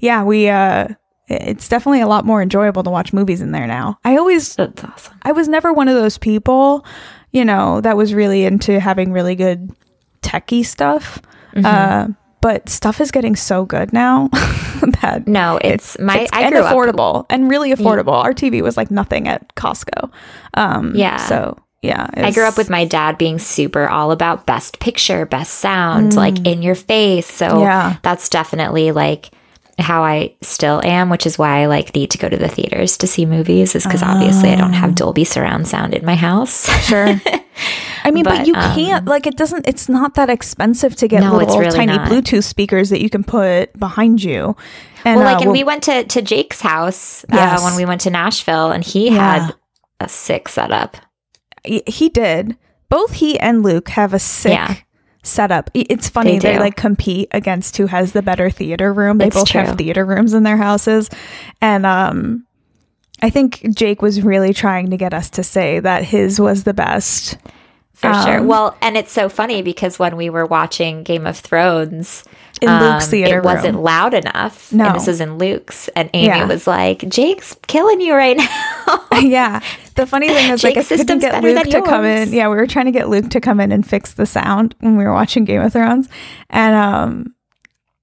yeah 0.00 0.22
we 0.22 0.48
uh 0.48 0.88
it's 1.30 1.68
definitely 1.68 2.00
a 2.00 2.08
lot 2.08 2.24
more 2.26 2.42
enjoyable 2.42 2.82
to 2.82 2.90
watch 2.90 3.12
movies 3.12 3.40
in 3.40 3.52
there 3.52 3.66
now. 3.66 3.98
I 4.04 4.16
always 4.16 4.56
That's 4.56 4.82
awesome. 4.84 5.14
I 5.22 5.32
was 5.32 5.48
never 5.48 5.72
one 5.72 5.88
of 5.88 5.94
those 5.94 6.18
people, 6.18 6.84
you 7.32 7.44
know, 7.44 7.80
that 7.82 7.96
was 7.96 8.12
really 8.14 8.44
into 8.44 8.80
having 8.80 9.12
really 9.12 9.36
good 9.36 9.70
techie 10.22 10.64
stuff. 10.64 11.20
Mm-hmm. 11.54 11.66
Uh, 11.66 12.08
but 12.40 12.68
stuff 12.68 13.00
is 13.00 13.10
getting 13.10 13.36
so 13.36 13.64
good 13.64 13.92
now 13.92 14.28
that 15.02 15.24
No, 15.26 15.58
it's, 15.62 15.98
my. 15.98 16.20
it's 16.20 16.32
I 16.32 16.42
and 16.42 16.52
grew 16.54 16.62
up. 16.62 16.74
affordable 16.74 17.26
and 17.30 17.50
really 17.50 17.70
affordable. 17.72 18.12
Our 18.14 18.32
TV 18.32 18.62
was 18.62 18.76
like 18.76 18.90
nothing 18.90 19.28
at 19.28 19.54
Costco. 19.54 20.10
Um, 20.54 20.94
Yeah. 20.96 21.18
So 21.18 21.58
yeah, 21.82 22.08
I 22.14 22.30
grew 22.32 22.44
up 22.44 22.58
with 22.58 22.68
my 22.70 22.84
dad 22.84 23.16
being 23.18 23.38
super 23.38 23.88
all 23.88 24.10
about 24.10 24.44
best 24.46 24.80
picture, 24.80 25.24
best 25.26 25.54
sound, 25.54 26.14
like 26.14 26.46
in 26.46 26.62
your 26.62 26.74
face. 26.74 27.26
So 27.26 27.46
Mm. 27.48 27.60
Yeah. 27.62 27.96
that's 28.02 28.28
definitely 28.28 28.92
like 28.92 29.30
how 29.80 30.02
I 30.02 30.34
still 30.42 30.80
am, 30.84 31.10
which 31.10 31.26
is 31.26 31.38
why 31.38 31.60
I 31.62 31.66
like 31.66 31.94
need 31.94 32.10
to 32.12 32.18
go 32.18 32.28
to 32.28 32.36
the 32.36 32.48
theaters 32.48 32.96
to 32.98 33.06
see 33.06 33.26
movies, 33.26 33.74
is 33.74 33.84
because 33.84 34.02
obviously 34.02 34.50
I 34.50 34.56
don't 34.56 34.74
Ah. 34.74 34.78
have 34.78 34.94
Dolby 34.94 35.24
surround 35.24 35.66
sound 35.68 35.94
in 35.94 36.04
my 36.04 36.14
house. 36.14 36.68
Sure. 36.86 37.20
I 38.04 38.10
mean, 38.10 38.24
but, 38.24 38.38
But, 38.38 38.46
you 38.46 38.54
um, 38.54 38.74
can't 38.74 39.04
like 39.06 39.26
it 39.26 39.36
doesn't. 39.36 39.66
It's 39.68 39.88
not 39.88 40.14
that 40.14 40.30
expensive 40.30 40.96
to 40.96 41.08
get 41.08 41.20
No, 41.20 41.36
little 41.36 41.58
really 41.58 41.76
tiny 41.76 41.96
not. 41.96 42.08
Bluetooth 42.08 42.44
speakers 42.44 42.88
that 42.90 43.02
you 43.02 43.10
can 43.10 43.22
put 43.24 43.78
behind 43.78 44.22
you. 44.22 44.56
And 45.04 45.18
well, 45.20 45.28
uh, 45.28 45.32
like, 45.32 45.42
and 45.42 45.46
we'll- 45.52 45.58
we 45.60 45.64
went 45.64 45.82
to 45.84 46.04
to 46.04 46.22
Jake's 46.22 46.60
house 46.60 47.24
Yes. 47.32 47.60
uh, 47.60 47.64
when 47.64 47.76
we 47.76 47.84
went 47.84 48.00
to 48.02 48.10
Nashville, 48.10 48.70
and 48.70 48.82
he 48.84 49.10
Yeah. 49.10 49.44
had 49.46 49.54
a 50.00 50.08
sick 50.08 50.48
setup. 50.48 50.96
he 51.64 51.82
he 51.86 52.08
did. 52.08 52.56
Both 52.88 53.12
he 53.14 53.38
and 53.38 53.62
Luke 53.62 53.90
have 53.90 54.14
a 54.14 54.18
sick 54.18 54.52
Yeah. 54.52 54.74
Setup. 55.22 55.70
It's 55.74 56.08
funny 56.08 56.38
They 56.38 56.54
they, 56.54 56.58
like 56.58 56.76
compete 56.76 57.28
against 57.32 57.76
who 57.76 57.86
has 57.86 58.12
the 58.12 58.22
better 58.22 58.50
theater 58.50 58.92
room. 58.92 59.18
They 59.18 59.26
It's 59.26 59.36
both 59.36 59.48
true. 59.48 59.60
have 59.62 59.76
theater 59.76 60.04
rooms 60.04 60.32
in 60.34 60.42
their 60.42 60.56
houses, 60.56 61.10
and 61.60 61.84
um, 61.86 62.46
I 63.22 63.30
think 63.30 63.66
Jake 63.74 64.02
was 64.02 64.22
really 64.22 64.54
trying 64.54 64.90
to 64.90 64.96
get 64.96 65.12
us 65.12 65.30
to 65.30 65.42
say 65.42 65.80
that 65.80 66.04
his 66.04 66.40
was 66.40 66.64
the 66.64 66.74
best. 66.74 67.36
For 68.00 68.12
sure. 68.24 68.38
Um, 68.40 68.46
Well, 68.46 68.76
and 68.80 68.96
it's 68.96 69.12
so 69.12 69.28
funny 69.28 69.62
because 69.62 69.98
when 69.98 70.16
we 70.16 70.30
were 70.30 70.46
watching 70.46 71.02
Game 71.02 71.26
of 71.26 71.36
Thrones 71.38 72.24
In 72.62 72.68
Luke's 72.80 73.08
theater 73.08 73.38
it 73.38 73.44
wasn't 73.44 73.82
loud 73.82 74.12
enough. 74.14 74.72
No. 74.72 74.86
And 74.86 74.94
this 74.94 75.06
was 75.06 75.20
in 75.20 75.38
Luke's. 75.38 75.88
And 75.96 76.10
Amy 76.14 76.26
Yeah. 76.26 76.46
was 76.46 76.66
like, 76.66 77.06
Jake's 77.08 77.56
killing 77.66 78.00
you 78.00 78.14
right 78.14 78.36
now. 78.36 79.04
yeah. 79.20 79.60
The 79.94 80.06
funny 80.06 80.28
thing 80.28 80.50
is, 80.50 80.62
like, 80.64 80.76
I 80.76 80.82
Jake's 80.82 80.88
couldn't 80.88 81.18
get 81.20 81.42
Luke 81.42 81.62
to 81.64 81.82
come 81.82 82.04
in. 82.04 82.32
Yeah, 82.32 82.48
we 82.48 82.56
were 82.56 82.66
trying 82.66 82.86
to 82.86 82.92
get 82.92 83.08
Luke 83.08 83.28
to 83.30 83.40
come 83.40 83.60
in 83.60 83.70
and 83.72 83.86
fix 83.86 84.14
the 84.14 84.26
sound 84.26 84.74
when 84.80 84.96
we 84.96 85.04
were 85.04 85.12
watching 85.12 85.44
Game 85.44 85.60
of 85.60 85.72
Thrones, 85.72 86.08
and 86.48 86.74
um, 86.74 87.34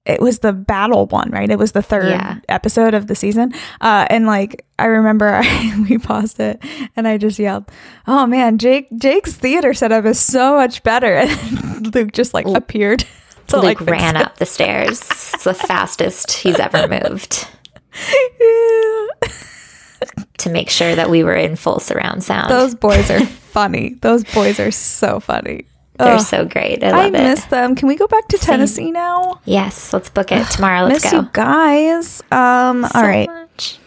it 0.08 0.20
was 0.20 0.40
the 0.40 0.52
battle 0.52 1.06
one, 1.06 1.30
right? 1.30 1.50
It 1.50 1.58
was 1.58 1.72
the 1.72 1.82
third 1.82 2.08
Yeah. 2.08 2.38
episode 2.48 2.94
of 2.94 3.06
the 3.06 3.14
season, 3.14 3.52
uh, 3.80 4.06
and 4.10 4.26
like 4.26 4.64
I 4.78 4.86
remember 4.86 5.42
we 5.88 5.98
paused 5.98 6.40
it, 6.40 6.62
and 6.96 7.06
I 7.06 7.18
just 7.18 7.38
yelled, 7.38 7.70
"Oh 8.06 8.26
man, 8.26 8.58
Jake 8.58 8.88
Jake's 8.96 9.34
theater 9.34 9.74
setup 9.74 10.04
is 10.06 10.18
so 10.18 10.56
much 10.56 10.82
better!" 10.82 11.16
And 11.78 11.94
Luke 11.94 12.12
just 12.12 12.34
like 12.34 12.46
appeared. 12.46 13.04
Luke 13.52 13.62
like, 13.64 13.80
ran 13.80 14.16
up 14.16 14.36
the 14.36 14.46
stairs. 14.46 15.00
It's 15.00 15.44
the 15.44 15.54
fastest 15.54 16.32
he's 16.32 16.58
ever 16.58 16.86
moved 16.88 17.46
to 20.38 20.50
make 20.50 20.70
sure 20.70 20.94
that 20.94 21.10
we 21.10 21.24
were 21.24 21.34
in 21.34 21.56
full 21.56 21.80
surround 21.80 22.22
sound. 22.22 22.50
Those 22.50 22.74
boys 22.74 23.10
are 23.10 23.24
funny. 23.24 23.94
Those 24.02 24.24
boys 24.24 24.60
are 24.60 24.70
so 24.70 25.20
funny. 25.20 25.66
They're 25.98 26.14
Ugh. 26.14 26.20
so 26.20 26.44
great. 26.44 26.82
I 26.84 26.88
I 26.88 26.90
love 27.04 27.06
it. 27.14 27.22
miss 27.22 27.44
them. 27.46 27.74
Can 27.74 27.88
we 27.88 27.96
go 27.96 28.06
back 28.06 28.28
to 28.28 28.38
Tennessee 28.38 28.90
now? 28.92 29.40
yes, 29.44 29.92
let's 29.92 30.08
book 30.10 30.30
it 30.32 30.46
tomorrow. 30.50 30.86
Let's 30.86 31.02
miss 31.04 31.12
go. 31.12 31.20
you 31.20 31.28
guys. 31.32 32.22
Um, 32.30 32.84
all 32.84 32.90
So 32.90 33.00
right. 33.02 33.28
much. 33.28 33.78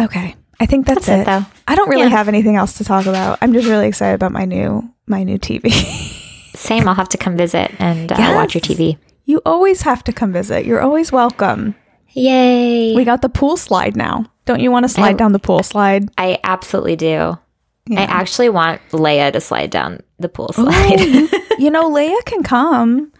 Okay. 0.00 0.34
I 0.60 0.66
think 0.66 0.86
that's, 0.86 1.06
That's 1.06 1.18
it, 1.18 1.22
it. 1.22 1.26
though. 1.26 1.44
I 1.66 1.74
don't 1.74 1.88
really 1.88 2.02
Yeah. 2.04 2.08
have 2.10 2.28
anything 2.28 2.56
else 2.56 2.74
to 2.78 2.84
talk 2.84 3.06
about. 3.06 3.38
I'm 3.42 3.52
just 3.52 3.66
really 3.66 3.88
excited 3.88 4.14
about 4.14 4.32
my 4.32 4.44
new 4.44 4.88
my 5.06 5.24
new 5.24 5.38
TV. 5.38 5.70
Same. 6.54 6.86
I'll 6.86 6.94
have 6.94 7.08
to 7.10 7.18
come 7.18 7.36
visit 7.36 7.72
and 7.78 8.12
uh, 8.12 8.16
Yes. 8.18 8.34
watch 8.36 8.54
your 8.54 8.60
TV. 8.60 8.96
You 9.24 9.40
always 9.44 9.82
have 9.82 10.04
to 10.04 10.12
come 10.12 10.32
visit. 10.32 10.64
You're 10.66 10.80
always 10.80 11.10
welcome. 11.10 11.74
Yay. 12.10 12.94
We 12.94 13.04
got 13.04 13.22
the 13.22 13.28
pool 13.28 13.56
slide 13.56 13.96
now. 13.96 14.26
Don't 14.44 14.60
you 14.60 14.70
want 14.70 14.84
to 14.84 14.88
slide 14.88 15.14
I- 15.14 15.18
down 15.18 15.32
the 15.32 15.38
pool 15.38 15.62
slide? 15.62 16.10
I 16.18 16.38
absolutely 16.44 16.96
do. 16.96 17.38
I 17.96 18.02
actually 18.04 18.48
want 18.48 18.80
Leia 18.92 19.32
to 19.32 19.40
slide 19.40 19.70
down 19.70 20.00
the 20.22 20.28
pool 20.28 20.50
slide. 20.52 21.00
you 21.58 21.70
know, 21.70 21.90
Leia 21.90 22.24
can 22.24 22.42
come. 22.42 23.12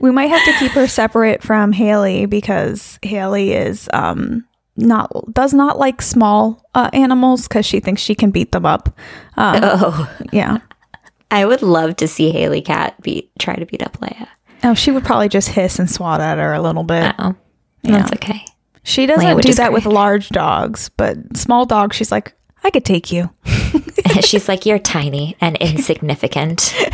We 0.00 0.10
might 0.10 0.26
have 0.30 0.44
to 0.44 0.52
keep 0.58 0.72
her 0.72 0.86
separate 0.86 1.42
from 1.42 1.72
Haley 1.72 2.26
because 2.26 2.98
Haley 3.02 3.52
is 3.52 3.88
um 3.92 4.44
not 4.76 5.10
does 5.32 5.52
not 5.54 5.78
like 5.78 6.00
small 6.02 6.64
uh, 6.74 6.90
animals 6.92 7.46
because 7.46 7.66
she 7.66 7.78
thinks 7.80 8.00
she 8.02 8.14
can 8.14 8.30
beat 8.30 8.52
them 8.52 8.64
up. 8.66 8.88
Um, 9.36 9.60
oh, 9.62 10.16
yeah. 10.32 10.58
I 11.30 11.44
would 11.46 11.62
love 11.62 11.96
to 11.96 12.08
see 12.08 12.30
Haley 12.30 12.60
Cat 12.62 13.00
beat 13.02 13.30
try 13.38 13.54
to 13.56 13.64
beat 13.66 13.82
up 13.82 13.98
Leia. 13.98 14.28
Oh, 14.64 14.74
she 14.74 14.90
would 14.90 15.04
probably 15.04 15.28
just 15.28 15.48
hiss 15.48 15.78
and 15.78 15.90
swat 15.90 16.20
at 16.20 16.38
her 16.38 16.52
a 16.52 16.60
little 16.62 16.84
bit. 16.84 17.14
Oh, 17.18 17.34
Yeah. 17.82 17.98
that's 17.98 18.12
okay. 18.12 18.44
She 18.84 19.06
doesn't 19.06 19.40
do 19.42 19.54
that 19.54 19.72
with 19.72 19.86
large 19.86 20.28
dogs, 20.30 20.88
but 20.96 21.16
small 21.36 21.66
dogs, 21.66 21.94
she's 21.96 22.10
like, 22.12 22.34
I 22.64 22.70
could 22.70 22.84
take 22.84 23.10
you. 23.12 23.30
She's 24.22 24.48
like, 24.48 24.64
"You're 24.66 24.78
tiny 24.78 25.36
and 25.40 25.56
insignificant." 25.58 26.74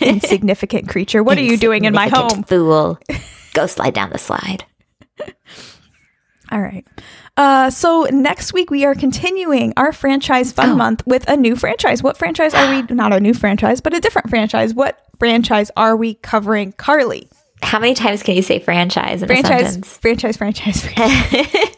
Insignificant 0.00 0.88
creature. 0.88 1.22
What 1.22 1.38
are 1.38 1.42
you 1.42 1.56
doing 1.56 1.84
in 1.84 1.92
my 1.94 2.08
home? 2.08 2.42
Fool. 2.44 2.98
Go 3.54 3.66
slide 3.66 3.94
down 3.94 4.10
the 4.10 4.18
slide. 4.18 4.64
All 6.50 6.60
right. 6.60 6.86
Uh, 7.36 7.68
so 7.70 8.06
next 8.10 8.52
week 8.52 8.70
we 8.70 8.84
are 8.84 8.94
continuing 8.94 9.72
our 9.76 9.92
franchise 9.92 10.50
fun 10.52 10.70
Oh. 10.70 10.76
month 10.76 11.06
with 11.06 11.28
a 11.28 11.36
new 11.36 11.56
franchise. 11.56 12.02
What 12.02 12.16
franchise 12.16 12.54
are 12.54 12.70
we? 12.70 12.82
Not 12.94 13.12
a 13.12 13.20
new 13.20 13.34
franchise, 13.34 13.80
but 13.80 13.94
a 13.94 14.00
different 14.00 14.30
franchise. 14.30 14.72
What 14.74 14.98
franchise 15.18 15.70
are 15.76 15.96
we 15.96 16.14
covering, 16.14 16.72
Carly? 16.72 17.28
How 17.62 17.78
many 17.80 17.94
times 17.94 18.22
can 18.22 18.34
you 18.36 18.42
say 18.42 18.60
franchise 18.60 19.22
in 19.22 19.30
a 19.30 19.34
Franchise, 19.34 19.72
sentence? 19.72 19.96
franchise, 19.98 20.36
franchise, 20.36 20.86
franchise. 20.86 21.76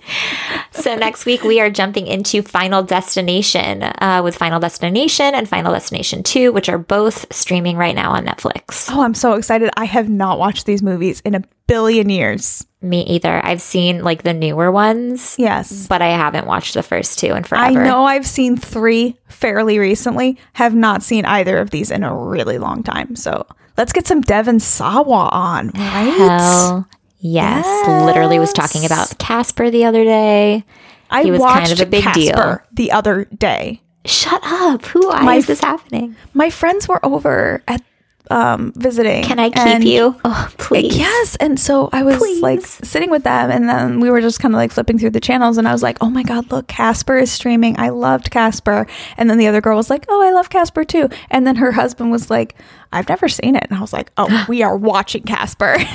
So 0.81 0.97
next 0.97 1.26
week 1.26 1.43
we 1.43 1.61
are 1.61 1.68
jumping 1.68 2.07
into 2.07 2.41
Final 2.43 2.83
Destination 2.83 3.83
uh, 3.83 4.22
with 4.24 4.35
Final 4.35 4.59
Destination 4.61 5.35
and 5.35 5.47
Final 5.47 5.74
Destination 5.74 6.22
2, 6.22 6.53
which 6.53 6.70
are 6.70 6.78
both 6.78 7.31
streaming 7.33 7.76
right 7.76 7.95
now 7.95 8.12
on 8.12 8.24
Netflix. 8.24 8.89
oh, 8.91 9.03
I'm 9.03 9.12
so 9.14 9.35
excited! 9.35 9.70
I 9.76 9.85
have 9.85 10.09
not 10.09 10.39
watched 10.39 10.64
these 10.64 10.83
movies 10.83 11.20
in 11.20 11.35
a 11.35 11.43
billion 11.66 12.09
years. 12.09 12.66
Me 12.81 13.03
either. 13.03 13.45
I've 13.45 13.61
seen 13.61 14.03
like 14.03 14.22
the 14.22 14.33
newer 14.33 14.72
ones, 14.72 15.37
Yes. 15.39 15.87
but 15.87 16.01
I 16.01 16.09
haven't 16.09 16.47
watched 16.47 16.72
the 16.72 16.83
first 16.83 17.18
two 17.18 17.35
in 17.35 17.45
I 17.53 17.74
know 17.74 18.05
I've 18.05 18.26
seen 18.26 18.57
three 18.57 19.18
fairly 19.28 19.78
recently, 19.78 20.39
have 20.55 20.74
not 20.74 21.03
seen 21.03 21.26
either 21.26 21.59
of 21.59 21.70
these 21.70 21.91
in 21.91 22.03
a 22.03 22.14
really 22.16 22.57
long 22.57 22.83
time. 22.83 23.16
So 23.16 23.47
let's 23.76 23.93
get 23.93 24.07
some 24.07 24.22
Devon 24.22 24.61
Sawa 24.61 25.28
on, 25.31 25.68
right? 25.74 26.14
Hell 26.16 26.89
yes. 27.21 27.66
Literally 28.07 28.39
was 28.39 28.53
talking 28.53 28.85
about 28.85 29.18
Casper 29.18 29.71
the 29.71 29.85
other 29.85 30.05
day. 30.05 30.64
I 31.11 31.25
he 31.25 31.31
was 31.31 31.41
watched 31.41 31.68
kind 31.68 31.73
of 31.73 31.81
a 31.81 31.91
big 31.91 32.05
deal. 32.12 32.35
Casper 32.35 32.64
the 32.73 32.93
other 32.93 33.25
day. 33.27 33.81
Shut 34.05 34.41
up. 34.43 34.85
Who? 34.87 35.09
Why 35.09 35.23
My 35.23 35.35
is 35.37 35.47
this 35.47 35.61
happening? 35.61 36.16
My 36.35 36.51
friends 36.51 36.89
were 36.89 37.05
over 37.05 37.62
at 37.68 37.83
um 38.31 38.73
visiting. 38.77 39.25
Can 39.25 39.39
I 39.39 39.51
keep 39.51 39.85
you? 39.85 40.14
Oh, 40.25 40.49
please. 40.57 40.97
Yes, 40.97 41.37
and 41.37 41.59
so 41.59 41.91
I 41.93 42.03
was 42.05 42.21
like 42.41 42.61
sitting 42.62 43.11
with 43.11 43.25
them, 43.25 43.51
and 43.51 43.68
then 43.68 44.01
we 44.01 44.09
were 44.11 44.21
just 44.21 44.41
kind 44.41 44.55
of 44.55 44.57
like 44.57 44.71
flipping 44.73 44.99
through 44.99 45.11
the 45.11 45.21
channels, 45.21 45.59
and 45.59 45.66
I 45.68 45.73
was 45.73 45.83
like, 45.83 45.99
"Oh 46.01 46.09
my 46.09 46.23
god, 46.23 46.51
look, 46.51 46.68
Casper 46.68 47.18
is 47.18 47.31
streaming! 47.31 47.79
I 47.79 47.89
loved 47.89 48.31
Casper." 48.31 48.87
And 49.16 49.29
then 49.29 49.37
the 49.39 49.49
other 49.49 49.61
girl 49.61 49.77
was 49.77 49.91
like, 49.91 50.07
"Oh, 50.09 50.23
I 50.23 50.31
love 50.33 50.49
Casper 50.49 50.85
too." 50.85 51.09
And 51.31 51.47
then 51.47 51.57
her 51.57 51.73
husband 51.73 52.11
was 52.11 52.31
like, 52.31 52.55
"I've 52.93 53.09
never 53.09 53.29
seen 53.29 53.57
it," 53.57 53.66
and 53.68 53.77
I 53.77 53.81
was 53.81 53.93
like, 53.93 54.12
"Oh, 54.16 54.45
we 54.49 54.62
are 54.62 54.77
watching 54.77 55.25
Casper." 55.25 55.77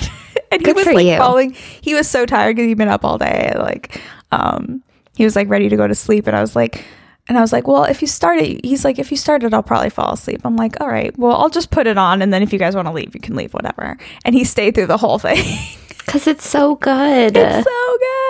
and 0.52 0.66
he 0.66 0.74
was 0.74 0.86
like 0.86 1.06
you. 1.06 1.18
falling. 1.18 1.52
He 1.82 1.94
was 1.94 2.10
so 2.10 2.26
tired 2.26 2.56
because 2.56 2.68
he'd 2.68 2.78
been 2.78 2.88
up 2.88 3.06
all 3.06 3.18
day. 3.18 3.54
Like, 3.56 4.02
um, 4.32 4.84
he 5.16 5.24
was 5.24 5.36
like 5.36 5.50
ready 5.50 5.70
to 5.70 5.78
go 5.78 5.88
to 5.88 5.96
sleep, 5.96 6.28
and 6.28 6.36
I 6.36 6.42
was 6.42 6.56
like. 6.56 6.84
And 7.28 7.40
I 7.40 7.42
was 7.42 7.52
like, 7.52 7.68
well, 7.68 7.86
if 7.86 8.04
you 8.04 8.08
start 8.08 8.38
it, 8.38 8.64
he's 8.64 8.86
like, 8.86 9.00
if 9.00 9.10
you 9.10 9.18
start 9.18 9.42
it, 9.42 9.52
I'll 9.52 9.64
probably 9.64 9.90
fall 9.90 10.14
asleep. 10.14 10.42
I'm 10.44 10.56
like, 10.56 10.80
all 10.80 10.88
right, 10.88 11.18
well, 11.18 11.36
I'll 11.36 11.50
just 11.50 11.72
put 11.72 11.88
it 11.88 11.98
on. 11.98 12.22
And 12.22 12.32
then 12.32 12.44
if 12.44 12.54
you 12.54 12.60
guys 12.60 12.76
want 12.76 12.88
to 12.88 12.92
leave, 12.92 13.16
you 13.16 13.20
can 13.20 13.36
leave, 13.36 13.52
whatever. 13.52 13.98
And 14.24 14.36
he 14.36 14.44
stayed 14.44 14.76
through 14.76 14.86
the 14.86 14.98
whole 14.98 15.18
thing. 15.18 15.44
Because 16.06 16.28
it's 16.28 16.48
so 16.48 16.76
good. 16.76 17.36
It's 17.36 17.66
so 17.66 17.98
good. 17.98 18.25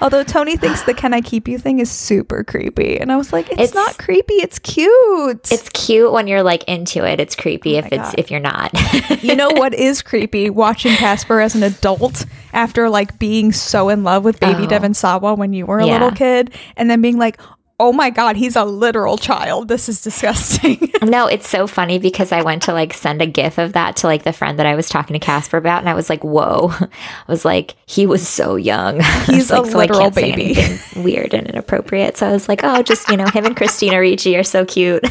Although 0.00 0.24
Tony 0.24 0.56
thinks 0.56 0.82
the 0.82 0.94
"Can 0.94 1.12
I 1.14 1.20
keep 1.20 1.48
you" 1.48 1.58
thing 1.58 1.78
is 1.80 1.90
super 1.90 2.44
creepy, 2.44 2.98
and 2.98 3.10
I 3.12 3.16
was 3.16 3.32
like, 3.32 3.46
"It's, 3.50 3.60
It's- 3.60 3.74
not 3.74 3.98
creepy. 3.98 4.34
It's 4.34 4.58
cute." 4.58 5.50
It's 5.52 5.68
cute 5.70 6.12
when 6.12 6.26
you're 6.26 6.42
like 6.42 6.64
into 6.64 7.04
it. 7.04 7.20
It's 7.20 7.34
creepy 7.36 7.76
oh 7.76 7.78
if 7.80 7.84
Oh 7.86 7.88
my 7.96 8.02
it's 8.02 8.10
God. 8.10 8.18
if 8.18 8.30
you're 8.30 8.40
not. 8.40 9.22
you 9.22 9.34
know 9.36 9.50
what 9.50 9.74
is 9.74 10.02
creepy? 10.02 10.50
Watching 10.50 10.92
Casper 10.92 11.40
as 11.40 11.54
an 11.54 11.62
adult 11.62 12.24
after 12.52 12.88
like 12.88 13.18
being 13.18 13.52
so 13.52 13.88
in 13.88 14.04
love 14.04 14.24
with 14.24 14.40
Baby 14.40 14.64
Oh. 14.64 14.66
Devon 14.66 14.94
Sawa 14.94 15.34
when 15.34 15.52
you 15.52 15.66
were 15.66 15.78
a 15.80 15.86
Yeah. 15.86 15.92
little 15.94 16.12
kid, 16.12 16.52
and 16.76 16.90
then 16.90 17.00
being 17.00 17.18
like, 17.18 17.38
"Oh 17.80 17.92
my 17.92 18.10
God, 18.10 18.36
he's 18.36 18.56
a 18.56 18.64
literal 18.64 19.18
child. 19.18 19.68
This 19.68 19.88
is 19.88 20.02
disgusting." 20.02 20.92
no, 21.02 21.26
it's 21.26 21.48
so 21.48 21.66
funny 21.66 21.98
because 21.98 22.32
I 22.32 22.42
went 22.42 22.62
to 22.64 22.72
like 22.72 22.94
send 22.94 23.22
a 23.22 23.26
gif 23.26 23.58
of 23.58 23.72
that 23.74 23.96
to 23.96 24.06
like 24.06 24.24
the 24.24 24.32
friend 24.32 24.58
that 24.58 24.66
I 24.66 24.74
was 24.74 24.88
talking 24.88 25.14
to 25.14 25.24
Casper 25.24 25.56
about, 25.56 25.80
and 25.80 25.88
I 25.88 25.94
was 25.94 26.10
like, 26.10 26.24
"Whoa!" 26.24 26.70
I 26.80 26.88
was 27.28 27.44
like, 27.44 27.74
"He 27.86 28.06
was 28.06 28.26
so 28.26 28.56
young. 28.56 29.00
He's 29.26 29.50
like, 29.50 29.66
a 29.66 29.70
so 29.70 29.78
literal 29.78 30.10
baby. 30.10 30.56
weird 30.96 31.34
and 31.34 31.46
inappropriate." 31.46 32.16
So 32.16 32.28
I 32.28 32.32
was 32.32 32.48
like, 32.48 32.60
"Oh, 32.62 32.82
just 32.82 33.08
you 33.08 33.16
know, 33.16 33.26
him 33.26 33.46
and 33.46 33.56
Christina 33.56 34.00
Ricci 34.00 34.36
are 34.36 34.44
so 34.44 34.64
cute." 34.64 35.04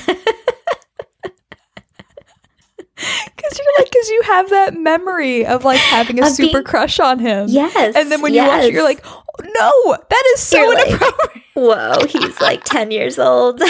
Because 3.84 4.08
like, 4.08 4.10
you 4.14 4.22
have 4.24 4.50
that 4.50 4.74
memory 4.76 5.46
of 5.46 5.64
like 5.66 5.80
having 5.80 6.20
a 6.20 6.24
Of 6.28 6.30
super 6.34 6.54
being- 6.60 6.64
crush 6.64 7.00
on 7.00 7.20
him. 7.20 7.48
Yes, 7.50 7.96
And 7.96 8.12
then 8.12 8.22
when 8.22 8.34
you 8.34 8.44
watch 8.44 8.64
it, 8.66 8.74
you're 8.74 8.84
like, 8.84 9.02
oh, 9.06 9.24
no, 9.40 9.98
that 10.10 10.24
is 10.34 10.40
so 10.42 10.58
You're 10.58 10.74
like- 10.74 10.88
inappropriate. 10.90 11.44
Whoa, 11.56 12.06
he's 12.08 12.40
like 12.42 12.64
ten 12.66 12.92
years 12.92 13.18
old. 13.18 13.62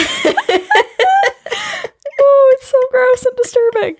oh, 2.20 2.54
it's 2.56 2.68
so 2.68 2.78
gross 2.92 3.26
and 3.26 3.36
disturbing. 3.38 3.96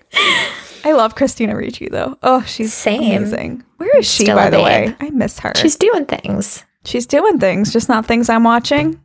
I 0.84 0.92
love 0.92 1.14
Christina 1.14 1.56
Ricci 1.56 1.88
though. 1.88 2.16
Oh, 2.22 2.42
she's 2.42 2.72
Same. 2.72 3.00
amazing. 3.16 3.64
Where 3.78 3.96
is 3.98 4.06
she, 4.10 4.24
Still 4.24 4.36
by 4.36 4.50
the 4.50 4.62
way? 4.62 4.94
I 5.00 5.10
miss 5.10 5.38
her. 5.40 5.52
She's 5.56 5.76
doing 5.76 6.06
things. 6.06 6.64
she's 6.84 7.06
doing 7.06 7.38
things, 7.38 7.72
just 7.72 7.88
not 7.88 8.06
things 8.06 8.28
I'm 8.28 8.44
watching. 8.44 9.00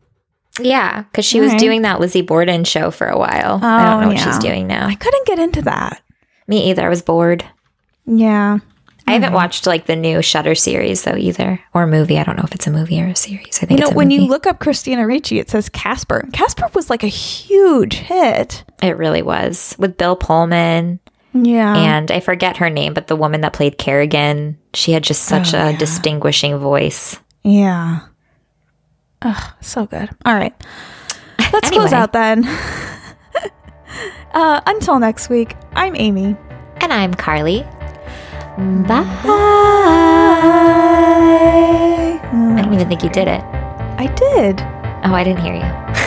Yeah, 0.59 1.01
because 1.03 1.25
she 1.25 1.39
was 1.39 1.49
Alright. 1.49 1.59
doing 1.61 1.81
that 1.81 1.99
Lizzie 1.99 2.21
Borden 2.21 2.63
show 2.63 2.91
for 2.91 3.07
a 3.07 3.17
while. 3.17 3.59
I 3.63 3.81
Oh, 3.81 3.91
don't 3.91 4.01
know 4.01 4.07
what 4.09 4.19
she's 4.19 4.37
doing 4.37 4.67
now. 4.67 4.85
I 4.87 4.93
couldn't 4.95 5.25
get 5.25 5.39
into 5.39 5.63
that. 5.63 6.01
Me 6.47 6.69
either. 6.69 6.85
I 6.85 6.89
was 6.89 7.01
bored. 7.01 7.45
Yeah. 8.05 8.57
I 9.05 9.11
haven't 9.13 9.33
watched 9.33 9.67
like 9.67 9.85
the 9.85 9.97
new 9.97 10.21
Shutter 10.21 10.55
series 10.55 11.03
though 11.03 11.17
either, 11.17 11.59
or 11.73 11.85
movie. 11.85 12.17
I 12.17 12.23
don't 12.23 12.37
know 12.37 12.43
if 12.45 12.55
it's 12.55 12.67
a 12.67 12.71
movie 12.71 13.01
or 13.01 13.07
a 13.07 13.15
series. 13.15 13.57
I 13.61 13.65
think 13.65 13.71
You 13.71 13.77
know, 13.77 13.87
it's 13.87 13.93
a 13.93 13.97
when 13.97 14.07
movie. 14.07 14.23
you 14.23 14.29
look 14.29 14.47
up 14.47 14.59
Christina 14.59 15.05
Ricci, 15.05 15.39
it 15.39 15.49
says 15.49 15.67
Casper. 15.67 16.27
Casper 16.31 16.69
was 16.73 16.89
like 16.89 17.03
a 17.03 17.07
huge 17.07 17.95
hit. 17.95 18.63
it 18.81 18.97
really 18.97 19.21
was 19.21 19.75
with 19.77 19.97
Bill 19.97 20.15
Pullman 20.15 20.99
Yeah. 21.33 21.75
and 21.75 22.11
I 22.11 22.21
forget 22.21 22.57
her 22.57 22.69
name, 22.69 22.93
but 22.93 23.07
the 23.07 23.15
woman 23.17 23.41
that 23.41 23.51
played 23.53 23.77
Carrigan, 23.77 24.57
she 24.73 24.93
had 24.93 25.03
just 25.03 25.23
such 25.23 25.53
Oh, 25.53 25.57
a 25.67 25.71
yeah. 25.71 25.77
distinguishing 25.77 26.57
voice. 26.57 27.19
Yeah. 27.43 27.99
Ugh, 29.21 29.53
so 29.59 29.85
good. 29.85 30.09
All 30.25 30.33
right. 30.33 30.53
Let's 31.53 31.69
close 31.71 31.91
out 31.93 32.13
then. 32.13 32.43
uh, 34.33 34.61
until 34.65 34.99
next 34.99 35.29
week, 35.29 35.55
I'm 35.75 35.95
Amy. 35.95 36.35
And 36.77 36.91
I'm 36.91 37.13
Carly. 37.13 37.61
Bye. 38.57 39.03
Bye. 39.23 39.39
I 42.31 42.61
don't 42.61 42.73
even 42.73 42.87
think 42.87 43.03
you 43.03 43.09
did 43.09 43.27
it. 43.27 43.41
I 43.97 44.07
did. 44.15 44.61
Oh, 45.05 45.13
I 45.13 45.23
didn't 45.23 45.41
hear 45.41 45.55
you. 45.55 46.02